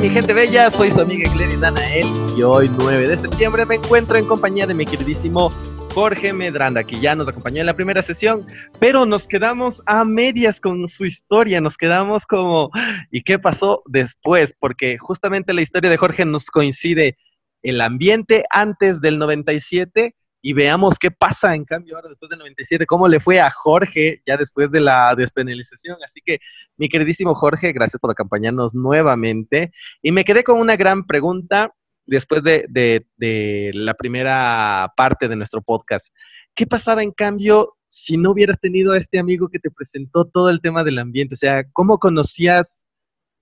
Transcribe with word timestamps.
Mi 0.00 0.10
gente 0.10 0.32
bella, 0.32 0.70
soy 0.70 0.90
su 0.90 1.00
amiga 1.00 1.30
Glenny 1.32 1.54
Danael 1.54 2.06
y 2.36 2.42
hoy 2.42 2.68
9 2.78 3.08
de 3.08 3.16
septiembre 3.16 3.64
me 3.64 3.76
encuentro 3.76 4.18
en 4.18 4.26
compañía 4.26 4.66
de 4.66 4.74
mi 4.74 4.84
queridísimo 4.84 5.50
Jorge 5.94 6.32
Medranda, 6.32 6.82
que 6.82 6.98
ya 6.98 7.14
nos 7.14 7.28
acompañó 7.28 7.60
en 7.60 7.66
la 7.66 7.74
primera 7.74 8.02
sesión, 8.02 8.44
pero 8.80 9.06
nos 9.06 9.28
quedamos 9.28 9.82
a 9.86 10.04
medias 10.04 10.60
con 10.60 10.88
su 10.88 11.04
historia, 11.04 11.60
nos 11.60 11.76
quedamos 11.76 12.26
como, 12.26 12.70
¿y 13.12 13.22
qué 13.22 13.38
pasó 13.38 13.84
después? 13.86 14.52
Porque 14.58 14.98
justamente 14.98 15.52
la 15.52 15.62
historia 15.62 15.90
de 15.90 15.96
Jorge 15.96 16.24
nos 16.24 16.46
coincide 16.46 17.16
el 17.62 17.80
ambiente 17.80 18.44
antes 18.50 19.00
del 19.00 19.18
97 19.18 20.16
y 20.46 20.52
veamos 20.52 20.98
qué 21.00 21.10
pasa 21.10 21.54
en 21.54 21.64
cambio 21.64 21.96
ahora 21.96 22.10
después 22.10 22.28
del 22.28 22.38
97, 22.40 22.84
cómo 22.84 23.08
le 23.08 23.18
fue 23.18 23.40
a 23.40 23.50
Jorge 23.50 24.20
ya 24.26 24.36
después 24.36 24.70
de 24.70 24.82
la 24.82 25.14
despenalización. 25.16 25.96
Así 26.06 26.20
que, 26.22 26.38
mi 26.76 26.90
queridísimo 26.90 27.34
Jorge, 27.34 27.72
gracias 27.72 27.98
por 27.98 28.10
acompañarnos 28.10 28.74
nuevamente. 28.74 29.72
Y 30.02 30.12
me 30.12 30.22
quedé 30.22 30.44
con 30.44 30.60
una 30.60 30.76
gran 30.76 31.06
pregunta 31.06 31.72
después 32.04 32.42
de, 32.42 32.66
de, 32.68 33.70
la 33.72 33.94
primera 33.94 34.92
parte 34.94 35.28
de 35.28 35.36
nuestro 35.36 35.62
podcast. 35.62 36.08
¿Qué 36.54 36.66
pasaba 36.66 37.02
en 37.02 37.12
cambio 37.12 37.78
si 37.86 38.18
no 38.18 38.32
hubieras 38.32 38.60
tenido 38.60 38.92
a 38.92 38.98
este 38.98 39.18
amigo 39.18 39.48
que 39.48 39.60
te 39.60 39.70
presentó 39.70 40.26
todo 40.26 40.50
el 40.50 40.60
tema 40.60 40.84
del 40.84 40.98
ambiente? 40.98 41.36
O 41.36 41.38
sea, 41.38 41.64
¿cómo 41.72 41.98
conocías 41.98 42.84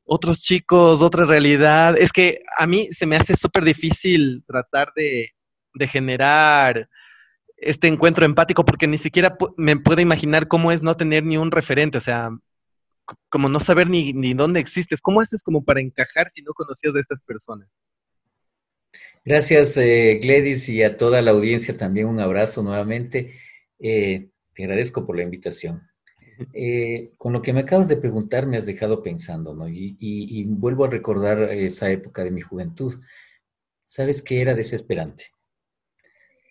otros 0.05 0.41
chicos, 0.41 1.03
otra 1.03 1.25
realidad? 1.25 1.97
Es 1.99 2.13
que 2.13 2.43
a 2.57 2.69
mí 2.69 2.91
se 2.93 3.07
me 3.07 3.17
hace 3.17 3.35
súper 3.35 3.65
difícil 3.65 4.45
tratar 4.47 4.93
de, 4.95 5.33
de 5.75 5.89
generar 5.89 6.89
este 7.57 7.87
encuentro 7.87 8.25
empático 8.25 8.65
porque 8.65 8.87
ni 8.87 8.99
siquiera 8.99 9.37
me 9.57 9.77
puedo 9.77 10.01
imaginar 10.01 10.49
cómo 10.49 10.73
es 10.73 10.83
no 10.83 10.97
tener 10.97 11.25
ni 11.25 11.37
un 11.37 11.51
referente, 11.51 11.99
o 11.99 12.01
sea, 12.01 12.31
como 13.29 13.49
no 13.49 13.61
saber 13.61 13.89
ni, 13.89 14.13
ni 14.13 14.35
dónde 14.35 14.61
existes. 14.61 15.01
¿Cómo 15.01 15.21
haces 15.21 15.43
como 15.43 15.65
para 15.65 15.81
encajar 15.81 16.31
si 16.31 16.43
no 16.43 16.53
conocías 16.55 16.95
a 16.95 17.01
estas 17.01 17.21
personas? 17.23 17.69
Gracias, 19.25 19.77
eh, 19.77 20.19
Gladys, 20.21 20.69
y 20.69 20.83
a 20.83 20.97
toda 20.97 21.23
la 21.23 21.31
audiencia 21.31 21.77
también 21.77 22.09
un 22.09 22.19
abrazo 22.19 22.63
nuevamente. 22.63 23.35
Eh, 23.79 24.31
te 24.55 24.65
agradezco 24.65 25.07
por 25.07 25.17
la 25.17 25.23
invitación. 25.23 25.83
Eh, 26.53 27.13
con 27.19 27.33
lo 27.33 27.41
que 27.41 27.53
me 27.53 27.61
acabas 27.61 27.87
de 27.87 27.97
preguntar 27.97 28.47
me 28.47 28.57
has 28.57 28.67
dejado 28.67 29.03
pensando, 29.03 29.55
¿no? 29.55 29.69
Y, 29.69 30.45
vuelvo 30.49 30.85
a 30.85 30.91
recordar 30.91 31.53
esa 31.53 31.91
época 31.91 32.25
de 32.25 32.33
mi 32.33 32.41
juventud. 32.41 32.95
¿Sabes 33.87 34.23
qué 34.23 34.41
era 34.41 34.55
desesperante? 34.55 35.27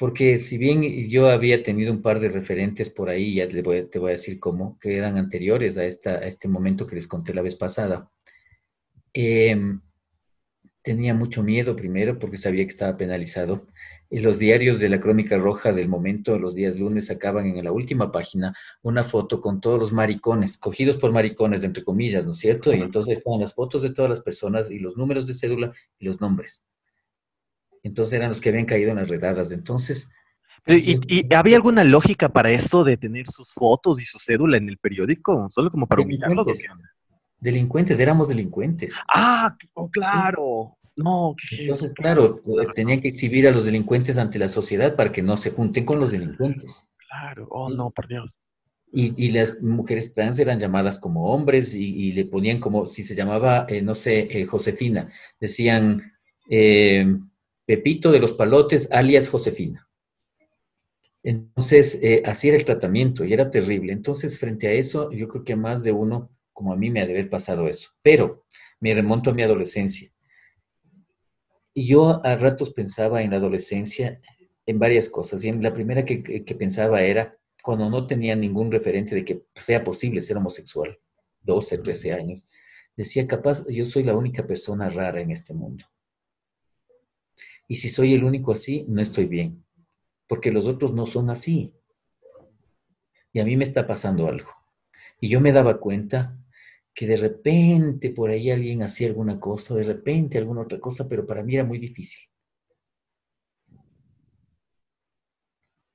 Porque 0.02 0.40
si 0.40 0.58
bien 0.58 0.82
yo 1.12 1.30
había 1.30 1.62
tenido 1.62 1.94
un 1.94 2.02
par 2.02 2.20
de 2.20 2.30
referentes 2.30 2.90
por 2.90 3.12
ahí, 3.12 3.36
ya 3.36 3.48
te 3.48 3.62
voy, 3.62 3.88
a 4.08 4.12
decir 4.12 4.40
cómo, 4.40 4.80
que 4.80 4.98
eran 4.98 5.16
anteriores 5.16 5.78
a, 5.78 5.86
esta, 5.86 6.14
a 6.14 6.26
este 6.26 6.48
momento 6.48 6.88
que 6.88 6.96
les 6.96 7.06
conté 7.06 7.36
la 7.36 7.44
vez 7.44 7.56
pasada, 7.56 8.10
eh, 9.14 9.56
tenía 10.82 11.14
mucho 11.14 11.44
miedo 11.44 11.76
primero 11.76 12.18
porque 12.18 12.38
sabía 12.38 12.64
que 12.64 12.72
estaba 12.72 12.98
penalizado. 12.98 13.68
Y 14.10 14.22
los 14.22 14.40
diarios 14.40 14.80
de 14.80 14.90
la 14.90 15.00
Crónica 15.00 15.38
Roja 15.38 15.72
del 15.72 15.88
momento, 15.88 16.40
los 16.40 16.56
días 16.56 16.80
lunes, 16.80 17.06
sacaban 17.06 17.46
en 17.46 17.64
la 17.64 17.72
última 17.72 18.12
página 18.12 18.56
una 18.82 19.04
foto 19.04 19.40
con 19.40 19.62
todos 19.62 19.80
los 19.80 19.94
maricones, 19.94 20.58
cogidos 20.58 20.98
por 20.98 21.12
maricones, 21.12 21.64
entre 21.64 21.84
comillas, 21.84 22.26
¿no 22.26 22.32
es 22.32 22.40
cierto? 22.40 22.74
Y 22.74 22.82
entonces 22.82 23.20
estaban 23.20 23.40
las 23.40 23.54
fotos 23.54 23.84
de 23.84 23.94
todas 23.94 24.10
las 24.10 24.22
personas 24.22 24.72
y 24.72 24.80
los 24.80 24.98
números 24.98 25.28
de 25.28 25.36
cédula 25.36 25.72
y 26.00 26.06
los 26.08 26.20
nombres. 26.20 26.64
Entonces 27.84 28.14
eran 28.14 28.30
los 28.30 28.42
que 28.42 28.50
habían 28.50 28.66
caído 28.66 28.92
en 28.92 28.98
las 28.98 29.10
redadas. 29.10 29.52
Entonces... 29.52 30.12
¿Y, 30.68 31.00
y, 31.08 31.34
había 31.34 31.56
alguna 31.56 31.84
lógica 31.84 32.30
para 32.30 32.52
esto 32.52 32.84
de 32.84 32.96
tener 32.96 33.28
sus 33.28 33.52
fotos 33.52 34.00
y 34.00 34.06
su 34.06 34.20
cédula 34.20 34.58
en 34.58 34.70
el 34.70 34.78
periódico? 34.78 35.48
¿Solo 35.50 35.72
como 35.72 35.88
para 35.88 36.04
humillarlos? 36.04 36.46
Delincuentes, 37.40 38.00
éramos 38.00 38.30
delincuentes. 38.30 38.94
Ah, 39.12 39.58
oh, 39.74 39.90
claro. 39.90 40.78
No, 40.96 41.36
Entonces, 41.58 41.94
claro, 41.94 42.42
eh, 42.46 42.68
tenía 42.76 43.02
que 43.02 43.08
exhibir 43.08 43.48
a 43.48 43.52
los 43.52 43.66
delincuentes 43.66 44.18
ante 44.18 44.38
la 44.38 44.50
sociedad 44.50 44.96
para 44.96 45.12
que 45.12 45.24
no 45.24 45.38
se 45.38 45.50
junten 45.50 45.86
con 45.86 46.00
los 46.00 46.12
delincuentes. 46.12 46.88
Claro, 47.08 47.48
oh 47.50 47.70
no, 47.70 47.90
por 47.90 48.08
Dios. 48.08 48.32
Y, 48.94 49.32
las 49.32 49.62
mujeres 49.62 50.14
trans 50.14 50.38
eran 50.38 50.60
llamadas 50.60 51.00
como 51.00 51.34
hombres 51.34 51.74
y, 51.74 52.12
le 52.12 52.26
ponían 52.26 52.60
como, 52.60 52.88
si 52.88 53.04
se 53.04 53.16
llamaba, 53.16 53.66
eh, 53.70 53.82
no 53.82 53.96
sé, 53.96 54.28
eh, 54.30 54.46
Josefina, 54.46 55.10
decían 55.40 56.14
Pepito 57.66 58.12
de 58.12 58.20
los 58.20 58.34
Palotes, 58.34 58.92
alias 58.92 59.30
Josefina. 59.30 59.88
Entonces, 61.24 62.00
así 62.26 62.48
era 62.48 62.58
el 62.58 62.66
tratamiento 62.66 63.24
y 63.24 63.34
era 63.34 63.52
terrible. 63.52 63.94
Entonces, 63.94 64.40
frente 64.40 64.68
a 64.68 64.72
eso, 64.72 65.12
yo 65.12 65.28
creo 65.28 65.44
que 65.44 65.56
más 65.56 65.84
de 65.84 65.92
uno 65.92 66.32
como 66.54 66.74
a 66.74 66.78
mí 66.78 66.90
me 66.90 67.02
ha 67.02 67.06
de 67.06 67.14
haber 67.14 67.30
pasado 67.30 67.68
eso. 67.68 67.92
Pero 68.02 68.46
me 68.80 68.94
remonto 68.94 69.30
a 69.30 69.34
mi 69.34 69.44
adolescencia. 69.44 70.12
Y 71.74 71.88
yo 71.88 72.24
a 72.26 72.36
ratos 72.36 72.72
pensaba 72.72 73.22
en 73.22 73.32
la 73.32 73.38
adolescencia 73.38 74.22
en 74.66 74.80
varias 74.80 75.10
cosas. 75.10 75.44
Y 75.44 75.52
la 75.54 75.74
primera 75.74 76.06
que, 76.06 76.56
pensaba 76.58 77.02
era 77.02 77.38
cuando 77.64 77.90
no 77.90 78.08
tenía 78.08 78.36
ningún 78.36 78.72
referente 78.72 79.16
de 79.16 79.24
que 79.24 79.44
sea 79.56 79.84
posible 79.84 80.22
ser 80.22 80.38
homosexual, 80.38 81.00
12, 81.42 81.78
13 81.78 82.14
años, 82.14 82.46
decía, 82.96 83.28
capaz, 83.28 83.66
yo 83.68 83.86
soy 83.86 84.04
la 84.04 84.16
única 84.16 84.46
persona 84.46 84.90
rara 84.90 85.22
en 85.22 85.32
este 85.32 85.54
mundo. 85.54 85.86
Y 87.72 87.78
si 87.78 87.88
soy 87.88 88.14
el 88.14 88.26
único 88.26 88.52
así, 88.52 88.84
no 88.90 89.02
estoy 89.02 89.28
bien, 89.28 89.64
porque 90.28 90.52
los 90.52 90.66
otros 90.66 90.94
no 90.94 91.08
son 91.08 91.30
así. 91.30 91.74
Y 93.32 93.40
a 93.40 93.46
mí 93.46 93.56
me 93.56 93.64
está 93.64 93.88
pasando 93.88 94.28
algo. 94.28 94.50
Y 95.22 95.30
yo 95.30 95.40
me 95.40 95.54
daba 95.54 95.80
cuenta 95.80 96.38
que 96.94 97.08
de 97.08 97.16
repente 97.16 98.10
por 98.10 98.30
ahí 98.30 98.52
alguien 98.52 98.84
hacía 98.84 99.08
alguna 99.08 99.40
cosa, 99.40 99.74
de 99.74 99.84
repente 99.84 100.38
alguna 100.38 100.64
otra 100.64 100.82
cosa, 100.82 101.08
pero 101.08 101.26
para 101.26 101.44
mí 101.44 101.56
era 101.56 101.64
muy 101.64 101.80
difícil. 101.80 102.28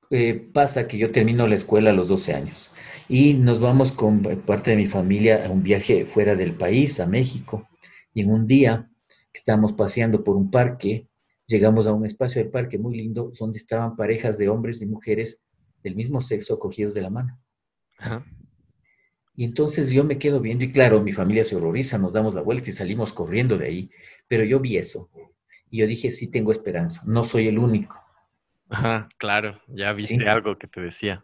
Eh, 0.09 0.33
pasa 0.51 0.87
que 0.87 0.97
yo 0.97 1.11
termino 1.11 1.45
la 1.45 1.53
escuela 1.53 1.91
a 1.91 1.93
los 1.93 2.07
12 2.07 2.33
años 2.33 2.71
y 3.07 3.35
nos 3.35 3.59
vamos 3.59 3.91
con 3.91 4.23
parte 4.23 4.71
de 4.71 4.77
mi 4.77 4.87
familia 4.87 5.45
a 5.45 5.51
un 5.51 5.61
viaje 5.61 6.07
fuera 6.07 6.33
del 6.33 6.55
país, 6.55 6.99
a 6.99 7.05
México. 7.05 7.69
Y 8.15 8.21
en 8.21 8.31
un 8.31 8.47
día 8.47 8.89
estábamos 9.31 9.73
paseando 9.73 10.23
por 10.23 10.35
un 10.35 10.49
parque, 10.49 11.07
llegamos 11.47 11.87
a 11.87 11.93
un 11.93 12.05
espacio 12.05 12.41
del 12.41 12.51
parque 12.51 12.77
muy 12.77 12.95
lindo 12.97 13.31
donde 13.39 13.57
estaban 13.57 13.95
parejas 13.95 14.37
de 14.37 14.49
hombres 14.49 14.81
y 14.81 14.85
mujeres 14.85 15.43
del 15.83 15.95
mismo 15.95 16.21
sexo 16.21 16.59
cogidos 16.59 16.93
de 16.93 17.01
la 17.01 17.09
mano. 17.09 17.39
Ajá. 17.97 18.25
Y 19.35 19.43
entonces 19.43 19.91
yo 19.91 20.03
me 20.03 20.17
quedo 20.17 20.41
viendo 20.41 20.63
y 20.63 20.71
claro, 20.71 21.01
mi 21.01 21.13
familia 21.13 21.43
se 21.43 21.55
horroriza, 21.55 21.99
nos 21.99 22.11
damos 22.11 22.33
la 22.33 22.41
vuelta 22.41 22.71
y 22.71 22.73
salimos 22.73 23.13
corriendo 23.13 23.57
de 23.57 23.67
ahí. 23.67 23.91
Pero 24.27 24.43
yo 24.43 24.59
vi 24.59 24.77
eso 24.77 25.09
y 25.69 25.79
yo 25.79 25.87
dije, 25.87 26.09
sí 26.09 26.31
tengo 26.31 26.51
esperanza, 26.51 27.03
no 27.05 27.23
soy 27.23 27.47
el 27.47 27.59
único. 27.59 28.03
Ajá, 28.69 29.07
claro, 29.17 29.61
ya 29.67 29.93
viste 29.93 30.27
algo 30.27 30.57
que 30.57 30.67
te 30.67 30.81
decía. 30.81 31.23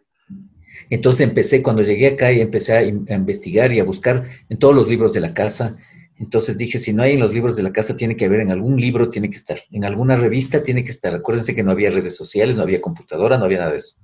Entonces 0.90 1.22
empecé, 1.22 1.62
cuando 1.62 1.82
llegué 1.82 2.08
acá 2.08 2.32
y 2.32 2.40
empecé 2.40 2.72
a, 2.76 2.82
investigar 2.84 3.72
y 3.72 3.80
a 3.80 3.84
buscar 3.84 4.24
en 4.48 4.58
todos 4.58 4.74
los 4.74 4.88
libros 4.88 5.12
de 5.12 5.20
la 5.20 5.34
casa, 5.34 5.76
entonces 6.18 6.56
dije, 6.56 6.78
si 6.78 6.92
no 6.92 7.02
hay 7.02 7.12
en 7.12 7.20
los 7.20 7.34
libros 7.34 7.56
de 7.56 7.62
la 7.62 7.72
casa, 7.72 7.96
tiene 7.96 8.16
que 8.16 8.26
haber 8.26 8.40
en 8.40 8.50
algún 8.50 8.80
libro, 8.80 9.10
tiene 9.10 9.30
que 9.30 9.36
estar, 9.36 9.58
en 9.70 9.84
alguna 9.84 10.16
revista 10.16 10.62
tiene 10.62 10.84
que 10.84 10.90
estar. 10.90 11.14
Acuérdense 11.14 11.54
que 11.54 11.62
no 11.62 11.72
había 11.72 11.90
redes 11.90 12.16
sociales, 12.16 12.56
no 12.56 12.62
había 12.62 12.80
computadora, 12.80 13.38
no 13.38 13.44
había 13.44 13.58
nada 13.58 13.72
de 13.72 13.78
eso. 13.78 13.98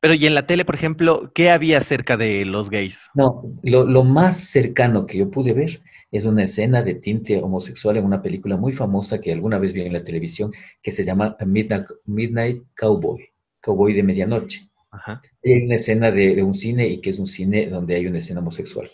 Pero 0.00 0.14
y 0.14 0.26
en 0.26 0.34
la 0.34 0.46
tele, 0.46 0.64
por 0.64 0.74
ejemplo, 0.74 1.30
¿qué 1.34 1.50
había 1.50 1.78
acerca 1.78 2.16
de 2.16 2.44
los 2.44 2.70
gays? 2.70 2.96
No, 3.14 3.42
lo, 3.62 4.04
más 4.04 4.36
cercano 4.38 5.06
que 5.06 5.18
yo 5.18 5.30
pude 5.30 5.52
ver 5.52 5.80
es 6.10 6.24
una 6.24 6.44
escena 6.44 6.82
de 6.82 6.94
tinte 6.94 7.42
homosexual 7.42 7.96
en 7.96 8.04
una 8.04 8.22
película 8.22 8.56
muy 8.56 8.72
famosa 8.72 9.20
que 9.20 9.32
alguna 9.32 9.58
vez 9.58 9.72
vi 9.72 9.82
en 9.82 9.92
la 9.92 10.04
televisión 10.04 10.52
que 10.82 10.92
se 10.92 11.04
llama 11.04 11.36
Midnight, 11.44 12.62
Cowboy, 12.76 13.28
Cowboy 13.60 13.92
de 13.92 14.02
Medianoche. 14.02 14.68
Ajá. 14.90 15.22
Hay 15.44 15.64
una 15.64 15.76
escena 15.76 16.10
de, 16.10 16.42
un 16.42 16.54
cine 16.54 16.86
y 16.86 17.00
que 17.00 17.10
es 17.10 17.18
un 17.18 17.26
cine 17.26 17.66
donde 17.66 17.94
hay 17.94 18.06
una 18.06 18.18
escena 18.18 18.40
homosexual. 18.40 18.90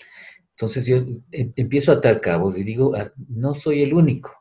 Entonces 0.58 0.86
yo 0.86 0.96
em, 1.30 1.52
empiezo 1.54 1.92
a 1.92 1.96
atar 1.96 2.20
cabos 2.20 2.58
y 2.58 2.64
digo, 2.64 2.96
ah, 2.96 3.12
no 3.28 3.54
soy 3.54 3.82
el 3.82 3.94
único. 3.94 4.34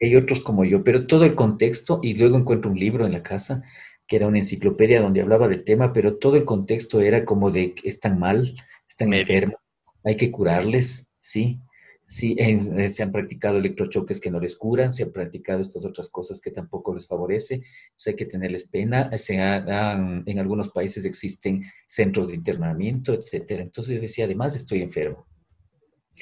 Hay 0.00 0.16
otros 0.16 0.40
como 0.40 0.64
yo, 0.64 0.82
pero 0.82 1.06
todo 1.06 1.26
el 1.26 1.34
contexto, 1.34 2.00
y 2.02 2.14
luego 2.14 2.38
encuentro 2.38 2.70
un 2.70 2.78
libro 2.78 3.04
en 3.04 3.12
la 3.12 3.22
casa 3.22 3.62
que 4.06 4.16
era 4.16 4.26
una 4.26 4.38
enciclopedia 4.38 5.02
donde 5.02 5.20
hablaba 5.20 5.48
del 5.48 5.64
tema, 5.64 5.92
pero 5.92 6.16
todo 6.16 6.36
el 6.36 6.46
contexto 6.46 7.00
era 7.00 7.26
como 7.26 7.50
de 7.50 7.74
están 7.84 8.18
mal, 8.18 8.56
están 8.88 9.12
enfermos, 9.12 9.56
hay 10.02 10.16
que 10.16 10.30
curarles, 10.30 11.10
¿sí? 11.18 11.60
Sí, 12.06 12.36
eh, 12.38 12.88
se 12.90 13.02
han 13.02 13.10
practicado 13.10 13.58
electrochoques 13.58 14.20
que 14.20 14.30
no 14.30 14.38
les 14.38 14.56
curan, 14.56 14.92
se 14.92 15.04
han 15.04 15.12
practicado 15.12 15.62
estas 15.62 15.84
otras 15.84 16.08
cosas 16.10 16.40
que 16.40 16.50
tampoco 16.50 16.94
les 16.94 17.06
favorece, 17.08 17.62
pues 17.94 18.06
hay 18.06 18.14
que 18.14 18.26
tenerles 18.26 18.68
pena, 18.68 19.16
se 19.16 19.34
en 19.34 20.38
algunos 20.38 20.68
países 20.68 21.04
existen 21.04 21.64
centros 21.86 22.28
de 22.28 22.34
internamiento, 22.34 23.12
etcétera. 23.14 23.62
Entonces 23.62 23.96
yo 23.96 24.02
decía, 24.02 24.26
además 24.26 24.54
estoy 24.54 24.82
enfermo. 24.82 25.26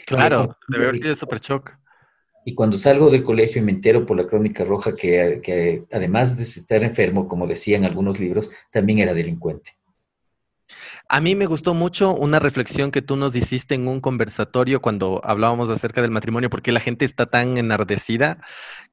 Claro, 0.07 0.57
debe 0.69 0.85
haber 0.85 0.99
sido 0.99 1.15
súper 1.15 1.41
shock. 1.41 1.73
Y 2.45 2.55
cuando 2.55 2.77
salgo 2.77 3.11
del 3.11 3.23
colegio 3.23 3.63
y 3.63 3.65
me 3.65 3.73
entero 3.73 4.05
por 4.05 4.17
la 4.17 4.27
crónica 4.27 4.65
roja 4.65 4.97
que, 4.97 5.85
además 5.93 6.37
de 6.37 6.43
estar 6.43 6.83
enfermo, 6.83 7.29
como 7.29 7.47
decían 7.47 7.85
algunos 7.85 8.19
libros, 8.19 8.51
también 8.71 8.99
era 8.99 9.15
delincuente. 9.15 9.77
A 11.15 11.21
mí 11.21 11.35
me 11.35 11.45
gustó 11.45 11.75
mucho 11.75 12.15
una 12.15 12.39
reflexión 12.39 12.91
que 12.91 13.03
tú 13.03 13.17
nos 13.17 13.37
hiciste 13.37 13.75
en 13.75 13.87
un 13.87 14.01
conversatorio 14.01 14.81
cuando 14.81 15.21
hablábamos 15.23 15.69
acerca 15.69 16.01
del 16.01 16.11
matrimonio, 16.11 16.49
porque 16.49 16.73
la 16.73 16.81
gente 16.81 17.05
está 17.05 17.27
tan 17.27 17.59
enardecida, 17.59 18.41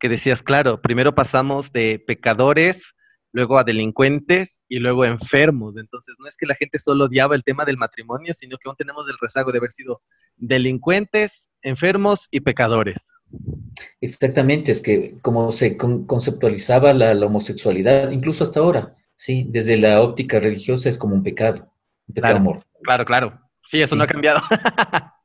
que 0.02 0.10
decías, 0.10 0.44
claro, 0.44 0.82
primero 0.82 1.16
pasamos 1.16 1.72
de 1.72 2.04
pecadores, 2.06 2.94
luego 3.32 3.58
a 3.58 3.64
delincuentes 3.64 4.60
y 4.68 4.80
luego 4.80 5.06
enfermos. 5.06 5.78
Entonces, 5.78 6.14
no 6.20 6.28
es 6.28 6.36
que 6.36 6.46
la 6.46 6.56
gente 6.56 6.78
solo 6.78 7.06
odiaba 7.06 7.36
el 7.36 7.44
tema 7.46 7.64
del 7.64 7.78
matrimonio, 7.78 8.34
sino 8.34 8.58
que 8.58 8.68
aún 8.68 8.76
tenemos 8.76 9.08
el 9.08 9.16
rezago 9.22 9.54
de 9.54 9.60
haber 9.60 9.72
sido 9.72 10.02
delincuentes, 10.36 11.48
enfermos 11.62 12.28
y 12.32 12.42
pecadores. 12.42 12.98
Exactamente, 14.02 14.74
es 14.74 14.82
que 14.82 15.16
como 15.22 15.54
se 15.54 15.78
conceptualizaba 15.78 16.94
la, 16.94 17.14
homosexualidad, 17.26 18.12
incluso 18.12 18.44
hasta 18.44 18.60
ahora, 18.60 18.98
sí, 19.16 19.46
desde 19.48 19.78
la 19.78 20.02
óptica 20.02 20.42
religiosa 20.42 20.90
es 20.90 20.98
como 20.98 21.16
un 21.16 21.24
pecado, 21.24 21.72
claro, 22.14 22.64
Claro, 22.84 23.06
claro. 23.06 23.40
Sí, 23.68 23.82
eso 23.82 23.96
no 23.96 24.04
ha 24.04 24.08
cambiado. 24.08 24.42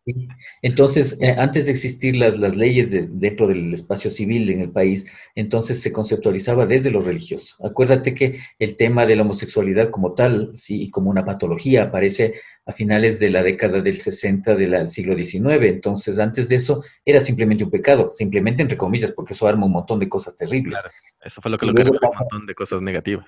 Entonces, 0.62 1.20
eh, 1.22 1.34
antes 1.38 1.64
de 1.64 1.72
existir 1.72 2.16
las, 2.16 2.38
las 2.38 2.56
leyes 2.56 2.90
dentro 2.90 3.46
del 3.46 3.72
espacio 3.72 4.10
civil 4.10 4.50
en 4.50 4.60
el 4.60 4.70
país, 4.70 5.10
entonces 5.34 5.80
se 5.80 5.92
conceptualizaba 5.92 6.66
desde 6.66 6.90
lo 6.90 7.00
religioso. 7.00 7.56
Acuérdate 7.64 8.14
que 8.14 8.38
el 8.58 8.76
tema 8.76 9.06
de 9.06 9.16
la 9.16 9.22
homosexualidad 9.22 9.90
como 9.90 10.12
tal, 10.12 10.50
sí, 10.54 10.82
y 10.82 10.90
como 10.90 11.10
una 11.10 11.24
patología, 11.24 11.84
aparece 11.84 12.34
a 12.66 12.72
finales 12.72 13.18
de 13.18 13.30
la 13.30 13.42
década 13.42 13.80
del 13.80 13.96
60 13.96 14.54
del 14.56 14.88
siglo 14.88 15.16
XIX. 15.16 15.62
Entonces, 15.62 16.18
antes 16.18 16.48
de 16.48 16.56
eso, 16.56 16.84
era 17.04 17.20
simplemente 17.20 17.64
un 17.64 17.70
pecado, 17.70 18.10
simplemente 18.12 18.62
entre 18.62 18.76
comillas, 18.76 19.12
porque 19.12 19.32
eso 19.32 19.46
arma 19.46 19.66
un 19.66 19.72
montón 19.72 20.00
de 20.00 20.08
cosas 20.08 20.36
terribles. 20.36 20.80
Claro, 20.80 20.94
eso 21.22 21.40
fue 21.40 21.50
lo 21.50 21.58
que 21.58 21.66
lo 21.66 21.74
creó 21.74 21.92
un 21.92 21.98
montón 22.02 22.46
de 22.46 22.54
cosas 22.54 22.82
negativas. 22.82 23.26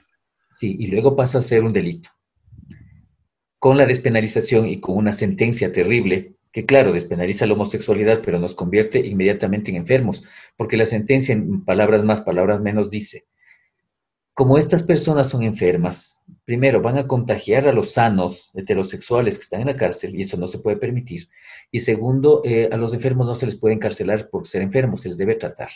Sí, 0.50 0.76
y 0.78 0.88
luego 0.88 1.16
pasa 1.16 1.38
a 1.38 1.42
ser 1.42 1.64
un 1.64 1.72
delito. 1.72 2.10
Con 3.66 3.78
la 3.78 3.86
despenalización 3.86 4.68
y 4.68 4.78
con 4.78 4.96
una 4.96 5.12
sentencia 5.12 5.72
terrible, 5.72 6.36
que 6.52 6.64
claro, 6.64 6.92
despenaliza 6.92 7.46
la 7.46 7.54
homosexualidad, 7.54 8.22
pero 8.24 8.38
nos 8.38 8.54
convierte 8.54 9.04
inmediatamente 9.04 9.72
en 9.72 9.76
enfermos, 9.76 10.22
porque 10.56 10.76
la 10.76 10.86
sentencia 10.86 11.32
en 11.32 11.64
palabras 11.64 12.04
más, 12.04 12.20
palabras 12.20 12.60
menos 12.60 12.90
dice, 12.90 13.26
como 14.34 14.56
estas 14.56 14.84
personas 14.84 15.28
son 15.28 15.42
enfermas, 15.42 16.22
primero 16.44 16.80
van 16.80 16.96
a 16.96 17.08
contagiar 17.08 17.66
a 17.66 17.72
los 17.72 17.90
sanos 17.90 18.52
heterosexuales 18.54 19.36
que 19.36 19.42
están 19.42 19.62
en 19.62 19.66
la 19.66 19.76
cárcel, 19.76 20.14
y 20.14 20.22
eso 20.22 20.36
no 20.36 20.46
se 20.46 20.60
puede 20.60 20.76
permitir, 20.76 21.28
y 21.72 21.80
segundo, 21.80 22.42
eh, 22.44 22.68
a 22.70 22.76
los 22.76 22.94
enfermos 22.94 23.26
no 23.26 23.34
se 23.34 23.46
les 23.46 23.56
puede 23.56 23.74
encarcelar 23.74 24.30
por 24.30 24.46
ser 24.46 24.62
enfermos, 24.62 25.00
se 25.00 25.08
les 25.08 25.18
debe 25.18 25.34
tratar. 25.34 25.70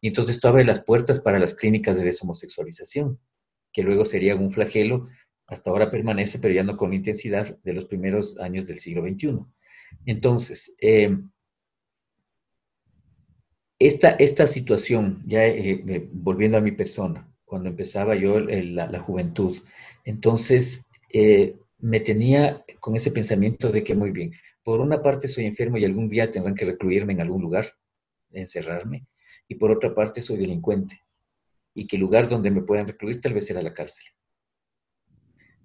Y 0.00 0.08
entonces 0.08 0.34
esto 0.34 0.48
abre 0.48 0.64
las 0.64 0.80
puertas 0.80 1.20
para 1.20 1.38
las 1.38 1.54
clínicas 1.54 1.96
de 1.96 2.02
deshomosexualización, 2.02 3.20
que 3.72 3.84
luego 3.84 4.04
sería 4.04 4.34
un 4.34 4.50
flagelo, 4.50 5.06
hasta 5.48 5.70
ahora 5.70 5.90
permanece, 5.90 6.38
pero 6.38 6.54
ya 6.54 6.62
no 6.62 6.76
con 6.76 6.92
intensidad 6.92 7.58
de 7.64 7.72
los 7.72 7.86
primeros 7.86 8.38
años 8.38 8.66
del 8.66 8.78
siglo 8.78 9.02
XXI. 9.02 9.38
Entonces, 10.04 10.76
eh, 10.80 11.16
esta, 13.78 14.46
situación, 14.46 15.22
ya 15.26 15.46
eh, 15.46 15.82
eh, 15.86 16.08
volviendo 16.12 16.58
a 16.58 16.60
mi 16.60 16.72
persona, 16.72 17.26
cuando 17.46 17.70
empezaba 17.70 18.14
yo 18.14 18.38
la, 18.40 19.00
juventud, 19.00 19.56
entonces 20.04 20.86
me 21.78 22.00
tenía 22.00 22.62
con 22.78 22.94
ese 22.94 23.10
pensamiento 23.10 23.72
de 23.72 23.82
que 23.82 23.94
muy 23.94 24.10
bien, 24.10 24.32
por 24.62 24.80
una 24.80 25.02
parte 25.02 25.28
soy 25.28 25.46
enfermo 25.46 25.78
y 25.78 25.84
algún 25.86 26.10
día 26.10 26.30
tendrán 26.30 26.54
que 26.54 26.66
recluirme 26.66 27.14
en 27.14 27.22
algún 27.22 27.40
lugar, 27.40 27.72
encerrarme, 28.32 29.06
y 29.48 29.54
por 29.54 29.70
otra 29.70 29.94
parte 29.94 30.20
soy 30.20 30.36
delincuente, 30.36 31.00
y 31.72 31.86
que 31.86 31.96
el 31.96 32.02
lugar 32.02 32.28
donde 32.28 32.50
me 32.50 32.60
puedan 32.60 32.86
recluir 32.86 33.22
tal 33.22 33.32
vez 33.32 33.46
será 33.46 33.62
la 33.62 33.72
cárcel 33.72 34.04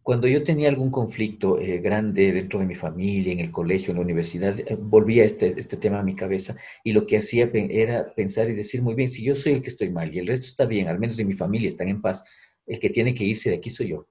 cuando 0.04 0.28
yo 0.28 0.44
tenía 0.44 0.68
algún 0.68 0.92
conflicto 0.92 1.58
eh, 1.60 1.80
grande 1.80 2.34
dentro 2.34 2.60
de 2.60 2.66
mi 2.66 2.76
familia, 2.76 3.32
en 3.32 3.40
el 3.40 3.52
colegio, 3.52 3.92
en 3.92 3.96
la 3.96 4.04
universidad, 4.04 4.60
eh, 4.60 4.78
volvía 4.78 5.24
este, 5.24 5.58
este 5.58 5.78
tema 5.78 6.00
a 6.00 6.04
mi 6.04 6.14
cabeza 6.14 6.58
y 6.84 6.92
lo 6.92 7.08
que 7.08 7.18
hacía 7.18 7.50
era 7.54 8.14
pensar 8.14 8.50
y 8.50 8.54
decir, 8.54 8.82
muy 8.82 8.96
bien, 8.96 9.10
si 9.10 9.24
yo 9.24 9.34
soy 9.36 9.54
el 9.54 9.62
que 9.62 9.70
estoy 9.70 9.90
mal 9.90 10.14
y 10.14 10.20
el 10.20 10.28
resto 10.28 10.48
está 10.48 10.66
bien, 10.66 10.90
al 10.90 11.00
menos 11.00 11.16
de 11.16 11.24
mi 11.24 11.34
familia 11.34 11.70
están 11.70 11.88
en 11.88 12.02
paz, 12.02 12.26
el 12.68 12.80
que 12.80 12.90
tiene 12.90 13.16
que 13.16 13.24
irse 13.24 13.50
de 13.50 13.56
aquí 13.56 13.70
soy 13.70 13.90
yo. 13.90 14.08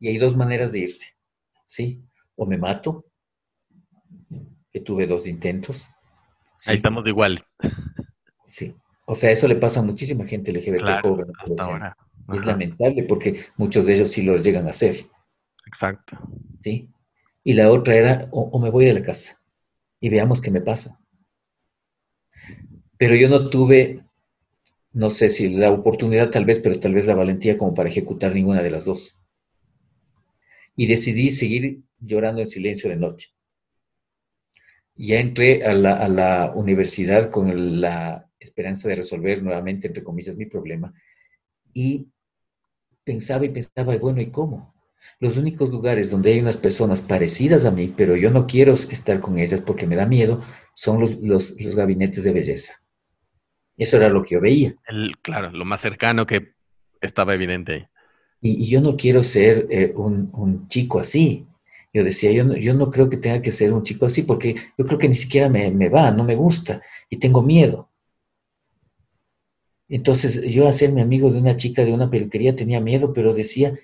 Y 0.00 0.08
hay 0.08 0.16
dos 0.16 0.34
maneras 0.34 0.72
de 0.72 0.80
irse, 0.80 1.14
¿sí? 1.66 2.02
O 2.34 2.46
me 2.46 2.56
mato, 2.56 3.04
que 4.72 4.80
tuve 4.80 5.06
dos 5.06 5.26
intentos. 5.26 5.90
Ahí 6.64 6.76
estamos 6.76 7.04
de 7.04 7.10
igual. 7.10 7.44
Sí. 8.44 8.74
O 9.04 9.14
sea, 9.14 9.30
eso 9.30 9.46
le 9.48 9.56
pasa 9.56 9.80
a 9.80 9.82
muchísima 9.82 10.24
gente 10.24 10.50
LGBT 10.50 10.80
claro, 10.80 11.18
ahora. 11.58 11.96
Es 12.34 12.44
lamentable 12.44 13.04
porque 13.04 13.46
muchos 13.56 13.86
de 13.86 13.94
ellos 13.94 14.10
sí 14.10 14.22
lo 14.22 14.36
llegan 14.36 14.66
a 14.66 14.70
hacer. 14.70 15.06
Exacto. 15.66 16.18
¿Sí? 16.60 16.88
Y 17.44 17.52
la 17.52 17.70
otra 17.70 17.94
era, 17.94 18.28
o, 18.32 18.58
me 18.58 18.70
voy 18.70 18.86
de 18.86 18.94
la 18.94 19.02
casa 19.02 19.40
y 20.00 20.08
veamos 20.08 20.40
qué 20.40 20.50
me 20.50 20.60
pasa. 20.60 21.00
Pero 22.98 23.14
yo 23.14 23.28
no 23.28 23.48
tuve, 23.50 24.02
no 24.92 25.10
sé 25.10 25.30
si 25.30 25.50
la 25.50 25.70
oportunidad 25.70 26.30
tal 26.30 26.44
vez, 26.44 26.58
pero 26.58 26.80
tal 26.80 26.94
vez 26.94 27.06
la 27.06 27.14
valentía 27.14 27.56
como 27.56 27.74
para 27.74 27.88
ejecutar 27.88 28.34
ninguna 28.34 28.62
de 28.62 28.70
las 28.70 28.84
dos. 28.84 29.18
Y 30.74 30.86
decidí 30.86 31.30
seguir 31.30 31.82
llorando 32.00 32.40
en 32.40 32.46
silencio 32.46 32.90
de 32.90 32.96
noche. 32.96 33.28
Ya 34.96 35.20
entré 35.20 35.64
a 35.64 35.72
la, 35.74 35.92
a 35.92 36.08
la 36.08 36.52
universidad 36.54 37.30
con 37.30 37.80
la 37.80 38.28
esperanza 38.40 38.88
de 38.88 38.96
resolver 38.96 39.42
nuevamente, 39.42 39.86
entre 39.86 40.02
comillas, 40.02 40.36
mi 40.36 40.46
problema. 40.46 40.92
Y 41.72 42.08
pensaba 43.06 43.44
y 43.44 43.50
pensaba, 43.50 43.96
bueno, 43.96 44.20
¿y 44.20 44.30
cómo? 44.30 44.74
Los 45.20 45.36
únicos 45.36 45.70
lugares 45.70 46.10
donde 46.10 46.32
hay 46.32 46.40
unas 46.40 46.56
personas 46.56 47.00
parecidas 47.00 47.64
a 47.64 47.70
mí, 47.70 47.94
pero 47.96 48.16
yo 48.16 48.30
no 48.30 48.46
quiero 48.46 48.74
estar 48.74 49.20
con 49.20 49.38
ellas 49.38 49.60
porque 49.60 49.86
me 49.86 49.94
da 49.94 50.04
miedo, 50.04 50.42
son 50.74 51.00
los, 51.00 51.12
los, 51.20 51.56
gabinetes 51.76 52.24
de 52.24 52.32
belleza. 52.32 52.74
Eso 53.78 53.96
era 53.96 54.08
lo 54.08 54.24
que 54.24 54.34
yo 54.34 54.40
veía. 54.40 54.74
claro, 55.22 55.52
lo 55.52 55.64
más 55.64 55.80
cercano 55.80 56.26
que 56.26 56.54
estaba 57.00 57.34
evidente 57.34 57.72
ahí. 57.72 57.86
Y, 58.42 58.68
yo 58.68 58.80
no 58.80 58.96
quiero 58.96 59.22
ser 59.22 59.66
eh, 59.70 59.92
un, 59.94 60.28
un, 60.32 60.66
chico 60.68 60.98
así. 60.98 61.46
Yo 61.94 62.02
decía, 62.02 62.32
yo 62.32 62.44
no, 62.44 62.56
yo 62.56 62.74
no 62.74 62.90
creo 62.90 63.08
que 63.08 63.16
tenga 63.16 63.40
que 63.40 63.52
ser 63.52 63.72
un 63.72 63.84
chico 63.84 64.06
así 64.06 64.22
porque 64.22 64.56
yo 64.76 64.84
creo 64.84 64.98
que 64.98 65.08
ni 65.08 65.14
siquiera 65.14 65.48
me, 65.48 65.70
me 65.70 65.88
va, 65.88 66.10
no 66.10 66.24
me 66.24 66.34
gusta 66.34 66.82
y 67.08 67.18
tengo 67.18 67.42
miedo. 67.42 67.88
Entonces 69.88 70.42
yo 70.42 70.66
hacerme 70.66 71.02
amigo 71.02 71.30
de 71.30 71.38
una 71.38 71.56
chica 71.56 71.84
de 71.84 71.92
una 71.92 72.10
peluquería 72.10 72.56
tenía 72.56 72.80
miedo, 72.80 73.12
pero 73.12 73.34
decía, 73.34 73.78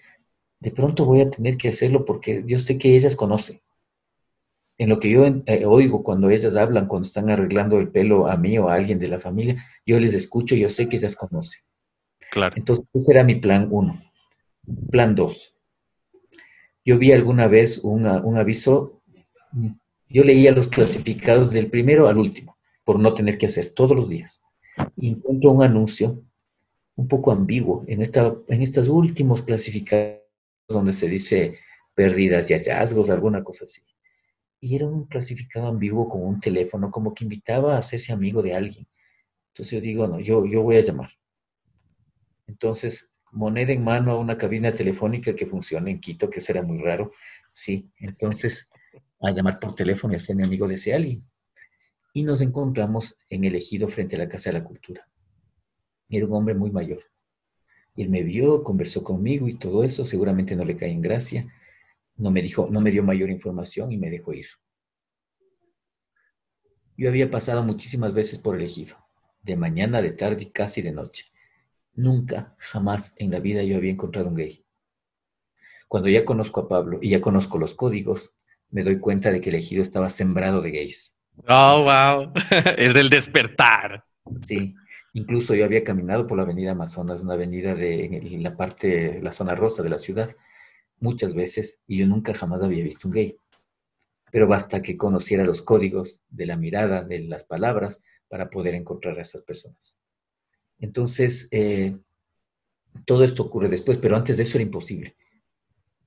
de 0.58 0.70
pronto 0.70 1.04
voy 1.04 1.20
a 1.20 1.31
tener 1.31 1.56
que 1.56 1.69
hacerlo 1.69 2.04
porque 2.04 2.43
yo 2.46 2.58
sé 2.58 2.78
que 2.78 2.96
ellas 2.96 3.14
conocen. 3.14 3.61
En 4.78 4.88
lo 4.88 4.99
que 4.99 5.11
yo 5.11 5.25
eh, 5.26 5.64
oigo 5.64 6.02
cuando 6.02 6.30
ellas 6.30 6.56
hablan, 6.56 6.88
cuando 6.88 7.06
están 7.06 7.30
arreglando 7.30 7.78
el 7.78 7.88
pelo 7.88 8.26
a 8.26 8.37
mí 8.37 8.59
o 8.59 8.68
a 8.68 8.75
alguien 8.75 8.99
de 8.99 9.09
la 9.09 9.21
familia, 9.21 9.64
yo 9.87 10.00
les 10.00 10.14
escucho, 10.14 10.56
y 10.56 10.61
yo 10.61 10.71
sé 10.71 10.88
que 10.88 10.97
ellas 10.97 11.14
conocen. 11.14 11.61
Claro. 12.30 12.54
Entonces 12.56 12.87
ese 12.92 13.12
era 13.12 13.23
mi 13.23 13.37
plan 13.37 13.68
uno. 13.71 14.02
Plan 14.90 15.14
dos. 15.14 15.54
Yo 16.85 16.99
vi 16.99 17.12
alguna 17.12 17.47
vez 17.47 17.78
un 17.85 18.06
aviso, 18.06 19.02
yo 20.09 20.25
leía 20.25 20.50
los 20.50 20.66
clasificados 20.66 21.52
del 21.52 21.68
primero 21.68 22.09
al 22.09 22.18
último, 22.18 22.56
por 22.82 22.99
no 22.99 23.14
tener 23.14 23.38
que 23.38 23.47
hacer 23.47 23.71
todos 23.71 23.97
los 23.97 24.09
días 24.09 24.42
encuentro 25.09 25.50
un 25.50 25.62
anuncio 25.62 26.23
un 26.97 27.09
poco 27.09 27.32
ambiguo 27.32 27.85
en, 27.87 28.02
esta, 28.02 28.35
en 28.49 28.62
estos 28.62 28.88
últimos 28.88 29.42
clasificados 29.42 30.21
donde 30.68 30.92
se 30.92 31.09
dice 31.09 31.59
pérdidas 31.94 32.50
y 32.50 32.54
hallazgos, 32.54 33.11
alguna 33.11 33.42
cosa 33.42 33.64
así. 33.64 33.82
Y 34.61 34.76
era 34.76 34.87
un 34.87 35.06
clasificado 35.06 35.66
ambiguo 35.66 36.09
con 36.09 36.23
un 36.23 36.40
teléfono, 36.40 36.90
como 36.90 37.14
que 37.14 37.25
invitaba 37.25 37.75
a 37.75 37.78
hacerse 37.78 38.12
amigo 38.12 38.42
de 38.42 38.54
alguien. 38.54 38.87
Entonces 39.49 39.73
yo 39.73 39.80
digo, 39.80 40.06
no, 40.06 40.21
yo, 40.21 40.47
yo 40.47 40.62
voy 40.62 40.76
a 40.76 40.82
llamar. 40.82 41.11
Entonces, 42.47 43.11
moneda 43.32 43.73
en 43.73 43.82
mano 43.82 44.12
a 44.12 44.18
una 44.18 44.38
cabina 44.38 44.75
telefónica 44.75 45.35
que 45.35 45.47
funciona 45.47 45.90
en 45.90 46.00
Quito, 46.00 46.30
que 46.30 46.40
será 46.40 46.62
muy 46.62 46.78
raro. 46.78 47.12
Sí, 47.50 47.90
entonces 47.99 48.71
a 49.21 49.30
llamar 49.30 49.59
por 49.59 49.75
teléfono 49.75 50.12
y 50.14 50.16
hacerme 50.16 50.44
amigo 50.44 50.68
de 50.68 50.75
ese 50.75 50.94
alguien 50.94 51.25
y 52.12 52.23
nos 52.25 52.40
encontramos 52.40 53.19
en 53.31 53.45
el 53.45 53.54
ejido 53.54 53.88
frente 53.88 54.16
a 54.16 54.19
la 54.19 54.28
Casa 54.28 54.50
de 54.50 54.59
la 54.59 54.64
Cultura. 54.64 55.09
Era 56.09 56.26
un 56.26 56.35
hombre 56.35 56.54
muy 56.54 56.71
mayor. 56.71 57.04
Él 57.97 58.09
me 58.09 58.23
vio, 58.23 58.62
conversó 58.62 59.02
conmigo 59.02 59.49
y 59.49 59.54
todo 59.59 59.85
eso, 59.85 60.04
seguramente 60.04 60.57
no 60.57 60.64
le 60.64 60.76
cae 60.76 60.90
en 60.90 61.00
gracia. 61.00 61.52
No 62.16 62.31
me 62.31 62.42
dijo, 62.42 62.69
no 62.71 62.81
me 62.81 62.90
dio 62.90 63.02
mayor 63.02 63.31
información 63.31 63.92
y 63.92 63.99
me 63.99 64.11
dejó 64.11 64.33
ir. 64.35 64.47
Yo 66.97 67.09
había 67.09 67.31
pasado 67.31 67.62
muchísimas 67.62 68.12
veces 68.12 68.38
por 68.38 68.57
el 68.57 68.62
ejido, 68.62 68.97
de 69.42 69.57
mañana, 69.57 70.02
de 70.02 70.12
tarde 70.12 70.42
y 70.42 70.50
casi 70.50 70.83
de 70.83 70.92
noche. 70.92 71.26
Nunca, 71.95 72.54
jamás 72.59 73.14
en 73.19 73.31
la 73.31 73.40
vida 73.40 73.62
yo 73.62 73.76
había 73.76 73.90
encontrado 73.90 74.28
un 74.28 74.37
gay. 74.37 74.64
Cuando 75.88 76.09
ya 76.09 76.25
conozco 76.25 76.61
a 76.61 76.69
Pablo 76.69 76.99
y 77.02 77.11
ya 77.11 77.21
conozco 77.21 77.59
los 77.59 77.75
códigos, 77.75 78.35
me 78.71 78.83
doy 78.83 78.99
cuenta 78.99 79.31
de 79.31 79.40
que 79.40 79.50
el 79.50 79.57
ejido 79.57 79.83
estaba 79.83 80.09
sembrado 80.09 80.62
de 80.62 80.71
gays. 80.71 81.16
Oh, 81.48 81.82
wow. 81.82 82.32
Es 82.76 82.94
del 82.94 83.10
despertar. 83.10 84.04
Sí. 84.42 84.74
Incluso 85.14 85.54
yo 85.54 85.64
había 85.64 85.84
caminado 85.84 86.26
por 86.26 86.38
la 86.38 86.44
avenida 86.44 86.72
Amazonas, 86.72 87.22
una 87.22 87.34
avenida 87.34 87.74
de 87.74 88.04
en 88.04 88.42
la 88.42 88.56
parte, 88.56 89.20
la 89.22 89.32
zona 89.32 89.54
rosa 89.54 89.82
de 89.82 89.90
la 89.90 89.98
ciudad. 89.98 90.34
muchas 91.00 91.34
veces 91.34 91.80
y 91.86 91.98
yo 91.98 92.06
nunca 92.06 92.32
jamás 92.32 92.62
había 92.62 92.84
visto 92.84 93.08
un 93.08 93.14
gay. 93.14 93.36
Pero 94.30 94.46
basta 94.48 94.80
que 94.80 94.96
conociera 94.96 95.44
los 95.44 95.60
códigos 95.60 96.22
de 96.30 96.46
la 96.46 96.56
mirada, 96.56 97.02
de 97.02 97.20
las 97.20 97.44
palabras, 97.44 98.02
para 98.28 98.48
poder 98.48 98.74
encontrar 98.74 99.18
a 99.18 99.22
esas 99.22 99.42
personas. 99.42 99.98
Entonces, 100.78 101.48
eh, 101.50 101.98
todo 103.04 103.24
esto 103.24 103.42
ocurre 103.42 103.68
después, 103.68 103.98
pero 103.98 104.16
antes 104.16 104.36
de 104.38 104.44
eso 104.44 104.56
era 104.56 104.64
imposible. 104.64 105.16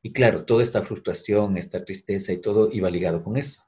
Y 0.02 0.12
claro, 0.12 0.46
toda 0.46 0.64
esta 0.64 0.82
frustración, 0.82 1.58
esta 1.58 1.84
tristeza 1.84 2.32
y 2.34 2.38
todo 2.38 2.72
iba 2.72 2.90
ligado 2.90 3.24
con 3.24 3.38
eso. 3.38 3.64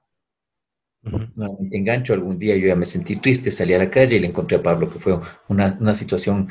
Uh 1.04 1.68
engancho, 1.72 2.13
algún 2.13 2.38
día 2.38 2.56
yo 2.58 2.68
ya 2.68 2.75
me 2.75 2.86
sentí 2.86 3.16
triste, 3.16 3.51
salí 3.51 3.74
a 3.74 3.80
la 3.80 3.89
calle 3.89 4.18
y 4.18 4.20
le 4.20 4.27
encontré 4.27 4.58
a 4.58 4.62
Pablo, 4.62 4.89
que 4.89 5.00
fue 5.00 5.18
una, 5.48 5.96
situación 5.96 6.48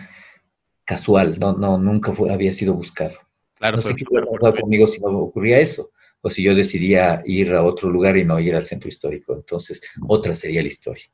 casual, 0.84 1.38
no, 1.38 1.56
no, 1.56 1.78
nunca 1.78 2.12
fue, 2.12 2.32
había 2.32 2.52
sido 2.52 2.74
buscado. 2.74 3.16
Claro, 3.54 3.76
no 3.76 3.82
sé 3.82 3.94
qué 3.94 4.04
hubiera 4.08 4.26
pasado 4.26 4.54
conmigo 4.54 4.86
si 4.86 5.00
no 5.00 5.08
ocurría 5.08 5.58
eso, 5.58 5.90
o 6.20 6.30
si 6.30 6.42
yo 6.42 6.54
decidía 6.54 7.22
ir 7.26 7.52
a 7.54 7.62
otro 7.62 7.90
lugar 7.90 8.16
y 8.16 8.24
no 8.24 8.38
ir 8.38 8.54
al 8.54 8.64
centro 8.64 8.88
histórico. 8.88 9.34
Entonces, 9.34 9.82
otra 10.06 10.34
sería 10.34 10.62
la 10.62 10.68
historia. 10.68 11.04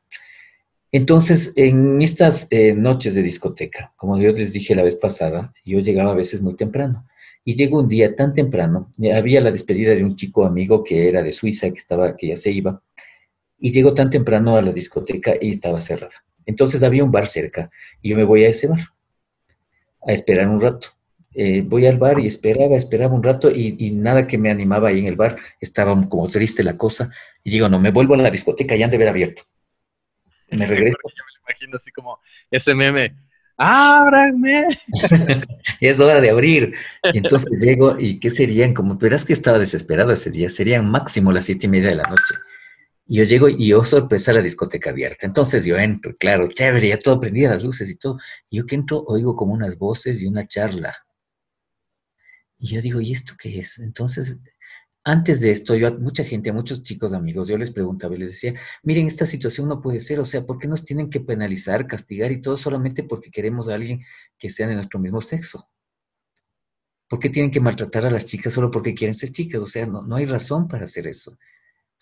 Entonces, 0.91 1.55
en 1.57 2.03
estas 2.03 2.49
eh, 2.51 2.75
noches 2.75 3.15
de 3.15 3.23
discoteca, 3.23 3.95
como 3.97 4.19
yo 4.19 4.33
les 4.33 4.53
dije 4.53 4.75
la 4.75 4.83
vez 4.83 4.97
pasada, 4.97 5.53
yo 5.65 5.81
llegaba 5.81 6.13
a 6.13 6.17
veces 6.17 6.43
muy 6.43 6.55
temprano. 6.55 7.07
Y 7.45 7.57
llegó 7.57 7.81
un 7.81 7.89
día 7.89 8.15
tan 8.15 8.35
temprano, 8.35 8.93
había 9.13 9.41
la 9.41 9.51
despedida 9.51 9.95
de 9.95 10.05
un 10.05 10.15
chico 10.15 10.45
amigo 10.45 10.85
que 10.85 11.09
era 11.09 11.23
de 11.23 11.33
Suiza, 11.33 11.71
que, 11.71 11.79
estaba, 11.79 12.17
que 12.17 12.29
ya 12.29 12.37
se 12.37 12.53
iba, 12.53 12.83
y 13.63 13.73
llegó 13.73 13.95
tan 13.95 14.11
temprano 14.11 14.57
a 14.57 14.63
la 14.63 14.73
discoteca 14.73 15.33
y 15.41 15.53
estaba 15.53 15.81
cerrada. 15.81 16.13
Entonces 16.45 16.83
había 16.83 17.05
un 17.05 17.13
bar 17.13 17.27
cerca 17.27 17.71
y 18.03 18.11
yo 18.11 18.17
me 18.17 18.25
voy 18.25 18.45
a 18.45 18.49
ese 18.49 18.67
bar 18.67 18.81
a 20.07 20.13
esperar 20.13 20.49
un 20.49 20.61
rato. 20.61 20.89
Eh, 21.35 21.63
voy 21.65 21.87
al 21.87 21.97
bar 21.97 22.21
y 22.21 22.27
esperaba, 22.27 22.77
esperaba 22.77 23.15
un 23.15 23.23
rato 23.23 23.51
y, 23.51 23.77
y, 23.79 23.91
nada 23.93 24.27
que 24.27 24.37
me 24.37 24.51
animaba 24.51 24.89
ahí 24.89 24.99
en 24.99 25.07
el 25.07 25.17
bar, 25.17 25.39
estaba 25.61 25.99
como 26.07 26.29
triste 26.29 26.63
la 26.63 26.77
cosa 26.77 27.11
y 27.43 27.51
digo, 27.51 27.71
no, 27.71 27.81
me 27.81 27.91
vuelvo 27.91 28.13
a 28.13 28.19
la 28.19 28.31
discoteca, 28.31 28.77
ya 28.77 28.85
han 28.85 28.91
de 28.91 28.97
haber 28.97 29.09
abierto 29.09 29.45
me 30.57 30.67
regreso. 30.67 30.99
Yo 31.05 31.25
me 31.25 31.33
lo 31.33 31.41
imagino 31.49 31.77
así 31.77 31.91
como 31.91 32.19
ese 32.51 32.75
meme, 32.75 33.15
¡ábranme! 33.57 34.67
es 35.81 36.01
hora 36.01 36.21
de 36.21 36.31
abrir. 36.31 36.75
Y 37.13 37.19
entonces 37.19 37.61
llego, 37.61 37.97
¿y 37.99 38.19
qué 38.21 38.31
serían? 38.31 38.75
Como 38.75 38.97
verás 38.97 39.25
que 39.25 39.33
estaba 39.33 39.59
desesperado 39.59 40.13
ese 40.13 40.31
día, 40.31 40.49
serían 40.49 40.91
máximo 40.91 41.33
las 41.33 41.47
siete 41.47 41.67
y 41.67 41.71
media 41.71 41.91
de 41.91 41.97
la 41.97 42.05
noche. 42.05 42.35
Y 43.13 43.17
yo 43.19 43.25
llego 43.25 43.47
y 43.51 43.67
yo 43.67 43.85
sorpresa 43.85 44.33
la 44.33 44.41
discoteca 44.41 44.89
abierta. 44.89 45.27
Entonces 45.27 45.67
yo 45.67 45.77
entro, 45.77 46.17
claro, 46.17 46.47
chévere, 46.49 46.89
ya 46.89 46.99
todo 46.99 47.21
prendía 47.21 47.51
las 47.51 47.63
luces 47.63 47.91
y 47.91 47.97
todo. 47.97 48.17
Yo 48.51 48.65
que 48.65 48.75
entro, 48.75 49.05
oigo 49.07 49.37
como 49.37 49.53
unas 49.53 49.77
voces 49.77 50.23
y 50.23 50.27
una 50.27 50.47
charla. 50.49 50.97
Y 52.59 52.69
yo 52.69 52.81
digo, 52.81 53.03
¿y 53.03 53.13
esto 53.13 53.35
qué 53.39 53.59
es? 53.59 53.79
Entonces 53.81 54.39
antes 55.05 55.43
de 55.43 55.51
esto, 55.51 55.75
yo 55.75 55.89
a 55.89 55.91
mucha 55.91 56.25
gente, 56.25 56.49
a 56.49 56.55
muchos 56.55 56.83
chicos 56.83 57.13
amigos, 57.13 57.49
yo 57.49 57.59
les 57.59 57.71
preguntaba 57.71 58.15
y 58.15 58.19
les 58.19 58.31
decía, 58.31 58.55
miren, 58.83 59.09
esta 59.09 59.27
situación 59.27 59.69
no 59.69 59.83
puede 59.83 60.01
ser, 60.01 60.19
o 60.19 60.25
sea, 60.25 60.47
¿por 60.47 60.59
qué 60.59 60.67
nos 60.67 60.83
tienen 60.83 61.11
que 61.11 61.21
penalizar, 61.21 61.87
castigar 61.87 62.33
y 62.33 62.41
todo 62.41 62.57
solamente 62.57 63.03
porque 63.03 63.31
queremos 63.31 63.69
a 63.69 63.75
alguien 63.75 64.03
que 64.39 64.49
sea 64.49 64.69
de 64.69 64.75
nuestro 64.75 64.99
mismo 64.99 65.21
sexo? 65.21 65.69
¿Por 67.11 67.19
qué 67.19 67.29
tienen 67.29 67.51
que 67.51 67.61
maltratar 67.61 68.07
a 68.07 68.11
las 68.11 68.25
chicas 68.25 68.55
solo 68.55 68.71
porque 68.71 68.95
quieren 68.95 69.15
ser 69.15 69.33
chicas? 69.33 69.61
O 69.61 69.67
sea, 69.67 69.85
no, 69.85 70.01
no 70.01 70.17
hay 70.17 70.25
razón 70.25 70.67
para 70.67 70.87
hacer 70.87 71.07
eso. 71.07 71.37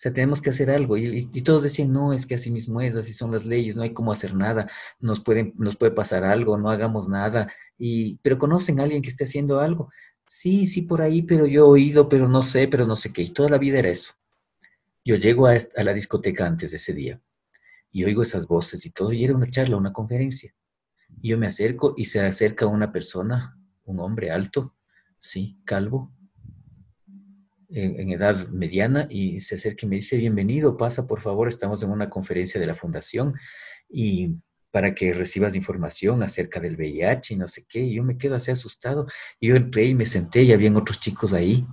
O 0.01 0.03
sea, 0.03 0.13
tenemos 0.13 0.41
que 0.41 0.49
hacer 0.49 0.71
algo. 0.71 0.97
Y, 0.97 1.25
todos 1.43 1.61
decían, 1.61 1.93
no, 1.93 2.11
es 2.11 2.25
que 2.25 2.33
así 2.33 2.49
mismo 2.49 2.81
es, 2.81 2.95
así 2.95 3.13
son 3.13 3.31
las 3.31 3.45
leyes, 3.45 3.75
no 3.75 3.83
hay 3.83 3.93
cómo 3.93 4.11
hacer 4.11 4.33
nada, 4.33 4.67
nos, 4.99 5.19
pueden, 5.19 5.53
nos 5.57 5.75
puede 5.75 5.91
pasar 5.91 6.23
algo, 6.23 6.57
no 6.57 6.71
hagamos 6.71 7.07
nada. 7.07 7.53
Y, 7.77 8.15
pero 8.23 8.39
conocen 8.39 8.79
a 8.79 8.83
alguien 8.83 9.03
que 9.03 9.09
esté 9.09 9.25
haciendo 9.25 9.59
algo 9.59 9.89
sí, 10.31 10.65
sí, 10.65 10.83
por 10.83 11.01
ahí, 11.01 11.23
pero 11.23 11.45
yo 11.45 11.65
he 11.65 11.69
oído, 11.69 12.07
pero 12.07 12.29
no 12.29 12.41
sé, 12.41 12.69
pero 12.69 12.87
no 12.87 12.95
sé 12.95 13.11
qué. 13.11 13.21
Y 13.21 13.31
toda 13.31 13.49
la 13.49 13.57
vida 13.57 13.79
era 13.79 13.89
eso. 13.89 14.13
Yo 15.03 15.15
llego 15.17 15.47
a, 15.47 15.57
la 15.83 15.93
discoteca 15.93 16.45
antes 16.45 16.71
de 16.71 16.77
ese 16.77 16.93
día 16.93 17.21
y 17.91 18.05
oigo 18.05 18.23
esas 18.23 18.47
voces 18.47 18.85
y 18.85 18.91
todo, 18.91 19.11
y 19.11 19.25
era 19.25 19.35
una 19.35 19.49
charla, 19.49 19.75
una 19.75 19.91
conferencia. 19.91 20.55
Y 21.21 21.29
yo 21.29 21.37
me 21.37 21.47
acerco 21.47 21.95
y 21.97 22.05
se 22.05 22.21
acerca 22.21 22.65
una 22.65 22.93
persona, 22.93 23.59
un 23.83 23.99
hombre 23.99 24.31
alto, 24.31 24.73
sí, 25.19 25.59
calvo, 25.65 26.13
en, 27.71 27.99
en, 27.99 28.11
edad 28.11 28.47
mediana, 28.49 29.07
y 29.09 29.39
se 29.39 29.55
acerca 29.55 29.85
y 29.85 29.89
me 29.89 29.95
dice, 29.97 30.17
bienvenido, 30.17 30.77
pasa 30.77 31.07
por 31.07 31.21
favor, 31.21 31.47
estamos 31.47 31.81
en 31.83 31.89
una 31.89 32.09
conferencia 32.09 32.59
de 32.59 32.67
la 32.67 32.75
fundación 32.75 33.33
y 33.89 34.35
para 34.71 34.95
que 34.95 35.13
recibas 35.13 35.55
información 35.55 36.23
acerca 36.23 36.59
del 36.59 36.75
VIH 36.75 37.33
y 37.33 37.37
no 37.37 37.47
sé 37.47 37.65
qué. 37.67 37.79
Y 37.79 37.95
yo 37.95 38.03
me 38.03 38.17
quedo 38.17 38.35
así 38.35 38.51
asustado. 38.51 39.05
Y 39.39 39.49
yo 39.49 39.55
entré 39.55 39.85
y 39.85 39.95
me 39.95 40.05
senté 40.05 40.43
y 40.43 40.53
habían 40.53 40.77
otros 40.77 40.99
chicos 40.99 41.33
ahí. 41.33 41.65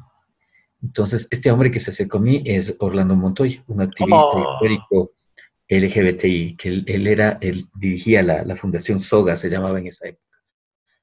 Entonces, 0.82 1.28
este 1.30 1.50
hombre 1.50 1.70
que 1.70 1.80
se 1.80 1.90
acercó 1.90 2.18
a 2.18 2.22
mí 2.22 2.42
es 2.44 2.76
Orlando 2.80 3.14
Montoya, 3.16 3.62
un 3.68 3.80
activista 3.80 4.16
oh. 4.16 4.52
histórico 4.54 5.12
LGBTI, 5.68 6.56
que 6.56 6.68
él, 6.86 7.06
era, 7.06 7.38
él 7.40 7.66
dirigía 7.74 8.22
la, 8.22 8.56
fundación 8.56 9.00
SOGA, 9.00 9.36
se 9.36 9.50
llamaba 9.50 9.78
en 9.78 9.88
esa 9.88 10.08
época, 10.08 10.38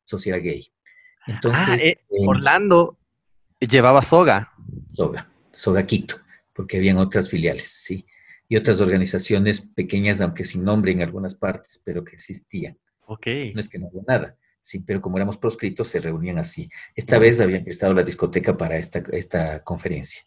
Sociedad 0.03 0.41
Gay. 0.41 0.67
Entonces, 1.27 1.67
ah, 1.67 1.75
eh, 1.75 1.97
eh, 2.09 2.25
Orlando 2.25 2.97
llevaba 3.59 4.01
SOGA. 4.01 4.53
SOGA, 4.87 5.29
SOGA 5.51 5.83
Quito, 5.83 6.15
porque 6.53 6.77
habían 6.77 6.97
otras 6.97 7.29
filiales, 7.29 7.67
sí 7.67 8.05
y 8.47 8.57
otras 8.57 8.81
organizaciones 8.81 9.61
pequeñas, 9.61 10.21
aunque 10.21 10.45
sin 10.45 10.63
nombre 10.63 10.91
en 10.91 11.01
algunas 11.01 11.35
partes, 11.35 11.81
pero 11.83 12.03
que 12.03 12.15
existían. 12.15 12.77
Ok. 13.07 13.27
No 13.53 13.59
es 13.59 13.69
que 13.69 13.79
no 13.79 13.87
había 13.87 14.03
nada, 14.07 14.37
sí, 14.61 14.79
pero 14.79 15.01
como 15.01 15.17
éramos 15.17 15.37
proscritos, 15.37 15.87
se 15.87 15.99
reunían 15.99 16.37
así. 16.37 16.69
Esta 16.95 17.17
vez 17.19 17.39
habían 17.39 17.63
prestado 17.63 17.93
la 17.93 18.03
discoteca 18.03 18.55
para 18.55 18.77
esta, 18.77 19.03
esta 19.11 19.63
conferencia. 19.63 20.21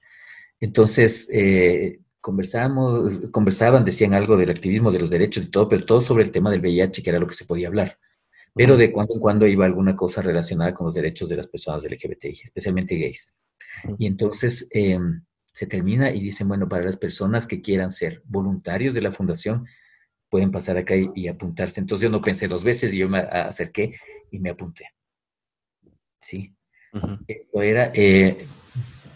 Entonces, 0.61 1.29
eh, 1.33 2.00
conversamos, 2.21 3.19
conversaban, 3.31 3.85
decían 3.85 4.15
algo 4.15 4.37
del 4.37 4.50
activismo, 4.50 4.91
de 4.91 5.00
los 5.00 5.11
derechos 5.11 5.45
y 5.45 5.50
todo, 5.50 5.69
pero 5.69 5.87
todo 5.87 6.00
sobre 6.00 6.25
el 6.25 6.33
tema 6.33 6.50
del 6.50 6.61
VIH, 6.61 7.03
que 7.03 7.11
era 7.11 7.21
lo 7.21 7.27
que 7.27 7.35
se 7.35 7.45
podía 7.45 7.69
hablar. 7.69 7.99
Pero 8.55 8.77
de 8.77 8.91
cuando 8.91 9.15
en 9.15 9.21
cuando 9.21 9.47
iba 9.47 9.65
alguna 9.65 9.95
cosa 9.95 10.21
relacionada 10.21 10.75
con 10.75 10.87
los 10.87 10.95
derechos 10.95 11.29
de 11.29 11.37
las 11.37 11.47
personas 11.47 11.85
LGBTI, 11.85 12.41
especialmente 12.45 12.97
gays. 12.97 13.33
Y 13.99 14.07
entonces, 14.07 14.69
eh, 14.73 14.99
se 15.59 15.67
termina 15.67 16.12
y 16.12 16.21
dicen, 16.21 16.47
bueno, 16.47 16.69
para 16.69 16.85
las 16.85 16.97
personas 16.97 17.45
que 17.45 17.61
quieran 17.61 17.91
ser 17.91 18.23
voluntarios 18.27 18.95
de 18.95 19.03
la 19.03 19.11
fundación, 19.11 19.67
pueden 20.29 20.53
pasar 20.53 20.77
acá 20.77 20.95
y, 20.97 21.27
apuntarse. 21.27 21.81
Entonces 21.81 22.05
yo 22.05 22.11
no 22.11 22.23
pensé 22.23 22.47
dos 22.47 22.62
veces 22.62 22.95
y 22.95 22.99
yo 22.99 23.09
me 23.09 23.19
acerqué 23.19 23.97
y 24.31 24.38
me 24.38 24.50
apunté. 24.50 24.85
Sí. 26.21 26.55
Esto 27.27 27.61
era 27.61 27.91
eh, 27.93 28.47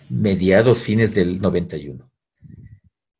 mediados, 0.08 0.82
fines 0.82 1.14
del 1.14 1.40
91. 1.40 2.10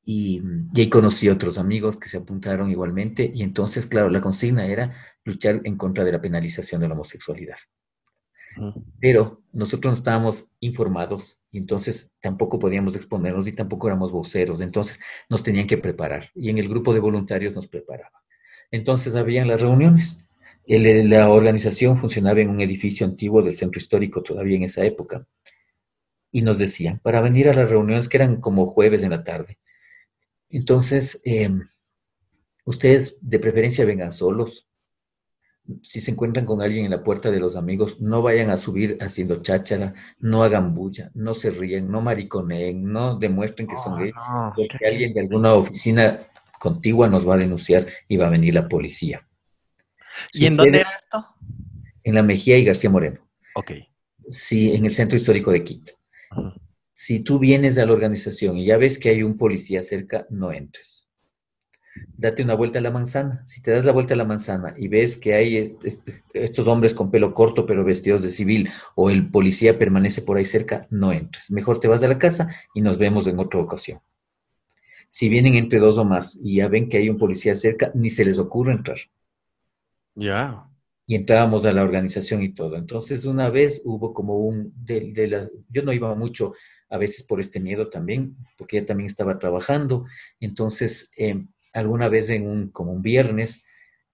Y, 0.04 0.42
y 0.74 0.80
ahí 0.80 0.88
conocí 0.88 1.28
otros 1.28 1.58
amigos 1.58 1.96
que 1.96 2.08
se 2.08 2.16
apuntaron 2.16 2.70
igualmente. 2.70 3.30
Y 3.32 3.44
entonces, 3.44 3.86
claro, 3.86 4.10
la 4.10 4.20
consigna 4.20 4.66
era 4.66 4.96
luchar 5.24 5.60
en 5.62 5.76
contra 5.76 6.02
de 6.02 6.10
la 6.10 6.20
penalización 6.20 6.80
de 6.80 6.88
la 6.88 6.94
homosexualidad. 6.94 7.58
Pero 9.00 9.42
nosotros 9.52 9.92
no 9.92 9.96
estábamos 9.96 10.48
informados 10.60 11.40
y 11.50 11.58
entonces 11.58 12.12
tampoco 12.20 12.58
podíamos 12.58 12.96
exponernos 12.96 13.46
y 13.46 13.52
tampoco 13.52 13.88
éramos 13.88 14.10
voceros. 14.10 14.60
Entonces 14.60 14.98
nos 15.28 15.42
tenían 15.42 15.66
que 15.66 15.78
preparar 15.78 16.30
y 16.34 16.50
en 16.50 16.58
el 16.58 16.68
grupo 16.68 16.92
de 16.94 17.00
voluntarios 17.00 17.54
nos 17.54 17.68
preparaba. 17.68 18.22
Entonces 18.70 19.14
habían 19.14 19.48
las 19.48 19.60
reuniones. 19.60 20.28
la 20.66 21.28
organización 21.28 21.96
funcionaba 21.96 22.40
en 22.40 22.50
un 22.50 22.60
edificio 22.60 23.06
antiguo 23.06 23.42
del 23.42 23.54
centro 23.54 23.78
histórico 23.80 24.22
todavía 24.22 24.56
en 24.56 24.64
esa 24.64 24.84
época. 24.84 25.26
Y 26.30 26.42
nos 26.42 26.58
decían, 26.58 26.98
para 27.00 27.20
venir 27.20 27.48
a 27.48 27.54
las 27.54 27.68
reuniones 27.68 28.08
que 28.08 28.16
eran 28.16 28.40
como 28.40 28.66
jueves 28.66 29.02
en 29.02 29.10
la 29.10 29.22
tarde. 29.22 29.58
Entonces, 30.48 31.20
em, 31.24 31.62
ustedes 32.64 33.18
de 33.20 33.38
preferencia 33.38 33.84
vengan 33.84 34.12
solos, 34.12 34.68
si 35.82 36.00
se 36.00 36.10
encuentran 36.10 36.44
con 36.44 36.60
alguien 36.60 36.84
en 36.84 36.90
la 36.90 37.02
puerta 37.02 37.30
de 37.30 37.38
los 37.38 37.56
amigos, 37.56 38.00
no 38.00 38.22
vayan 38.22 38.50
a 38.50 38.56
subir 38.56 38.98
haciendo 39.00 39.42
cháchara, 39.42 39.94
no 40.18 40.42
hagan 40.42 40.74
bulla, 40.74 41.10
no 41.14 41.34
se 41.34 41.50
ríen, 41.50 41.90
no 41.90 42.00
mariconeen, 42.00 42.92
no 42.92 43.16
demuestren 43.16 43.68
que 43.68 43.76
son 43.76 43.98
gays, 43.98 44.14
porque 44.56 44.86
alguien 44.86 45.14
de 45.14 45.20
alguna 45.20 45.54
oficina 45.54 46.18
contigua 46.58 47.08
nos 47.08 47.28
va 47.28 47.34
a 47.34 47.38
denunciar 47.38 47.86
y 48.08 48.16
va 48.16 48.26
a 48.26 48.30
venir 48.30 48.54
la 48.54 48.68
policía. 48.68 49.26
¿Y 50.32 50.46
en 50.46 50.56
dónde 50.56 50.80
era 50.80 50.90
esto? 51.00 51.26
En 52.04 52.14
la 52.14 52.22
Mejía 52.22 52.58
y 52.58 52.64
García 52.64 52.90
Moreno. 52.90 53.20
Ok. 53.54 53.72
Sí, 54.28 54.74
en 54.74 54.84
el 54.84 54.92
centro 54.92 55.16
histórico 55.16 55.50
de 55.50 55.64
Quito. 55.64 55.92
Si 56.92 57.20
tú 57.20 57.38
vienes 57.38 57.78
a 57.78 57.86
la 57.86 57.92
organización 57.92 58.58
y 58.58 58.66
ya 58.66 58.76
ves 58.76 58.98
que 58.98 59.08
hay 59.08 59.22
un 59.22 59.36
policía 59.36 59.82
cerca, 59.82 60.26
no 60.30 60.52
entres 60.52 61.01
date 62.16 62.42
una 62.42 62.54
vuelta 62.54 62.78
a 62.78 62.82
la 62.82 62.90
manzana. 62.90 63.42
Si 63.46 63.62
te 63.62 63.70
das 63.70 63.84
la 63.84 63.92
vuelta 63.92 64.14
a 64.14 64.16
la 64.16 64.24
manzana 64.24 64.74
y 64.76 64.88
ves 64.88 65.16
que 65.16 65.34
hay 65.34 65.76
estos 66.32 66.66
hombres 66.66 66.94
con 66.94 67.10
pelo 67.10 67.34
corto 67.34 67.66
pero 67.66 67.84
vestidos 67.84 68.22
de 68.22 68.30
civil 68.30 68.70
o 68.94 69.10
el 69.10 69.30
policía 69.30 69.78
permanece 69.78 70.22
por 70.22 70.36
ahí 70.36 70.44
cerca, 70.44 70.86
no 70.90 71.12
entres. 71.12 71.50
Mejor 71.50 71.80
te 71.80 71.88
vas 71.88 72.02
a 72.02 72.08
la 72.08 72.18
casa 72.18 72.48
y 72.74 72.80
nos 72.80 72.98
vemos 72.98 73.26
en 73.26 73.38
otra 73.38 73.60
ocasión. 73.60 74.00
Si 75.10 75.28
vienen 75.28 75.54
entre 75.54 75.78
dos 75.78 75.98
o 75.98 76.04
más 76.04 76.38
y 76.42 76.56
ya 76.56 76.68
ven 76.68 76.88
que 76.88 76.96
hay 76.96 77.10
un 77.10 77.18
policía 77.18 77.54
cerca, 77.54 77.90
ni 77.94 78.08
se 78.08 78.24
les 78.24 78.38
ocurre 78.38 78.72
entrar. 78.72 78.98
Ya. 80.14 80.68
y 81.06 81.14
entrábamos 81.14 81.66
a 81.66 81.72
la 81.72 81.82
organización 81.82 82.42
y 82.42 82.54
todo. 82.54 82.76
Entonces, 82.76 83.24
una 83.24 83.50
vez 83.50 83.82
hubo 83.84 84.14
como 84.14 84.36
un, 84.36 84.72
de, 84.76 85.26
la, 85.26 85.48
yo 85.68 85.82
no 85.82 85.92
iba 85.92 86.14
mucho 86.14 86.54
a 86.88 86.98
veces 86.98 87.24
por 87.24 87.40
este 87.40 87.60
miedo 87.60 87.88
también, 87.88 88.36
porque 88.56 88.78
ella 88.78 88.86
también 88.86 89.06
estaba 89.06 89.38
trabajando. 89.38 90.04
Entonces, 90.40 91.10
em, 91.16 91.48
alguna 91.72 92.08
vez 92.08 92.30
en 92.30 92.46
un, 92.46 92.68
como 92.68 92.92
un 92.92 93.02
viernes, 93.02 93.64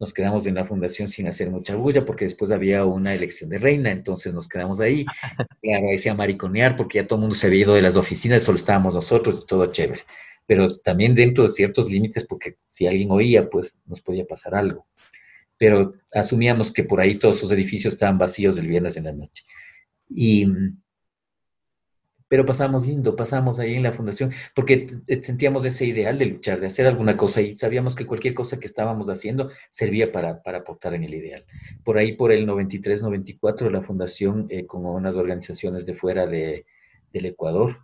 nos 0.00 0.14
quedamos 0.14 0.46
en 0.46 0.54
la 0.54 0.64
fundación 0.64 1.08
sin 1.08 1.26
hacer 1.26 1.50
mucha 1.50 1.74
bulla 1.74 2.06
porque 2.06 2.24
después 2.24 2.52
había 2.52 2.84
una 2.84 3.14
elección 3.14 3.50
de 3.50 3.58
reina, 3.58 3.90
entonces 3.90 4.32
nos 4.32 4.48
quedamos 4.48 4.80
ahí. 4.80 5.04
Le 5.62 5.74
agradecía 5.74 6.14
mariconear 6.14 6.76
porque 6.76 6.98
ya 6.98 7.06
todo 7.06 7.18
el 7.18 7.22
mundo 7.22 7.34
se 7.34 7.48
había 7.48 7.62
ido 7.62 7.74
de 7.74 7.82
las 7.82 7.96
oficinas, 7.96 8.44
solo 8.44 8.56
estábamos 8.56 8.94
nosotros 8.94 9.40
y 9.42 9.46
todo 9.46 9.66
chévere. 9.66 10.02
Pero 10.46 10.74
también 10.78 11.14
dentro 11.14 11.44
de 11.44 11.50
ciertos 11.50 11.90
límites 11.90 12.24
porque 12.24 12.56
si 12.68 12.86
alguien 12.86 13.10
oía, 13.10 13.50
pues 13.50 13.80
nos 13.86 14.00
podía 14.00 14.24
pasar 14.24 14.54
algo. 14.54 14.86
Pero 15.58 15.94
asumíamos 16.12 16.72
que 16.72 16.84
por 16.84 17.00
ahí 17.00 17.18
todos 17.18 17.38
esos 17.38 17.50
edificios 17.50 17.94
estaban 17.94 18.18
vacíos 18.18 18.56
el 18.58 18.68
viernes 18.68 18.96
en 18.96 19.04
la 19.04 19.12
noche. 19.12 19.44
Y 20.08 20.46
pero 22.28 22.44
pasamos 22.44 22.86
lindo, 22.86 23.16
pasamos 23.16 23.58
ahí 23.58 23.74
en 23.74 23.82
la 23.82 23.92
fundación, 23.92 24.32
porque 24.54 24.88
sentíamos 25.22 25.64
ese 25.64 25.86
ideal 25.86 26.18
de 26.18 26.26
luchar, 26.26 26.60
de 26.60 26.66
hacer 26.66 26.86
alguna 26.86 27.16
cosa 27.16 27.40
y 27.40 27.54
sabíamos 27.54 27.96
que 27.96 28.06
cualquier 28.06 28.34
cosa 28.34 28.60
que 28.60 28.66
estábamos 28.66 29.08
haciendo 29.08 29.50
servía 29.70 30.12
para, 30.12 30.42
para 30.42 30.58
aportar 30.58 30.94
en 30.94 31.04
el 31.04 31.14
ideal. 31.14 31.44
Por 31.84 31.96
ahí, 31.98 32.12
por 32.12 32.30
el 32.30 32.46
93-94, 32.46 33.70
la 33.70 33.82
fundación, 33.82 34.46
eh, 34.50 34.66
con 34.66 34.84
unas 34.84 35.16
organizaciones 35.16 35.86
de 35.86 35.94
fuera 35.94 36.26
de, 36.26 36.66
del 37.12 37.26
Ecuador, 37.26 37.78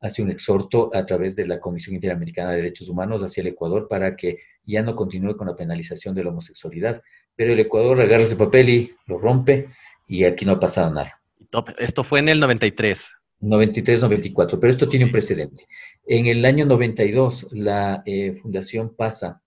hace 0.00 0.22
un 0.22 0.30
exhorto 0.30 0.90
a 0.94 1.06
través 1.06 1.36
de 1.36 1.46
la 1.46 1.60
Comisión 1.60 1.94
Interamericana 1.94 2.50
de 2.50 2.58
Derechos 2.58 2.88
Humanos 2.88 3.22
hacia 3.22 3.40
el 3.40 3.48
Ecuador 3.48 3.88
para 3.88 4.16
que 4.16 4.38
ya 4.64 4.82
no 4.82 4.94
continúe 4.94 5.36
con 5.36 5.48
la 5.48 5.56
penalización 5.56 6.14
de 6.14 6.24
la 6.24 6.30
homosexualidad. 6.30 7.02
Pero 7.34 7.52
el 7.52 7.60
Ecuador 7.60 8.00
agarra 8.00 8.24
ese 8.24 8.36
papel 8.36 8.68
y 8.68 8.92
lo 9.06 9.18
rompe 9.18 9.68
y 10.06 10.24
aquí 10.24 10.44
no 10.44 10.52
ha 10.52 10.60
pasado 10.60 10.92
nada. 10.92 11.20
Esto 11.78 12.04
fue 12.04 12.20
en 12.20 12.28
el 12.28 12.40
93. 12.40 13.00
93-94, 13.40 14.58
pero 14.60 14.70
esto 14.70 14.88
tiene 14.88 15.04
un 15.04 15.12
precedente. 15.12 15.66
En 16.06 16.26
el 16.26 16.44
año 16.44 16.66
92, 16.66 17.48
la 17.52 18.02
eh, 18.04 18.32
fundación 18.32 18.94
pasa, 18.94 19.42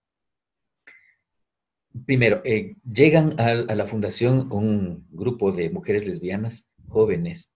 primero, 2.06 2.42
eh, 2.46 2.76
llegan 2.92 3.40
a, 3.40 3.54
la 3.54 3.88
fundación 3.88 4.52
un 4.52 5.06
grupo 5.12 5.52
de 5.52 5.70
mujeres 5.70 6.08
lesbianas 6.08 6.70
jóvenes 6.88 7.54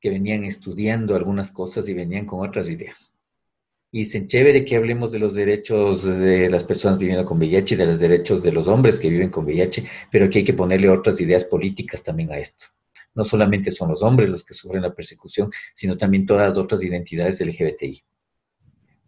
que 0.00 0.10
venían 0.10 0.44
estudiando 0.44 1.14
algunas 1.14 1.50
cosas 1.50 1.88
y 1.88 1.94
venían 1.94 2.26
con 2.26 2.46
otras 2.46 2.68
ideas. 2.68 3.16
Y 3.92 4.00
dicen, 4.00 4.26
chévere 4.26 4.64
que 4.64 4.76
hablemos 4.76 5.12
de 5.12 5.20
los 5.20 5.34
derechos 5.34 6.04
de 6.04 6.50
las 6.50 6.64
personas 6.64 6.98
viviendo 6.98 7.24
con 7.24 7.38
VIH 7.38 7.74
y 7.74 7.78
de 7.78 7.86
los 7.86 8.00
derechos 8.00 8.42
de 8.42 8.52
los 8.52 8.66
hombres 8.66 8.98
que 8.98 9.08
viven 9.08 9.30
con 9.30 9.44
VIH, 9.44 9.84
pero 10.10 10.28
que 10.28 10.40
hay 10.40 10.44
que 10.44 10.52
ponerle 10.52 10.88
otras 10.88 11.20
ideas 11.20 11.44
políticas 11.44 12.02
también 12.02 12.32
a 12.32 12.38
esto 12.38 12.66
no 13.16 13.24
solamente 13.24 13.70
son 13.70 13.90
los 13.90 14.02
hombres 14.02 14.28
los 14.28 14.44
que 14.44 14.54
sufren 14.54 14.82
la 14.82 14.94
persecución, 14.94 15.50
sino 15.74 15.96
también 15.96 16.26
todas 16.26 16.48
las 16.48 16.58
otras 16.58 16.84
identidades 16.84 17.40
LGBTI. 17.40 18.04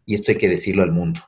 Y 0.07 0.15
esto 0.15 0.33
hay 0.33 0.39
que 0.39 0.49
decirlo 0.49 0.83
al 0.83 0.93
mundo. 0.93 1.21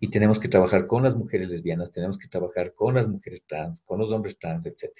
Y 0.00 0.10
tenemos 0.10 0.40
que 0.40 0.48
trabajar 0.48 0.86
con 0.86 1.04
las 1.04 1.14
mujeres 1.14 1.48
lesbianas, 1.48 1.92
tenemos 1.92 2.18
que 2.18 2.28
trabajar 2.28 2.74
con 2.74 2.96
las 2.96 3.08
mujeres 3.08 3.44
trans, 3.46 3.80
con 3.82 4.00
los 4.00 4.10
hombres 4.10 4.36
trans, 4.38 4.66
etc. 4.66 4.90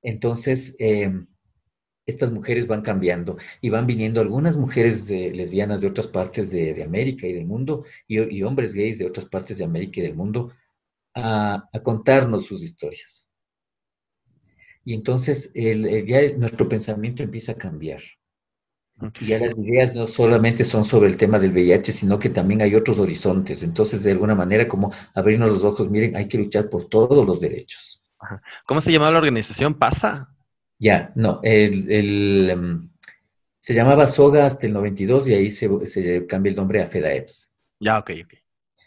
Entonces, 0.00 0.74
em, 0.78 1.26
estas 2.06 2.32
mujeres 2.32 2.66
van 2.66 2.80
cambiando 2.80 3.36
y 3.60 3.68
van 3.68 3.86
viniendo 3.86 4.20
algunas 4.20 4.56
mujeres 4.56 5.08
lesbianas 5.08 5.82
de 5.82 5.86
otras 5.86 6.06
partes 6.06 6.50
de, 6.50 6.82
América 6.82 7.26
y 7.26 7.34
del 7.34 7.46
mundo 7.46 7.84
y, 8.08 8.42
hombres 8.42 8.74
gays 8.74 8.98
de 8.98 9.06
otras 9.06 9.26
partes 9.26 9.58
de 9.58 9.64
América 9.64 10.00
y 10.00 10.04
del 10.04 10.16
mundo 10.16 10.52
a 11.14 11.68
contarnos 11.82 12.46
sus 12.46 12.64
historias 12.64 13.31
y 14.84 14.94
entonces 14.94 15.52
el, 15.54 16.06
ya 16.06 16.20
nuestro 16.36 16.68
pensamiento 16.68 17.22
empieza 17.22 17.52
a 17.52 17.56
cambiar. 17.56 18.02
Y 19.20 19.26
ya 19.26 19.38
las 19.38 19.58
ideas 19.58 19.94
no 19.94 20.06
solamente 20.06 20.64
son 20.64 20.84
sobre 20.84 21.08
el 21.08 21.16
tema 21.16 21.38
del 21.38 21.52
VIH, 21.52 21.92
sino 21.92 22.18
que 22.18 22.28
también 22.28 22.62
hay 22.62 22.74
otros 22.74 22.98
horizontes. 22.98 23.62
Entonces, 23.62 24.02
de 24.04 24.12
alguna 24.12 24.34
manera, 24.34 24.68
como 24.68 24.92
abrirnos 25.14 25.50
los 25.50 25.64
ojos, 25.64 25.90
miren, 25.90 26.14
hay 26.14 26.28
que 26.28 26.38
luchar 26.38 26.68
por 26.68 26.88
todos 26.88 27.26
los 27.26 27.40
derechos. 27.40 28.04
¿Cómo 28.64 28.80
se 28.80 28.92
llamaba 28.92 29.12
la 29.12 29.18
organización? 29.18 29.74
¿Pasa? 29.74 30.28
Ya, 30.78 31.12
no, 31.14 31.40
el, 31.42 32.50
em, 32.50 32.90
se 33.58 33.74
llamaba 33.74 34.06
SOGA 34.06 34.46
hasta 34.46 34.66
el 34.66 34.72
92 34.72 35.28
y 35.28 35.34
ahí 35.34 35.50
se, 35.50 36.26
cambia 36.26 36.50
el 36.50 36.56
nombre 36.56 36.82
a 36.82 36.86
FEDAEPS. 36.86 37.52
Ya, 37.80 37.98
ok, 37.98 38.10
ok. 38.24 38.34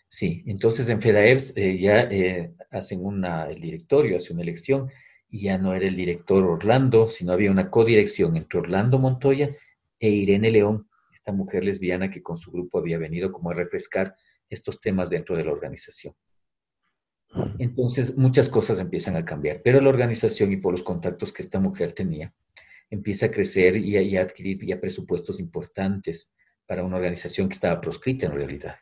Sí, 0.07 0.43
entonces 0.47 0.87
en 0.87 1.01
FEDAEPS 1.01 1.57
eh, 1.57 1.77
ya 1.77 2.01
eh, 2.03 2.53
hacen 2.71 3.05
una, 3.05 3.49
el 3.49 3.59
directorio 3.59 4.15
hace 4.15 4.31
una 4.31 4.43
elección 4.43 4.89
ya 5.37 5.57
no 5.57 5.73
era 5.73 5.87
el 5.87 5.95
director 5.95 6.43
Orlando, 6.43 7.07
sino 7.07 7.33
había 7.33 7.51
una 7.51 7.69
codirección 7.69 8.35
entre 8.35 8.59
Orlando 8.59 8.99
Montoya 8.99 9.55
e 9.99 10.09
Irene 10.09 10.51
León, 10.51 10.89
esta 11.13 11.31
mujer 11.31 11.63
lesbiana 11.63 12.11
que 12.11 12.21
con 12.21 12.37
su 12.37 12.51
grupo 12.51 12.79
había 12.79 12.97
venido 12.97 13.31
como 13.31 13.51
a 13.51 13.53
refrescar 13.53 14.15
estos 14.49 14.79
temas 14.79 15.09
dentro 15.09 15.35
de 15.35 15.43
la 15.43 15.51
organización. 15.51 16.13
Entonces, 17.59 18.15
muchas 18.15 18.47
cosas 18.47 18.79
empiezan 18.79 19.15
a 19.17 19.25
cambiar, 19.25 19.61
pero 19.61 19.81
la 19.81 19.89
organización 19.89 20.53
y 20.53 20.57
por 20.57 20.71
los 20.71 20.83
contactos 20.83 21.33
que 21.33 21.41
esta 21.41 21.59
mujer 21.59 21.93
tenía, 21.93 22.33
empieza 22.89 23.25
a 23.25 23.31
crecer 23.31 23.75
y 23.75 24.17
a, 24.17 24.21
adquirir 24.21 24.63
ya 24.65 24.79
presupuestos 24.79 25.39
importantes 25.39 26.33
para 26.65 26.83
una 26.83 26.95
organización 26.95 27.49
que 27.49 27.55
estaba 27.55 27.81
proscrita 27.81 28.27
en 28.27 28.31
realidad 28.33 28.75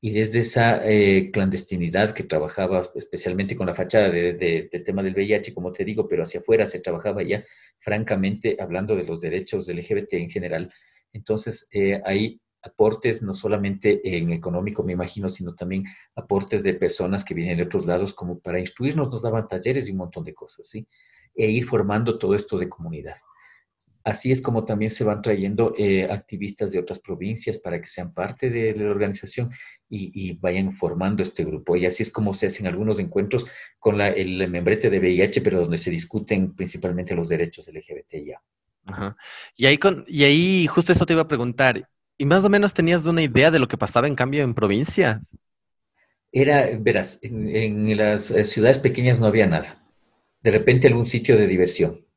y 0.00 0.12
desde 0.12 0.40
esa 0.40 0.80
eh, 0.88 1.30
clandestinidad 1.32 2.14
que 2.14 2.22
trabajaba 2.22 2.88
especialmente 2.94 3.56
con 3.56 3.66
la 3.66 3.74
fachada 3.74 4.10
del 4.10 4.70
tema 4.84 5.02
del 5.02 5.14
VIH, 5.14 5.52
como 5.52 5.72
te 5.72 5.84
digo, 5.84 6.06
pero 6.06 6.22
hacia 6.22 6.38
afuera 6.38 6.66
se 6.66 6.80
trabajaba 6.80 7.22
ya 7.22 7.44
francamente 7.80 8.56
hablando 8.60 8.94
de 8.94 9.04
los 9.04 9.20
derechos 9.20 9.68
LGBT 9.68 10.14
en 10.14 10.30
general. 10.30 10.72
Entonces, 11.12 11.68
eh, 11.72 12.00
hay 12.04 12.40
aportes 12.62 13.22
no 13.22 13.34
solamente 13.34 14.00
en 14.04 14.32
económico, 14.32 14.84
me 14.84 14.92
imagino, 14.92 15.28
sino 15.28 15.54
también 15.54 15.84
aportes 16.14 16.62
de 16.62 16.74
personas 16.74 17.24
que 17.24 17.34
vienen 17.34 17.56
de 17.56 17.64
otros 17.64 17.86
lados, 17.86 18.14
como 18.14 18.38
para 18.38 18.60
instruirnos, 18.60 19.10
nos 19.10 19.22
daban 19.22 19.48
talleres 19.48 19.88
y 19.88 19.92
un 19.92 19.98
montón 19.98 20.24
de 20.24 20.34
cosas, 20.34 20.68
¿sí? 20.68 20.86
E 21.34 21.50
ir 21.50 21.64
formando 21.64 22.18
todo 22.18 22.34
esto 22.34 22.58
de 22.58 22.68
comunidad. 22.68 23.16
Así 24.04 24.32
es 24.32 24.40
como 24.40 24.64
también 24.64 24.90
se 24.90 25.04
van 25.04 25.20
trayendo 25.20 25.74
eh, 25.76 26.04
activistas 26.10 26.72
de 26.72 26.78
otras 26.78 26.98
provincias 27.00 27.58
para 27.58 27.80
que 27.80 27.88
sean 27.88 28.14
parte 28.14 28.48
de, 28.48 28.74
la 28.74 28.90
organización 28.90 29.50
y, 29.90 30.32
vayan 30.38 30.72
formando 30.72 31.22
este 31.22 31.44
grupo. 31.44 31.76
Y 31.76 31.86
así 31.86 32.02
es 32.02 32.10
como 32.10 32.34
se 32.34 32.46
hacen 32.46 32.66
algunos 32.66 32.98
encuentros 32.98 33.46
con 33.78 34.00
el 34.00 34.48
membrete 34.48 34.90
de 34.90 34.98
VIH, 34.98 35.40
pero 35.40 35.60
donde 35.60 35.78
se 35.78 35.90
discuten 35.90 36.54
principalmente 36.54 37.14
los 37.14 37.28
derechos 37.28 37.68
LGBTIA. 37.68 38.40
Ajá. 38.86 39.16
Y, 39.56 39.66
ahí 39.66 39.78
con, 39.78 40.04
y 40.06 40.24
ahí 40.24 40.66
justo 40.66 40.92
eso 40.92 41.06
te 41.06 41.12
iba 41.12 41.22
a 41.22 41.28
preguntar. 41.28 41.88
¿Y 42.16 42.24
más 42.26 42.44
o 42.44 42.50
menos 42.50 42.74
tenías 42.74 43.04
una 43.06 43.22
idea 43.22 43.50
de 43.50 43.58
lo 43.58 43.68
que 43.68 43.78
pasaba 43.78 44.08
en 44.08 44.16
cambio 44.16 44.42
en 44.42 44.54
provincias? 44.54 45.22
Era, 46.32 46.66
verás, 46.78 47.20
en 47.22 47.96
las 47.96 48.30
eh, 48.30 48.44
ciudades 48.44 48.78
pequeñas 48.78 49.18
no 49.18 49.26
había 49.26 49.46
nada. 49.46 49.82
De 50.42 50.50
repente 50.50 50.88
algún 50.88 51.06
sitio 51.06 51.36
de 51.36 51.46
diversión 51.46 52.07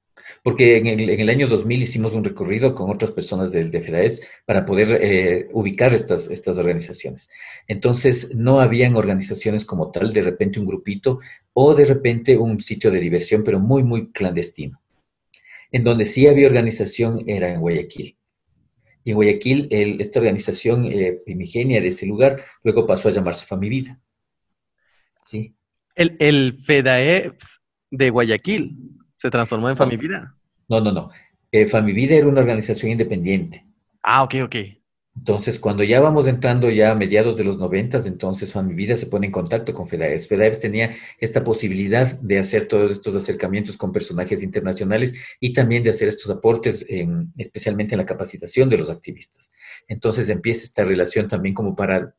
porque 0.44 0.78
en 0.78 0.88
el, 0.88 1.30
año 1.30 1.48
2000 1.48 1.84
hicimos 1.84 2.14
un 2.14 2.24
recorrido 2.24 2.76
con 2.76 2.90
otras 2.90 3.12
personas 3.12 3.52
de, 3.52 3.66
de 3.66 3.82
FEDAES 3.82 4.22
para 4.46 4.66
poder 4.66 5.00
eh, 5.02 5.48
ubicar 5.52 5.94
estas, 5.94 6.30
estas 6.30 6.58
organizaciones. 6.58 7.30
Entonces, 7.68 8.36
no 8.36 8.60
habían 8.60 8.96
organizaciones 8.96 9.66
como 9.66 9.92
tal, 9.92 10.14
de 10.14 10.22
repente 10.22 10.60
un 10.60 10.66
grupito 10.66 11.20
o 11.54 11.74
de 11.74 11.86
repente 11.86 12.38
un 12.38 12.62
sitio 12.62 12.92
de 12.92 13.00
diversión, 13.00 13.44
pero 13.44 13.60
muy, 13.60 13.84
muy 13.84 14.12
clandestino. 14.12 14.82
En 15.72 15.84
donde 15.84 16.06
sí 16.06 16.28
había 16.28 16.48
organización 16.48 17.24
era 17.28 17.54
en 17.54 17.62
Guayaquil. 17.62 18.18
Y 19.04 19.12
en 19.12 19.16
Guayaquil, 19.16 19.68
esta 19.72 20.20
organización 20.20 20.86
eh, 20.86 21.20
primigenia 21.26 21.82
de 21.82 21.88
ese 21.88 22.06
lugar 22.06 22.44
luego 22.64 22.86
pasó 22.86 23.10
a 23.10 23.12
llamarse 23.12 23.46
Famivida. 23.46 24.00
¿Sí? 25.26 25.56
El, 25.96 26.16
el 26.20 26.60
FEDAES 26.64 27.34
de 27.90 28.10
Guayaquil. 28.10 28.76
¿Se 29.22 29.30
transformó 29.30 29.70
en 29.70 29.78
Famivida? 29.78 30.36
No, 30.68 30.82
no, 30.82 30.92
no. 30.92 31.12
Eh, 31.52 31.68
Famivida 31.68 32.16
era 32.16 32.26
una 32.26 32.42
organización 32.42 32.94
independiente. 32.94 33.64
Ah, 34.02 34.24
ok, 34.24 34.34
ok. 34.46 34.56
Entonces, 35.16 35.60
cuando 35.60 35.84
ya 35.84 36.00
vamos 36.00 36.26
entrando 36.26 36.72
ya 36.72 36.90
a 36.90 36.96
mediados 36.96 37.38
de 37.38 37.44
los 37.44 37.60
noventas, 37.60 38.08
entonces 38.08 38.52
Famivida 38.52 38.98
se 38.98 39.06
pone 39.06 39.28
en 39.28 39.32
contacto 39.32 39.76
con 39.76 39.88
FEDAES. 39.88 40.28
FEDAES 40.28 40.60
tenía 40.60 40.96
esta 41.20 41.44
posibilidad 41.44 42.20
de 42.20 42.40
hacer 42.40 42.68
todos 42.68 42.92
estos 42.94 43.14
acercamientos 43.14 43.78
con 43.78 43.92
personajes 43.92 44.42
internacionales 44.42 45.14
y 45.40 45.54
también 45.54 45.84
de 45.84 45.92
hacer 45.92 46.08
estos 46.08 46.32
aportes, 46.32 46.84
en, 46.90 47.32
especialmente 47.38 47.94
en 47.94 48.00
la 48.00 48.08
capacitación 48.08 48.70
de 48.70 48.80
los 48.80 48.90
activistas. 48.90 49.52
Entonces 49.88 50.30
empieza 50.30 50.64
esta 50.64 50.84
relación 50.84 51.28
también 51.28 51.54
como 51.54 51.76
para 51.76 52.16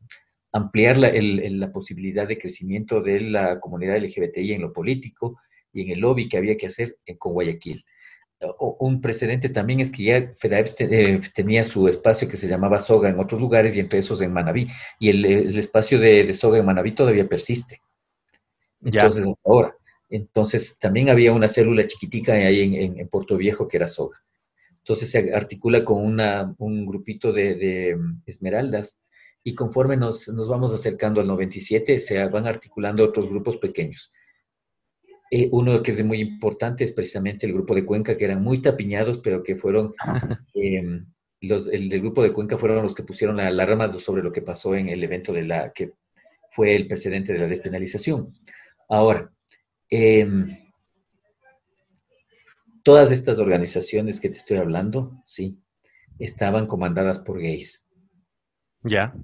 ampliar 0.53 0.99
la, 0.99 1.11
la 1.12 1.73
posibilidad 1.73 2.29
de 2.29 2.38
crecimiento 2.38 3.01
de 3.01 3.23
la 3.23 3.59
comunidad 3.59 3.97
LGBTI 3.97 4.53
en 4.53 4.62
lo 4.62 4.73
político, 4.73 5.41
y 5.72 5.82
en 5.82 5.90
el 5.90 6.00
lobby 6.00 6.28
que 6.28 6.37
había 6.37 6.56
que 6.56 6.66
hacer 6.66 6.96
en, 7.06 7.16
con 7.16 7.32
Guayaquil. 7.32 7.85
un 8.58 9.00
precedente 9.00 9.48
también 9.48 9.80
es 9.80 9.90
que 9.90 10.04
ya 10.04 10.32
FEDAEPS 10.37 10.76
eh, 10.80 11.20
tenía 11.35 11.64
su 11.64 11.88
espacio 11.88 12.28
que 12.28 12.37
se 12.37 12.48
llamaba 12.48 12.80
Soga 12.80 13.08
en 13.08 13.18
otros 13.18 13.40
lugares 13.40 13.74
y 13.76 13.80
entre 13.80 14.00
esos 14.00 14.20
en 14.22 14.32
Manabí. 14.32 14.68
Y 14.98 15.11
el, 15.11 15.56
espacio 15.58 15.98
de, 15.98 16.32
Soga 16.35 16.58
en 16.58 16.66
Manabí 16.66 16.92
todavía 16.92 17.28
persiste. 17.28 17.80
Entonces, 18.85 19.26
ahora, 19.44 19.74
Entonces, 20.08 20.78
también 20.78 21.08
había 21.08 21.32
una 21.32 21.48
célula 21.48 21.87
chiquitica 21.87 22.32
ahí 22.32 22.74
en, 22.76 23.08
Puerto 23.08 23.37
Viejo 23.37 23.68
que 23.68 23.76
era 23.76 23.88
SOGA. 23.88 24.22
Entonces 24.82 25.11
se 25.11 25.32
articula 25.32 25.85
con 25.85 26.18
un 26.58 26.87
grupito 26.87 27.32
de, 27.32 27.96
esmeraldas 28.26 29.00
y 29.44 29.54
conforme 29.54 29.96
nos, 29.96 30.28
vamos 30.48 30.72
acercando 30.72 31.20
al 31.20 31.28
97, 31.28 32.00
se 32.00 32.24
van 32.28 32.46
articulando 32.46 33.04
otros 33.04 33.28
grupos 33.28 33.58
pequeños. 33.58 34.12
Eh, 35.35 35.49
uno 35.51 35.83
que 35.83 35.92
es 35.92 36.05
muy 36.05 36.21
importante 36.21 36.85
es 36.85 36.92
precisamente 36.92 37.47
el 37.47 37.55
grupo 37.55 37.75
de 37.75 37.87
Cuenca, 37.87 38.18
que 38.18 38.27
eran 38.27 38.42
muy 38.42 38.61
tapiñados, 38.61 39.18
pero 39.18 39.42
que 39.42 39.57
fueron, 39.57 39.95
em, 40.53 41.07
los, 41.40 41.68
el 41.68 41.88
del 41.88 42.03
grupo 42.03 42.23
de 42.23 42.35
Cuenca 42.35 42.59
fueron 42.59 42.83
los 42.83 42.95
que 42.95 43.03
pusieron 43.03 43.38
la 43.38 43.47
alarma 43.47 43.99
sobre 43.99 44.23
lo 44.23 44.31
que 44.31 44.42
pasó 44.42 44.75
en 44.75 44.90
el 44.90 45.03
evento 45.03 45.33
de 45.33 45.45
la, 45.45 45.73
que 45.73 45.92
fue 46.51 46.75
el 46.75 46.87
precedente 46.87 47.33
de 47.33 47.38
la 47.38 47.47
despenalización. 47.47 48.35
Ahora, 48.90 49.33
em, 49.88 50.55
todas 52.83 53.11
estas 53.11 53.38
organizaciones 53.38 54.21
que 54.21 54.29
te 54.29 54.37
estoy 54.37 54.59
hablando, 54.59 55.18
sí, 55.25 55.57
estaban 56.18 56.66
comandadas 56.66 57.21
por 57.21 57.40
gays. 57.40 57.87
Ya. 58.85 59.14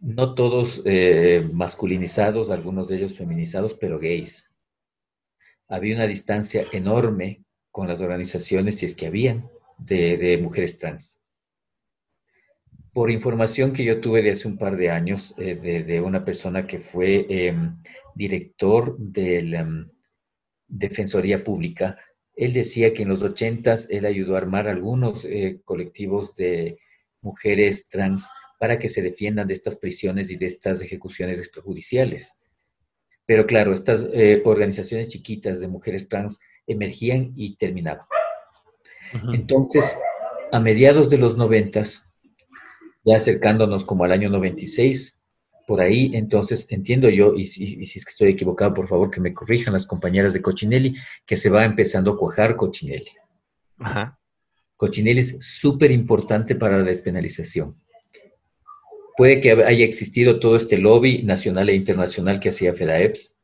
No 0.00 0.34
todos 0.34 0.82
eh, 0.84 1.48
masculinizados, 1.52 2.50
algunos 2.50 2.88
de 2.88 2.96
ellos 2.96 3.14
feminizados, 3.14 3.74
pero 3.74 4.00
gays. 4.00 4.48
Había 5.68 5.96
una 5.96 6.06
distancia 6.06 6.66
enorme 6.72 7.44
con 7.70 7.88
las 7.88 8.00
organizaciones, 8.00 8.76
si 8.76 8.86
es 8.86 8.94
que 8.94 9.06
habían, 9.06 9.48
de 9.78 10.38
mujeres 10.42 10.78
trans 10.78 11.20
por 12.98 13.12
información 13.12 13.72
que 13.72 13.84
yo 13.84 14.00
tuve 14.00 14.22
de 14.22 14.32
hace 14.32 14.48
un 14.48 14.58
par 14.58 14.76
de 14.76 14.90
años 14.90 15.32
eh, 15.38 15.54
de, 15.54 16.00
una 16.00 16.24
persona 16.24 16.66
que 16.66 16.80
fue 16.80 17.26
em, 17.28 17.76
director 18.16 18.98
de 18.98 19.42
la 19.42 19.60
em, 19.60 19.88
Defensoría 20.66 21.44
Pública, 21.44 21.96
él 22.34 22.52
decía 22.52 22.92
que 22.92 23.04
en 23.04 23.10
los 23.10 23.22
ochentas 23.22 23.86
él 23.88 24.04
ayudó 24.04 24.34
a 24.34 24.38
armar 24.38 24.66
algunos 24.66 25.24
eh, 25.24 25.60
colectivos 25.64 26.34
de 26.34 26.80
mujeres 27.20 27.86
trans 27.86 28.28
para 28.58 28.80
que 28.80 28.88
se 28.88 29.00
defiendan 29.00 29.46
de 29.46 29.54
estas 29.54 29.76
prisiones 29.76 30.32
y 30.32 30.36
de 30.36 30.46
estas 30.46 30.82
ejecuciones 30.82 31.38
extrajudiciales. 31.38 32.36
Pero 33.28 33.46
claro, 33.46 33.74
estas 33.74 34.08
eh, 34.14 34.40
organizaciones 34.46 35.08
chiquitas 35.08 35.60
de 35.60 35.68
mujeres 35.68 36.08
trans 36.08 36.40
emergían 36.66 37.34
y 37.36 37.56
terminaban. 37.56 38.06
Entonces, 39.34 39.98
a 40.50 40.58
mediados 40.60 41.10
de 41.10 41.18
los 41.18 41.36
noventas, 41.36 42.10
ya 43.04 43.18
acercándonos 43.18 43.84
como 43.84 44.04
al 44.04 44.12
año 44.12 44.30
96, 44.30 45.22
por 45.66 45.82
ahí, 45.82 46.12
entonces 46.14 46.72
entiendo 46.72 47.10
yo, 47.10 47.34
y 47.34 47.44
si, 47.44 47.78
es 47.82 48.02
que 48.02 48.10
estoy 48.10 48.30
equivocado, 48.30 48.72
por 48.72 48.88
favor 48.88 49.10
que 49.10 49.20
me 49.20 49.34
corrijan 49.34 49.74
las 49.74 49.86
compañeras 49.86 50.32
de 50.32 50.40
Cochinelli, 50.40 50.94
que 51.26 51.36
se 51.36 51.50
va 51.50 51.66
empezando 51.66 52.12
a 52.12 52.16
cuajar 52.16 52.56
Cochinelli. 52.56 53.10
Ajá. 53.76 54.18
Cochinelli 54.78 55.20
es 55.20 55.36
súper 55.40 55.90
importante 55.90 56.54
para 56.54 56.78
la 56.78 56.84
despenalización. 56.84 57.76
Puede 59.18 59.40
que 59.40 59.50
haya 59.50 59.84
existido 59.84 60.38
todo 60.38 60.54
este 60.54 60.78
lobby 60.78 61.24
nacional 61.24 61.68
e 61.70 61.74
internacional 61.74 62.38
que 62.38 62.50
hacía 62.50 62.72
FEDAEPS, 62.72 63.34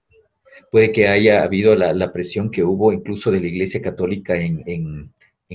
puede 0.71 0.93
que 0.93 1.09
haya 1.09 1.43
habido 1.43 1.75
la, 1.75 2.13
presión 2.13 2.53
que 2.53 2.63
hubo 2.63 2.93
incluso 2.93 3.33
de 3.33 3.41
la 3.41 3.49
Iglesia 3.49 3.83
Católica 3.83 4.37
en, 4.37 5.13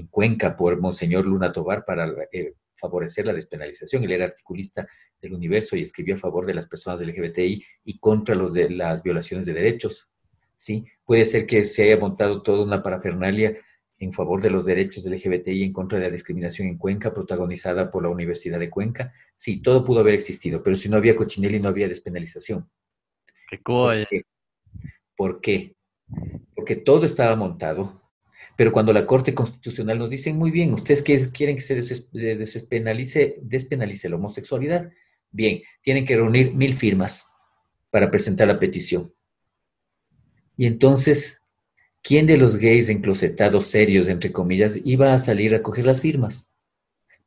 Cuenca 0.10 0.58
por 0.58 0.78
Monseñor 0.82 1.26
Luna 1.26 1.54
Tobar 1.54 1.86
para 1.86 2.14
eh, 2.34 2.54
favorecer 2.76 3.28
la 3.28 3.34
despenalización. 3.34 4.04
Él 4.04 4.12
era 4.12 4.26
articulista 4.26 4.86
del 5.22 5.34
universo 5.36 5.78
y 5.78 5.84
escribió 5.84 6.16
a 6.16 6.20
favor 6.20 6.46
de 6.46 6.54
las 6.54 6.68
personas 6.68 7.00
LGBTI 7.00 7.64
y 7.86 7.98
contra 8.00 8.36
los 8.36 8.52
de 8.52 8.70
las 8.72 9.02
violaciones 9.02 9.46
de 9.46 9.54
derechos. 9.54 10.10
¿sí? 10.58 10.84
Puede 11.06 11.26
ser 11.26 11.46
que 11.46 11.64
se 11.64 11.84
haya 11.84 11.98
montado 11.98 12.42
toda 12.42 12.66
una 12.66 12.84
parafernalia 12.84 13.56
en 14.00 14.14
favor 14.14 14.42
de 14.42 14.50
los 14.50 14.66
derechos 14.66 15.04
del 15.04 15.14
LGBTI 15.14 15.52
y 15.52 15.64
en 15.64 15.74
contra 15.74 16.00
de 16.00 16.06
la 16.06 16.12
discriminación 16.12 16.68
en 16.68 16.78
Cuenca, 16.78 17.14
protagonizada 17.14 17.92
por 17.92 18.04
la 18.04 18.10
Universidad 18.10 18.60
de 18.60 18.70
Cuenca. 18.70 19.14
Sí, 19.36 19.62
todo 19.62 19.84
pudo 19.84 20.00
haber 20.00 20.14
existido, 20.14 20.64
pero 20.64 20.78
si 20.78 20.90
no 20.90 20.98
había 20.98 21.16
Cochinelli 21.16 21.60
no 21.60 21.70
había 21.70 21.88
despenalización. 21.88 22.70
Qué 23.50 23.60
¿Por 23.64 24.08
qué? 24.08 24.24
¿Por 25.16 25.42
qué? 25.42 25.76
Porque 26.56 26.76
todo 26.78 27.06
estaba 27.06 27.36
montado 27.36 28.00
pero 28.60 28.74
cuando 28.74 28.92
la 28.92 29.06
Corte 29.06 29.34
Constitucional 29.34 29.98
nos 29.98 30.10
dice, 30.10 30.34
muy 30.34 30.52
bien, 30.52 30.74
ustedes 30.74 31.02
quieren 31.32 31.56
que 31.56 31.62
se 31.62 31.76
despenalice, 31.76 33.38
despenalice 33.42 34.10
la 34.10 34.18
homosexualidad, 34.18 34.92
bien, 35.32 35.62
tienen 35.82 36.06
que 36.06 36.18
reunir 36.18 36.54
mil 36.54 36.76
firmas 36.76 37.26
para 37.90 38.12
presentar 38.12 38.50
la 38.50 38.60
petición. 38.60 39.14
Y 40.58 40.66
entonces, 40.66 41.39
¿quién 42.02 42.28
de 42.28 42.38
los 42.38 42.58
gays 42.58 42.90
enclosetados 42.90 43.68
serios, 43.68 44.08
entre 44.08 44.32
comillas, 44.32 44.80
iba 44.84 45.14
a 45.14 45.20
salir 45.20 45.56
a 45.56 45.62
coger 45.62 45.86
las 45.86 46.02
firmas? 46.02 46.50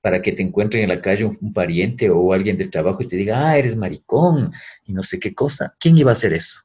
Para 0.01 0.21
que 0.23 0.33
te 0.33 0.43
encuentren 0.43 0.83
en 0.83 0.89
la 0.89 1.01
calle 1.01 1.25
un, 1.25 1.53
pariente 1.53 2.11
o 2.11 2.33
alguien 2.33 2.59
del 2.59 2.71
trabajo 2.71 3.03
y 3.03 3.09
te 3.09 3.17
diga, 3.17 3.49
ah, 3.49 3.59
eres 3.59 3.77
maricón 3.77 4.53
y 4.85 4.93
no 4.93 5.03
sé 5.03 5.21
qué 5.21 5.35
cosa. 5.35 5.75
¿Quién 5.79 5.97
iba 5.97 6.11
a 6.11 6.15
hacer 6.15 6.33
eso? 6.33 6.63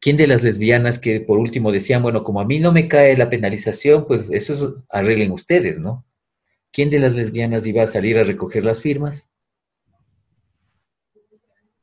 ¿Quién 0.00 0.16
de 0.16 0.26
las 0.26 0.42
lesbianas 0.42 0.98
que 0.98 1.20
por 1.20 1.38
último 1.38 1.72
decían, 1.72 2.02
bueno, 2.02 2.22
como 2.22 2.40
a 2.40 2.44
mí 2.44 2.60
no 2.60 2.72
me 2.72 2.86
cae 2.86 3.16
la 3.16 3.30
penalización, 3.30 4.06
pues 4.06 4.30
eso 4.30 4.84
arreglen 4.90 5.32
ustedes, 5.32 5.78
¿no? 5.78 6.04
¿Quién 6.72 6.90
de 6.90 6.98
las 6.98 7.14
lesbianas 7.14 7.66
iba 7.66 7.82
a 7.82 7.86
salir 7.86 8.18
a 8.18 8.24
recoger 8.24 8.62
las 8.62 8.80
firmas? 8.80 9.30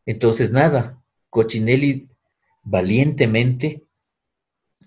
Entonces, 0.05 0.51
nada, 0.51 1.01
Cochinelli 1.29 2.07
valientemente, 2.63 3.83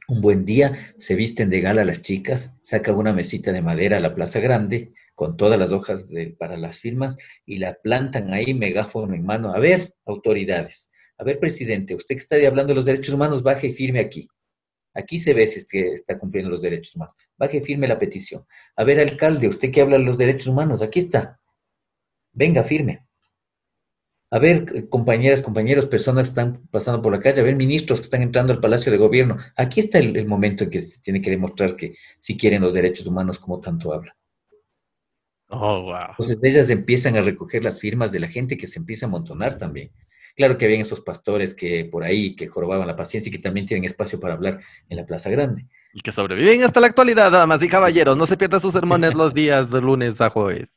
un 0.09 0.21
buen 0.21 0.45
día, 0.45 0.95
se 0.97 1.14
visten 1.14 1.51
de 1.51 1.61
gala 1.61 1.85
las 1.85 2.03
chicas, 2.03 2.57
saca 2.62 2.92
una 2.95 3.12
mesita 3.12 3.53
de 3.53 3.62
madera 3.62 3.97
a 3.97 4.01
la 4.01 4.14
Plaza 4.14 4.40
Grande 4.40 4.92
con 5.14 5.37
todas 5.37 5.59
las 5.59 5.73
hojas 5.73 6.09
para 6.38 6.57
las 6.57 6.79
firmas 6.79 7.16
y 7.45 7.59
la 7.59 7.75
plantan 7.75 8.33
ahí, 8.33 8.55
megáfono 8.55 9.14
en 9.14 9.25
mano. 9.25 9.53
A 9.53 9.59
ver, 9.59 9.95
autoridades, 10.05 10.90
a 11.19 11.25
ver, 11.25 11.38
presidente, 11.38 11.95
usted 11.95 12.14
que 12.14 12.21
está 12.21 12.37
hablando 12.37 12.73
de 12.73 12.77
los 12.77 12.87
derechos 12.87 13.14
humanos, 13.14 13.42
baje 13.42 13.69
y 13.69 13.73
firme 13.73 14.01
aquí. 14.01 14.29
Aquí 14.95 15.19
se 15.19 15.35
ve 15.35 15.47
si 15.47 15.59
es 15.59 15.69
que 15.69 15.92
está 15.92 16.19
cumpliendo 16.19 16.51
los 16.51 16.62
derechos 16.62 16.95
humanos. 16.97 17.14
Baje 17.37 17.59
y 17.59 17.61
firme 17.61 17.88
la 17.88 17.99
petición. 17.99 18.47
A 18.77 18.85
ver, 18.85 19.01
alcalde, 19.01 19.49
usted 19.49 19.71
que 19.71 19.81
habla 19.81 19.99
de 19.99 20.05
los 20.05 20.19
derechos 20.19 20.47
humanos, 20.47 20.83
aquí 20.83 21.01
está. 21.01 21.40
Venga, 22.33 22.62
firme. 22.64 23.06
A 24.37 24.38
ver, 24.38 24.90
compañeras, 24.90 25.40
compañeros, 25.40 25.87
personas 25.87 26.27
que 26.27 26.29
están 26.29 26.61
pasando 26.70 27.01
por 27.01 27.11
la 27.11 27.20
calle, 27.20 27.40
a 27.40 27.44
ver, 27.44 27.57
ministros 27.57 28.01
que 28.01 28.05
están 28.05 28.20
entrando 28.20 28.53
al 28.53 28.61
Palacio 28.61 28.92
de 28.92 28.99
Gobierno. 28.99 29.38
Aquí 29.57 29.81
está 29.81 29.99
el, 29.99 30.27
momento 30.27 30.64
en 30.64 30.70
que 30.70 30.83
se 30.83 31.01
tiene 31.01 31.22
que 31.22 31.31
demostrar 31.31 31.75
que 31.75 31.96
si 32.18 32.37
quieren 32.37 32.61
los 32.61 32.75
derechos 32.75 33.07
humanos 33.07 33.38
como 33.38 33.61
tanto 33.61 33.94
habla. 33.94 34.14
Oh, 35.49 35.85
wow. 35.85 36.11
Entonces 36.11 36.38
ellas 36.42 36.68
empiezan 36.68 37.16
a 37.16 37.22
recoger 37.22 37.64
las 37.64 37.81
firmas 37.81 38.12
de 38.12 38.20
la 38.20 38.29
gente 38.29 38.59
que 38.59 38.66
se 38.66 38.79
empieza 38.79 39.07
a 39.07 39.09
amontonar 39.09 39.57
también. 39.57 39.90
Claro 40.37 40.59
que 40.59 40.66
habían 40.66 40.83
esos 40.83 41.01
pastores 41.01 41.55
que 41.55 41.87
por 41.87 42.05
ahí 42.05 42.37
que 42.37 42.46
jorobaban 42.46 42.87
la 42.87 42.94
paciencia 42.94 43.31
y 43.31 43.33
que 43.33 43.38
también 43.38 43.64
tienen 43.64 43.87
espacio 43.87 44.20
para 44.20 44.35
hablar 44.35 44.61
en 44.90 44.99
la 44.99 45.07
Plaza 45.07 45.31
Grande. 45.31 45.64
Y 45.94 46.03
que 46.03 46.12
sobreviven 46.12 46.62
hasta 46.62 46.81
la 46.81 46.88
actualidad, 46.88 47.31
damas 47.31 47.62
y 47.62 47.68
caballeros. 47.68 48.18
No 48.18 48.27
se 48.27 48.37
pierdan 48.37 48.61
sus 48.61 48.75
sermones 48.75 49.14
los 49.14 49.33
días 49.33 49.70
de 49.70 49.81
lunes 49.81 50.20
a 50.20 50.29
jueves. 50.29 50.68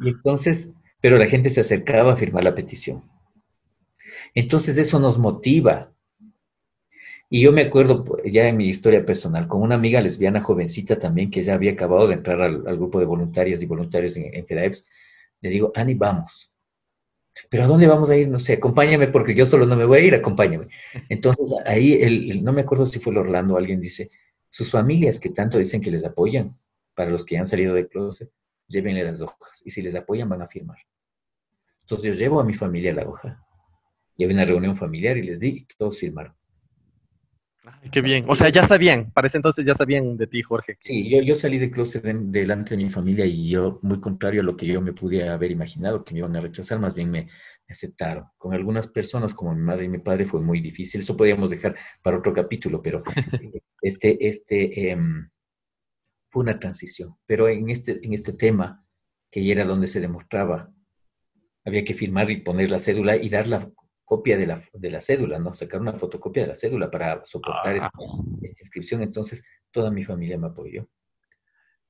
y 0.00 0.10
entonces, 0.10 0.74
pero 1.04 1.18
la 1.18 1.26
gente 1.26 1.50
se 1.50 1.60
acercaba 1.60 2.14
a 2.14 2.16
firmar 2.16 2.44
la 2.44 2.54
petición. 2.54 3.02
Entonces 4.34 4.78
eso 4.78 4.98
nos 4.98 5.18
motiva. 5.18 5.92
Y 7.28 7.42
yo 7.42 7.52
me 7.52 7.60
acuerdo 7.60 8.06
ya 8.24 8.48
en 8.48 8.56
mi 8.56 8.70
historia 8.70 9.04
personal, 9.04 9.46
con 9.46 9.60
una 9.60 9.74
amiga 9.74 10.00
lesbiana 10.00 10.40
jovencita 10.40 10.98
también 10.98 11.30
que 11.30 11.42
ya 11.42 11.52
había 11.52 11.72
acabado 11.72 12.08
de 12.08 12.14
entrar 12.14 12.40
al, 12.40 12.62
grupo 12.78 13.00
de 13.00 13.04
voluntarias 13.04 13.60
y 13.60 13.66
voluntarios 13.66 14.16
en, 14.16 14.34
en 14.34 14.46
FEDAEPS, 14.46 14.88
le 15.42 15.50
digo, 15.50 15.72
Ani, 15.74 15.92
vamos 15.92 16.50
pero 17.50 17.64
¿a 17.64 17.66
dónde 17.66 17.86
vamos 17.86 18.08
a 18.08 18.16
ir? 18.16 18.28
No 18.28 18.38
sé, 18.38 18.54
acompáñame 18.54 19.08
porque 19.08 19.34
yo 19.34 19.44
solo 19.44 19.66
no 19.66 19.76
me 19.76 19.84
voy 19.84 19.98
a 19.98 20.04
ir, 20.04 20.14
acompáñame. 20.14 20.68
Entonces 21.10 21.52
ahí, 21.66 22.00
el, 22.00 22.42
no 22.42 22.54
me 22.54 22.62
acuerdo 22.62 22.86
si 22.86 22.98
fue 22.98 23.12
el 23.12 23.18
Orlando, 23.18 23.58
alguien 23.58 23.78
dice, 23.78 24.08
sus 24.48 24.70
familias 24.70 25.18
que 25.18 25.28
tanto 25.28 25.58
dicen 25.58 25.82
que 25.82 25.90
les 25.90 26.06
apoyan, 26.06 26.58
para 26.94 27.10
los 27.10 27.26
que 27.26 27.36
han 27.36 27.46
salido 27.46 27.74
de 27.74 27.88
closet, 27.88 28.30
llévenle 28.68 29.04
las 29.04 29.20
hojas 29.20 29.60
y 29.66 29.70
si 29.70 29.82
les 29.82 29.94
apoyan 29.94 30.30
van 30.30 30.40
a 30.40 30.48
firmar. 30.48 30.78
Entonces 31.84 32.14
yo 32.14 32.18
llevo 32.18 32.40
a 32.40 32.44
mi 32.44 32.54
familia 32.54 32.92
la 32.92 33.06
hoja. 33.06 33.40
Y 34.16 34.24
había 34.24 34.36
una 34.36 34.44
reunión 34.44 34.76
familiar 34.76 35.16
y 35.16 35.22
les 35.22 35.40
di 35.40 35.48
y 35.48 35.66
todos 35.76 35.98
firmaron. 35.98 36.34
qué 37.90 38.00
bien. 38.00 38.24
O 38.28 38.36
sea, 38.36 38.48
ya 38.48 38.66
sabían, 38.66 39.10
para 39.12 39.26
ese 39.26 39.38
entonces 39.38 39.66
ya 39.66 39.74
sabían 39.74 40.16
de 40.16 40.26
ti, 40.26 40.42
Jorge. 40.42 40.76
Sí, 40.78 41.10
yo, 41.10 41.20
yo 41.20 41.36
salí 41.36 41.58
de 41.58 41.70
closet 41.70 42.04
delante 42.04 42.76
de 42.76 42.82
mi 42.84 42.90
familia 42.90 43.26
y 43.26 43.50
yo, 43.50 43.80
muy 43.82 44.00
contrario 44.00 44.40
a 44.40 44.44
lo 44.44 44.56
que 44.56 44.66
yo 44.66 44.80
me 44.80 44.92
pude 44.92 45.28
haber 45.28 45.50
imaginado, 45.50 46.04
que 46.04 46.14
me 46.14 46.20
iban 46.20 46.36
a 46.36 46.40
rechazar, 46.40 46.78
más 46.78 46.94
bien 46.94 47.10
me, 47.10 47.28
aceptaron. 47.68 48.26
Con 48.38 48.54
algunas 48.54 48.86
personas, 48.86 49.34
como 49.34 49.54
mi 49.54 49.62
madre 49.62 49.84
y 49.84 49.88
mi 49.88 49.98
padre, 49.98 50.26
fue 50.26 50.40
muy 50.40 50.60
difícil. 50.60 51.00
Eso 51.00 51.16
podríamos 51.16 51.50
dejar 51.50 51.76
para 52.02 52.18
otro 52.18 52.32
capítulo, 52.32 52.82
pero 52.82 53.02
este, 53.80 54.28
este 54.28 54.90
em, 54.90 55.28
fue 56.30 56.42
una 56.42 56.58
transición. 56.58 57.16
Pero 57.26 57.48
en 57.48 57.70
este, 57.70 58.00
en 58.02 58.12
este 58.14 58.32
tema, 58.32 58.84
que 59.30 59.50
era 59.50 59.64
donde 59.64 59.88
se 59.88 60.00
demostraba, 60.00 60.73
había 61.64 61.84
que 61.84 61.94
firmar 61.94 62.30
y 62.30 62.38
poner 62.38 62.70
la 62.70 62.78
cédula 62.78 63.16
y 63.16 63.28
dar 63.28 63.48
la 63.48 63.70
copia 64.04 64.36
de 64.36 64.46
la, 64.46 64.62
de 64.72 64.90
la 64.90 65.00
cédula, 65.00 65.38
¿no? 65.38 65.54
Sacar 65.54 65.80
una 65.80 65.94
fotocopia 65.94 66.42
de 66.42 66.48
la 66.48 66.56
cédula 66.56 66.90
para 66.90 67.24
soportar 67.24 67.76
esta, 67.76 67.90
esta 68.42 68.62
inscripción. 68.62 69.02
Entonces, 69.02 69.44
toda 69.70 69.90
mi 69.90 70.04
familia 70.04 70.38
me 70.38 70.48
apoyó. 70.48 70.86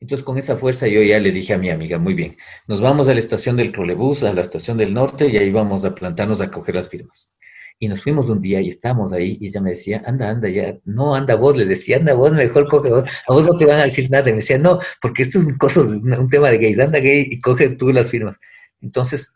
Entonces, 0.00 0.24
con 0.24 0.38
esa 0.38 0.56
fuerza 0.56 0.86
yo 0.86 1.02
ya 1.02 1.18
le 1.18 1.32
dije 1.32 1.54
a 1.54 1.58
mi 1.58 1.70
amiga, 1.70 1.98
muy 1.98 2.14
bien, 2.14 2.36
nos 2.68 2.80
vamos 2.80 3.08
a 3.08 3.14
la 3.14 3.20
estación 3.20 3.56
del 3.56 3.72
trolebús, 3.72 4.22
a 4.22 4.32
la 4.32 4.42
estación 4.42 4.76
del 4.76 4.92
norte, 4.92 5.28
y 5.28 5.36
ahí 5.38 5.50
vamos 5.50 5.84
a 5.84 5.94
plantarnos 5.94 6.40
a 6.40 6.50
coger 6.50 6.74
las 6.74 6.88
firmas. 6.88 7.34
Y 7.78 7.88
nos 7.88 8.02
fuimos 8.02 8.28
un 8.28 8.40
día 8.40 8.60
y 8.60 8.68
estábamos 8.68 9.12
ahí, 9.12 9.38
y 9.40 9.48
ella 9.48 9.60
me 9.60 9.70
decía, 9.70 10.02
anda, 10.06 10.28
anda, 10.28 10.48
ya, 10.48 10.78
no, 10.84 11.14
anda 11.14 11.36
vos, 11.36 11.56
le 11.56 11.64
decía, 11.64 11.96
anda 11.96 12.12
vos, 12.14 12.32
mejor 12.32 12.68
coge 12.68 12.90
vos, 12.90 13.04
a 13.04 13.32
vos 13.32 13.46
no 13.46 13.56
te 13.56 13.64
van 13.64 13.80
a 13.80 13.84
decir 13.84 14.10
nada. 14.10 14.28
Y 14.28 14.32
me 14.32 14.40
decía, 14.40 14.58
no, 14.58 14.78
porque 15.00 15.22
esto 15.22 15.38
es 15.38 15.46
un, 15.46 15.56
coso, 15.56 15.82
un 15.82 16.28
tema 16.28 16.50
de 16.50 16.58
gays, 16.58 16.78
anda 16.78 16.98
gay 16.98 17.26
y 17.30 17.40
coge 17.40 17.70
tú 17.70 17.90
las 17.90 18.10
firmas. 18.10 18.36
Entonces, 18.82 19.34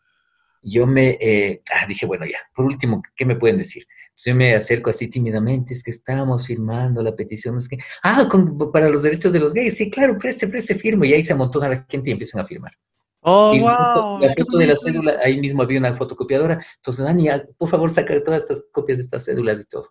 yo 0.68 0.86
me 0.86 1.18
eh, 1.20 1.62
ah, 1.74 1.86
dije, 1.86 2.06
bueno, 2.06 2.26
ya, 2.26 2.38
por 2.54 2.64
último, 2.64 3.02
¿qué 3.14 3.24
me 3.24 3.36
pueden 3.36 3.58
decir? 3.58 3.86
Entonces 4.18 4.32
yo 4.32 4.34
me 4.34 4.54
acerco 4.54 4.90
así 4.90 5.08
tímidamente, 5.08 5.74
es 5.74 5.82
que 5.82 5.92
estamos 5.92 6.46
firmando 6.46 7.02
la 7.02 7.14
petición, 7.14 7.56
es 7.56 7.68
que, 7.68 7.78
ah, 8.02 8.28
para 8.72 8.88
los 8.88 9.02
derechos 9.02 9.32
de 9.32 9.38
los 9.38 9.54
gays, 9.54 9.76
sí, 9.76 9.90
claro, 9.90 10.18
preste, 10.18 10.48
preste, 10.48 10.74
firmo, 10.74 11.04
y 11.04 11.12
ahí 11.12 11.24
se 11.24 11.32
amontona 11.32 11.68
la 11.68 11.86
gente 11.88 12.10
y 12.10 12.12
empiezan 12.14 12.40
a 12.40 12.44
firmar. 12.44 12.72
Oh, 13.20 13.50
wow. 13.50 14.20
La 14.20 14.34
foto, 14.36 14.58
de 14.58 14.66
la 14.66 14.76
cédula, 14.76 15.16
ahí 15.22 15.40
mismo 15.40 15.62
había 15.62 15.78
una 15.78 15.94
fotocopiadora, 15.94 16.64
entonces, 16.76 17.04
Dani, 17.04 17.28
ah, 17.28 17.44
por 17.56 17.68
favor, 17.68 17.90
saca 17.92 18.20
todas 18.24 18.42
estas 18.42 18.66
copias 18.72 18.98
de 18.98 19.04
estas 19.04 19.24
cédulas 19.24 19.60
y 19.60 19.66
todo. 19.66 19.88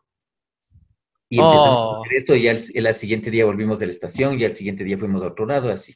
Y 1.30 1.40
empezamos 1.40 1.68
a 1.68 1.72
oh. 1.72 2.04
hacer 2.04 2.18
esto, 2.18 2.36
y 2.36 2.48
al, 2.48 2.94
siguiente 2.94 3.32
día 3.32 3.46
volvimos 3.46 3.80
de 3.80 3.86
la 3.86 3.92
estación, 3.92 4.38
y 4.40 4.44
al 4.44 4.54
siguiente 4.54 4.84
día 4.84 4.98
fuimos 4.98 5.24
a 5.24 5.28
otro 5.28 5.46
lado, 5.46 5.70
así. 5.70 5.96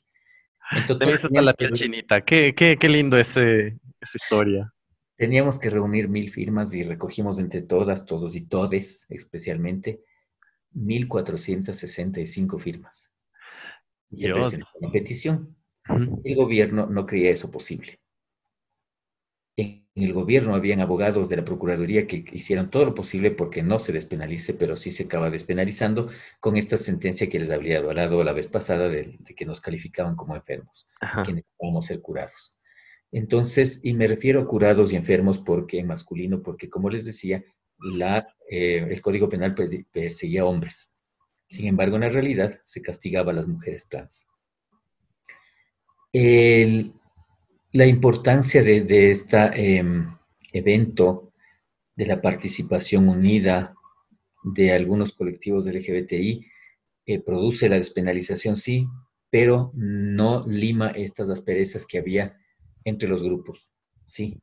Entonces, 0.71 1.29
me 1.29 1.41
la 1.41 1.53
piel 1.53 1.73
chinita, 1.73 2.21
qué, 2.21 2.53
qué, 2.55 2.77
qué 2.79 2.87
lindo 2.87 3.17
ese, 3.17 3.77
esa 4.01 4.17
historia. 4.17 4.73
Teníamos 5.15 5.59
que 5.59 5.69
reunir 5.69 6.09
mil 6.09 6.29
firmas 6.29 6.73
y 6.73 6.83
recogimos 6.83 7.37
entre 7.39 7.61
todas, 7.61 8.05
todos 8.05 8.35
y 8.35 8.41
todes 8.41 9.05
especialmente, 9.09 10.03
1.465 10.73 12.59
firmas. 12.59 13.11
Y 14.09 14.17
se 14.17 14.31
presentó 14.31 14.67
una 14.79 14.91
petición. 14.91 15.55
El 16.23 16.35
gobierno 16.35 16.87
no 16.87 17.05
creía 17.05 17.31
eso 17.31 17.51
posible. 17.51 17.99
En 19.57 19.83
el 19.95 20.13
gobierno 20.13 20.55
habían 20.55 20.79
abogados 20.79 21.27
de 21.27 21.35
la 21.35 21.45
Procuraduría 21.45 22.07
que 22.07 22.23
hicieron 22.31 22.69
todo 22.69 22.85
lo 22.85 22.95
posible 22.95 23.29
porque 23.31 23.61
no 23.61 23.77
se 23.77 23.91
despenalice, 23.91 24.53
pero 24.53 24.77
sí 24.77 24.89
se 24.89 25.03
acaba 25.03 25.29
despenalizando 25.29 26.09
con 26.39 26.55
esta 26.55 26.77
sentencia 26.77 27.29
que 27.29 27.39
les 27.39 27.51
había 27.51 27.79
hablado 27.79 28.23
la 28.23 28.31
vez 28.31 28.47
pasada 28.47 28.87
de, 28.87 29.19
que 29.35 29.45
nos 29.45 29.59
calificaban 29.59 30.15
como 30.15 30.35
enfermos, 30.35 30.87
que 31.25 31.33
necesitábamos 31.33 31.85
ser 31.85 32.01
curados. 32.01 32.57
Entonces, 33.11 33.81
y 33.83 33.93
me 33.93 34.07
refiero 34.07 34.41
a 34.41 34.47
curados 34.47 34.93
y 34.93 34.95
enfermos 34.95 35.39
porque 35.39 35.83
masculino, 35.83 36.41
porque 36.41 36.69
como 36.69 36.89
les 36.89 37.05
decía, 37.05 37.43
la, 37.79 38.27
eh, 38.49 38.87
el 38.89 39.01
Código 39.01 39.27
Penal 39.27 39.53
perseguía 39.91 40.45
hombres. 40.45 40.91
Sin 41.49 41.67
embargo, 41.67 41.97
en 41.97 42.03
la 42.03 42.09
realidad 42.09 42.61
se 42.63 42.81
castigaba 42.81 43.31
a 43.31 43.35
las 43.35 43.47
mujeres 43.47 43.87
trans. 43.89 44.27
la 47.73 47.85
importancia 47.85 48.61
de, 48.63 49.11
este 49.11 49.83
evento, 50.53 51.33
de 51.95 52.05
la 52.05 52.21
participación 52.21 53.09
unida 53.09 53.73
de 54.43 54.71
algunos 54.71 55.11
colectivos 55.13 55.65
del 55.65 55.77
LGBTI, 55.77 56.45
eh, 57.05 57.19
produce 57.19 57.67
la 57.67 57.77
despenalización, 57.77 58.57
sí, 58.57 58.87
pero 59.29 59.71
no 59.73 60.45
lima 60.47 60.89
estas 60.89 61.29
asperezas 61.29 61.85
que 61.85 61.97
había 61.97 62.40
entre 62.83 63.07
los 63.07 63.23
grupos, 63.23 63.71
sí. 64.05 64.39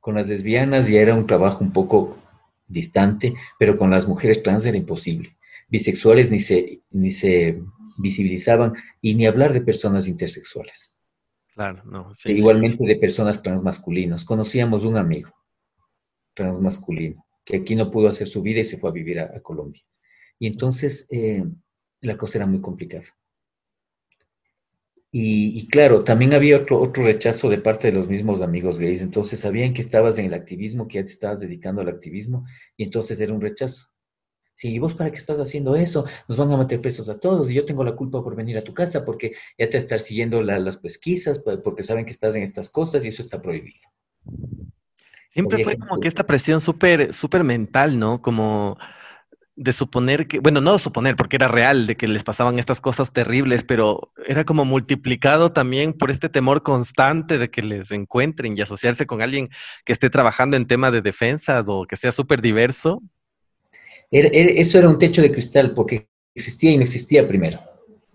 Con 0.00 0.14
las 0.14 0.26
lesbianas 0.26 0.88
ya 0.88 1.00
era 1.00 1.14
un 1.14 1.26
trabajo 1.26 1.64
un 1.64 1.72
poco 1.72 2.16
distante, 2.66 3.34
pero 3.58 3.76
con 3.76 3.90
las 3.90 4.06
mujeres 4.06 4.42
trans 4.42 4.64
era 4.66 4.76
imposible. 4.76 5.36
Bisexuales 5.68 6.30
ni 6.30 6.38
se, 6.38 6.80
ni 6.90 7.10
se 7.10 7.60
visibilizaban 7.98 8.74
y 9.00 9.14
ni 9.14 9.26
hablar 9.26 9.52
de 9.52 9.60
personas 9.60 10.06
intersexuales. 10.06 10.94
Claro, 11.54 11.82
no. 11.84 12.12
Igualmente 12.24 12.86
de 12.86 12.96
personas 12.96 13.42
transmasculinos. 13.42 14.24
Conocíamos 14.24 14.84
un 14.84 14.96
amigo 14.96 15.30
transmasculino 16.34 17.26
que 17.44 17.56
aquí 17.56 17.74
no 17.74 17.90
pudo 17.90 18.08
hacer 18.08 18.28
su 18.28 18.42
vida 18.42 18.60
y 18.60 18.64
se 18.64 18.76
fue 18.76 18.90
a 18.90 18.92
vivir 18.92 19.18
a, 19.20 19.40
Colombia. 19.40 19.82
Y 20.38 20.46
entonces 20.46 21.08
eh, 21.10 21.42
la 22.02 22.16
cosa 22.16 22.38
era 22.38 22.46
muy 22.46 22.60
complicada. 22.60 23.06
Y, 25.10 25.66
claro, 25.68 26.04
también 26.04 26.34
había 26.34 26.58
otro, 26.58 26.80
otro 26.80 27.02
rechazo 27.02 27.48
de 27.48 27.58
parte 27.58 27.90
de 27.90 27.98
los 27.98 28.08
mismos 28.08 28.42
amigos 28.42 28.78
gays. 28.78 29.00
Entonces 29.00 29.40
sabían 29.40 29.72
que 29.72 29.80
estabas 29.80 30.18
en 30.18 30.26
el 30.26 30.34
activismo, 30.34 30.86
que 30.86 30.98
ya 30.98 31.04
te 31.04 31.12
estabas 31.12 31.40
dedicando 31.40 31.80
al 31.80 31.88
activismo, 31.88 32.44
y 32.76 32.84
entonces 32.84 33.18
era 33.20 33.32
un 33.32 33.40
rechazo. 33.40 33.86
Sí, 34.54 34.72
¿y 34.72 34.78
vos 34.80 34.94
para 34.94 35.10
qué 35.10 35.16
estás 35.16 35.38
haciendo 35.38 35.76
eso? 35.76 36.04
Nos 36.26 36.36
van 36.36 36.50
a 36.50 36.56
meter 36.56 36.80
presos 36.80 37.08
a 37.08 37.20
todos 37.20 37.48
y 37.48 37.54
yo 37.54 37.64
tengo 37.64 37.84
la 37.84 37.94
culpa 37.94 38.24
por 38.24 38.34
venir 38.34 38.58
a 38.58 38.64
tu 38.64 38.74
casa 38.74 39.04
porque 39.04 39.34
ya 39.56 39.70
te 39.70 39.78
estar 39.78 40.00
siguiendo 40.00 40.42
las 40.42 40.76
pesquisas, 40.78 41.38
porque 41.38 41.84
saben 41.84 42.04
que 42.04 42.10
estás 42.10 42.34
en 42.34 42.42
estas 42.42 42.68
cosas 42.68 43.04
y 43.04 43.08
eso 43.08 43.22
está 43.22 43.40
prohibido. 43.40 43.88
Siempre 45.32 45.62
fue 45.62 45.76
como 45.78 46.00
que 46.00 46.08
esta 46.08 46.26
presión 46.26 46.60
súper, 46.60 47.14
súper 47.14 47.44
mental, 47.44 48.00
¿no? 48.00 48.20
Como 48.20 48.76
de 49.60 49.72
suponer 49.72 50.28
que, 50.28 50.38
bueno, 50.38 50.60
no 50.60 50.78
suponer, 50.78 51.16
porque 51.16 51.34
era 51.34 51.48
real 51.48 51.88
de 51.88 51.96
que 51.96 52.06
les 52.06 52.22
pasaban 52.22 52.60
estas 52.60 52.80
cosas 52.80 53.12
terribles, 53.12 53.64
pero 53.64 54.12
era 54.24 54.44
como 54.44 54.64
multiplicado 54.64 55.50
también 55.52 55.94
por 55.94 56.12
este 56.12 56.28
temor 56.28 56.62
constante 56.62 57.38
de 57.38 57.50
que 57.50 57.62
les 57.62 57.90
encuentren 57.90 58.56
y 58.56 58.60
asociarse 58.60 59.04
con 59.04 59.20
alguien 59.20 59.50
que 59.84 59.92
esté 59.92 60.10
trabajando 60.10 60.56
en 60.56 60.68
tema 60.68 60.92
de 60.92 61.02
defensa 61.02 61.64
o 61.66 61.86
que 61.86 61.96
sea 61.96 62.12
súper 62.12 62.40
diverso. 62.40 63.02
eso 64.12 64.78
era 64.78 64.88
un 64.88 64.98
techo 64.98 65.22
de 65.22 65.32
cristal 65.32 65.74
porque 65.74 66.06
existía 66.36 66.70
y 66.70 66.76
no 66.76 66.84
existía 66.84 67.26
primero. 67.26 67.58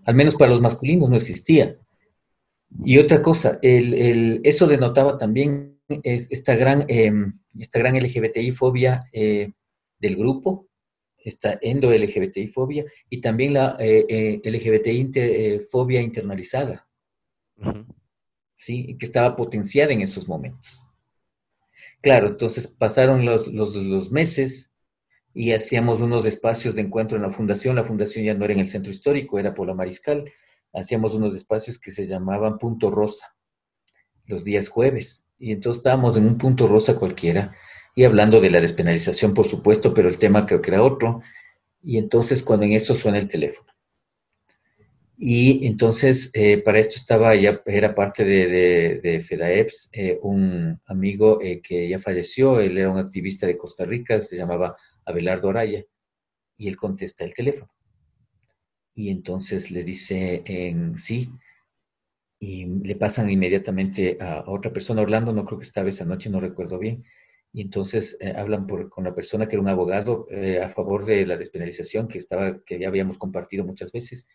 Al 0.06 0.14
menos 0.14 0.36
para 0.36 0.50
los 0.50 0.62
masculinos 0.62 1.10
no 1.10 1.16
existía. 1.16 1.76
Y 2.86 2.96
otra 2.96 3.20
cosa, 3.20 3.58
el, 3.60 4.40
eso 4.44 4.66
denotaba 4.66 5.18
también 5.18 5.78
esta 6.02 6.56
gran, 6.56 6.86
em, 6.88 7.38
esta 7.58 7.80
gran 7.80 7.96
LGBTI-fobia 7.96 9.10
eh, 9.12 9.52
del 9.98 10.16
grupo, 10.16 10.68
esta 11.24 11.58
endo-LGBTI-fobia 11.60 12.84
y 13.08 13.20
también 13.20 13.54
la 13.54 13.76
eh, 13.80 14.06
eh, 14.08 14.40
LGBTI-fobia 14.44 16.00
eh, 16.00 16.02
internalizada, 16.02 16.86
¿sí? 18.56 18.96
que 18.98 19.06
estaba 19.06 19.34
potenciada 19.34 19.92
en 19.92 20.02
esos 20.02 20.28
momentos. 20.28 20.86
Claro, 22.02 22.28
entonces 22.28 22.66
pasaron 22.66 23.24
los, 23.24 23.48
los, 23.48 24.12
meses 24.12 24.74
y 25.32 25.52
hacíamos 25.52 26.00
unos 26.00 26.26
espacios 26.26 26.74
de 26.74 26.82
encuentro 26.82 27.16
en 27.16 27.22
la 27.22 27.30
fundación. 27.30 27.76
La 27.76 27.84
fundación 27.84 28.26
ya 28.26 28.34
no 28.34 28.44
era 28.44 28.52
en 28.52 28.60
el 28.60 28.68
centro 28.68 28.92
histórico, 28.92 29.38
era 29.38 29.54
por 29.54 29.66
la 29.66 29.74
Mariscal. 29.74 30.30
Hacíamos 30.74 31.14
unos 31.14 31.34
espacios 31.34 31.78
que 31.78 31.90
se 31.90 32.06
llamaban 32.06 32.58
Punto 32.58 32.90
Rosa, 32.90 33.34
los 34.26 34.44
días 34.44 34.68
jueves. 34.68 35.26
Y 35.38 35.52
entonces 35.52 35.78
estábamos 35.78 36.16
en 36.18 36.26
un 36.26 36.36
punto 36.36 36.68
rosa 36.68 36.94
cualquiera 36.94 37.54
y 37.94 38.04
hablando 38.04 38.40
de 38.40 38.50
la 38.50 38.60
despenalización, 38.60 39.34
por 39.34 39.48
supuesto, 39.48 39.94
pero 39.94 40.08
el 40.08 40.18
tema 40.18 40.46
creo 40.46 40.60
que 40.60 40.70
era 40.70 40.82
otro. 40.82 41.22
Y 41.82 41.98
entonces 41.98 42.42
cuando 42.42 42.66
en 42.66 42.72
eso 42.72 42.94
suena 42.94 43.18
el 43.18 43.28
teléfono. 43.28 43.70
Y 45.16 45.66
entonces 45.66 46.30
eh, 46.34 46.58
para 46.58 46.80
esto 46.80 46.96
estaba, 46.96 47.36
ya 47.36 47.62
era 47.66 47.94
parte 47.94 48.24
de, 48.24 49.00
de, 49.00 49.20
FEDAEPS, 49.22 49.90
eh, 49.92 50.18
un 50.22 50.80
amigo 50.86 51.40
eh, 51.40 51.60
que 51.62 51.88
ya 51.88 52.00
falleció, 52.00 52.60
él 52.60 52.76
era 52.78 52.90
un 52.90 52.98
activista 52.98 53.46
de 53.46 53.56
Costa 53.56 53.84
Rica, 53.84 54.20
se 54.20 54.36
llamaba 54.36 54.76
Abelardo 55.04 55.50
Araya, 55.50 55.84
y 56.56 56.68
él 56.68 56.76
contesta 56.76 57.24
el 57.24 57.32
teléfono. 57.32 57.72
Y 58.94 59.10
entonces 59.10 59.70
le 59.70 59.84
dice 59.84 60.42
en 60.46 60.98
sí, 60.98 61.30
y 62.40 62.66
le 62.66 62.96
pasan 62.96 63.30
inmediatamente 63.30 64.18
a, 64.20 64.44
otra 64.46 64.72
persona, 64.72 65.02
Orlando, 65.02 65.32
no 65.32 65.44
creo 65.44 65.58
que 65.58 65.64
estaba 65.64 65.88
esa 65.88 66.04
noche, 66.04 66.28
no 66.28 66.40
recuerdo 66.40 66.78
bien, 66.78 67.04
y 67.54 67.62
entonces 67.62 68.16
eh, 68.20 68.34
hablan 68.36 68.66
con 68.66 69.04
la 69.04 69.14
persona 69.14 69.46
que 69.46 69.54
era 69.54 69.62
un 69.62 69.68
abogado 69.68 70.26
eh, 70.28 70.60
a 70.60 70.68
favor 70.70 71.04
de 71.06 71.24
la 71.24 71.36
despenalización 71.36 72.08
que, 72.08 72.18
estaba, 72.18 72.58
que 72.64 72.80
ya 72.80 72.88
habíamos 72.88 73.16
compartido 73.16 73.64
muchas 73.64 73.92
veces, 73.92 74.28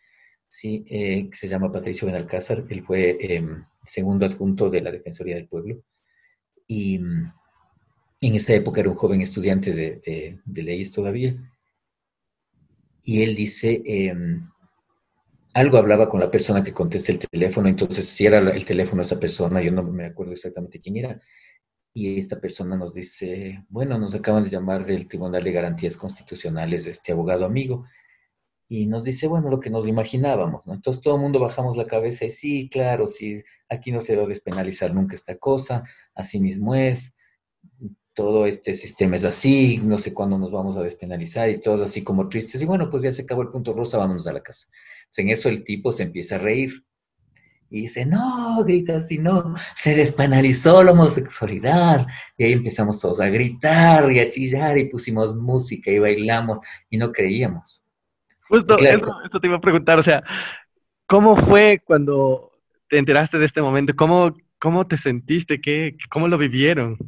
sí, 0.48 0.86
eh, 0.88 1.28
se 1.34 1.46
llama 1.46 1.70
Patricio 1.70 2.06
Benalcázar, 2.06 2.64
él 2.70 2.82
fue 2.82 3.44
segundo 3.84 4.24
adjunto 4.24 4.70
de 4.70 4.80
la 4.80 4.90
Defensoría 4.90 5.36
del 5.36 5.48
Pueblo. 5.48 5.82
Y 6.66 6.98
mm, 6.98 7.32
en 8.22 8.34
esa 8.36 8.54
época 8.54 8.80
era 8.80 8.88
un 8.88 8.96
joven 8.96 9.20
estudiante 9.20 9.74
de, 9.74 10.40
de, 10.42 10.62
leyes 10.62 10.90
todavía. 10.90 11.36
Y 13.04 13.22
él 13.22 13.34
dice, 13.34 13.82
algo 15.52 15.76
hablaba 15.76 16.08
con 16.08 16.20
la 16.20 16.30
persona 16.30 16.64
que 16.64 16.72
contesta 16.72 17.12
el 17.12 17.18
teléfono, 17.18 17.68
entonces 17.68 18.06
si 18.08 18.24
era 18.24 18.38
el 18.38 18.64
teléfono 18.64 19.02
de 19.02 19.06
esa 19.06 19.20
persona, 19.20 19.60
yo 19.60 19.72
no 19.72 19.82
me 19.82 20.06
acuerdo 20.06 20.32
exactamente 20.32 20.80
quién 20.80 20.96
era, 20.96 21.20
y 21.92 22.18
esta 22.18 22.40
persona 22.40 22.76
nos 22.76 22.94
dice, 22.94 23.64
bueno, 23.68 23.98
nos 23.98 24.14
acaban 24.14 24.44
de 24.44 24.50
llamar 24.50 24.86
del 24.86 25.08
Tribunal 25.08 25.42
de 25.42 25.52
Garantías 25.52 25.96
Constitucionales 25.96 26.84
de 26.84 26.92
este 26.92 27.12
abogado 27.12 27.44
amigo, 27.44 27.84
y 28.68 28.86
nos 28.86 29.04
dice, 29.04 29.26
bueno, 29.26 29.50
lo 29.50 29.58
que 29.58 29.68
nos 29.70 29.88
imaginábamos, 29.88 30.64
¿no? 30.66 30.74
Entonces 30.74 31.02
todo 31.02 31.16
el 31.16 31.20
mundo 31.20 31.40
bajamos 31.40 31.76
la 31.76 31.86
cabeza 31.88 32.24
y 32.24 32.30
sí, 32.30 32.68
claro, 32.70 33.08
sí, 33.08 33.42
aquí 33.68 33.90
no 33.90 34.00
se 34.00 34.14
debe 34.14 34.28
despenalizar 34.28 34.94
nunca 34.94 35.16
esta 35.16 35.36
cosa, 35.38 35.82
así 36.14 36.38
mismo 36.38 36.76
es, 36.76 37.16
todo 38.14 38.46
este 38.46 38.74
sistema 38.74 39.16
es 39.16 39.24
así, 39.24 39.80
no 39.82 39.98
sé 39.98 40.12
cuándo 40.14 40.38
nos 40.38 40.50
vamos 40.50 40.76
a 40.76 40.82
despenalizar 40.82 41.48
y 41.48 41.60
todos 41.60 41.80
así 41.80 42.04
como 42.04 42.28
tristes. 42.28 42.60
Y 42.60 42.66
bueno, 42.66 42.90
pues 42.90 43.02
ya 43.02 43.12
se 43.12 43.22
acabó 43.22 43.42
el 43.42 43.48
punto 43.48 43.72
rosa, 43.72 43.98
vámonos 43.98 44.26
a 44.26 44.32
la 44.32 44.42
casa. 44.42 44.68
en 45.16 45.30
eso 45.30 45.48
el 45.48 45.64
tipo 45.64 45.92
se 45.92 46.04
empieza 46.04 46.36
a 46.36 46.38
reír 46.38 46.84
y 47.70 47.82
dice, 47.82 48.04
no, 48.04 48.62
grita 48.64 48.96
así, 48.96 49.18
no, 49.18 49.54
se 49.76 49.94
despenalizó 49.94 50.82
la 50.82 50.90
homosexualidad. 50.90 52.06
Y 52.36 52.44
ahí 52.44 52.52
empezamos 52.52 52.98
todos 52.98 53.20
a 53.20 53.28
gritar 53.28 54.10
y 54.10 54.18
a 54.18 54.30
chillar 54.30 54.76
y 54.76 54.88
pusimos 54.88 55.36
música 55.36 55.90
y 55.90 56.00
bailamos 56.00 56.58
y 56.90 56.98
no 56.98 57.12
creíamos. 57.12 57.84
Justo, 58.48 58.76
eso, 58.78 59.12
te 59.40 59.46
iba 59.46 59.56
a 59.56 59.60
preguntar, 59.60 60.00
o 60.00 60.02
sea, 60.02 60.24
¿cómo 61.06 61.36
fue 61.36 61.80
cuando 61.84 62.50
te 62.88 62.98
enteraste 62.98 63.38
de 63.38 63.46
este 63.46 63.62
momento? 63.62 63.94
¿Cómo, 63.94 64.36
cómo 64.58 64.88
te 64.88 64.98
sentiste? 64.98 65.60
¿Qué, 65.60 65.96
¿Cómo 66.10 66.26
lo 66.26 66.36
vivieron? 66.36 66.98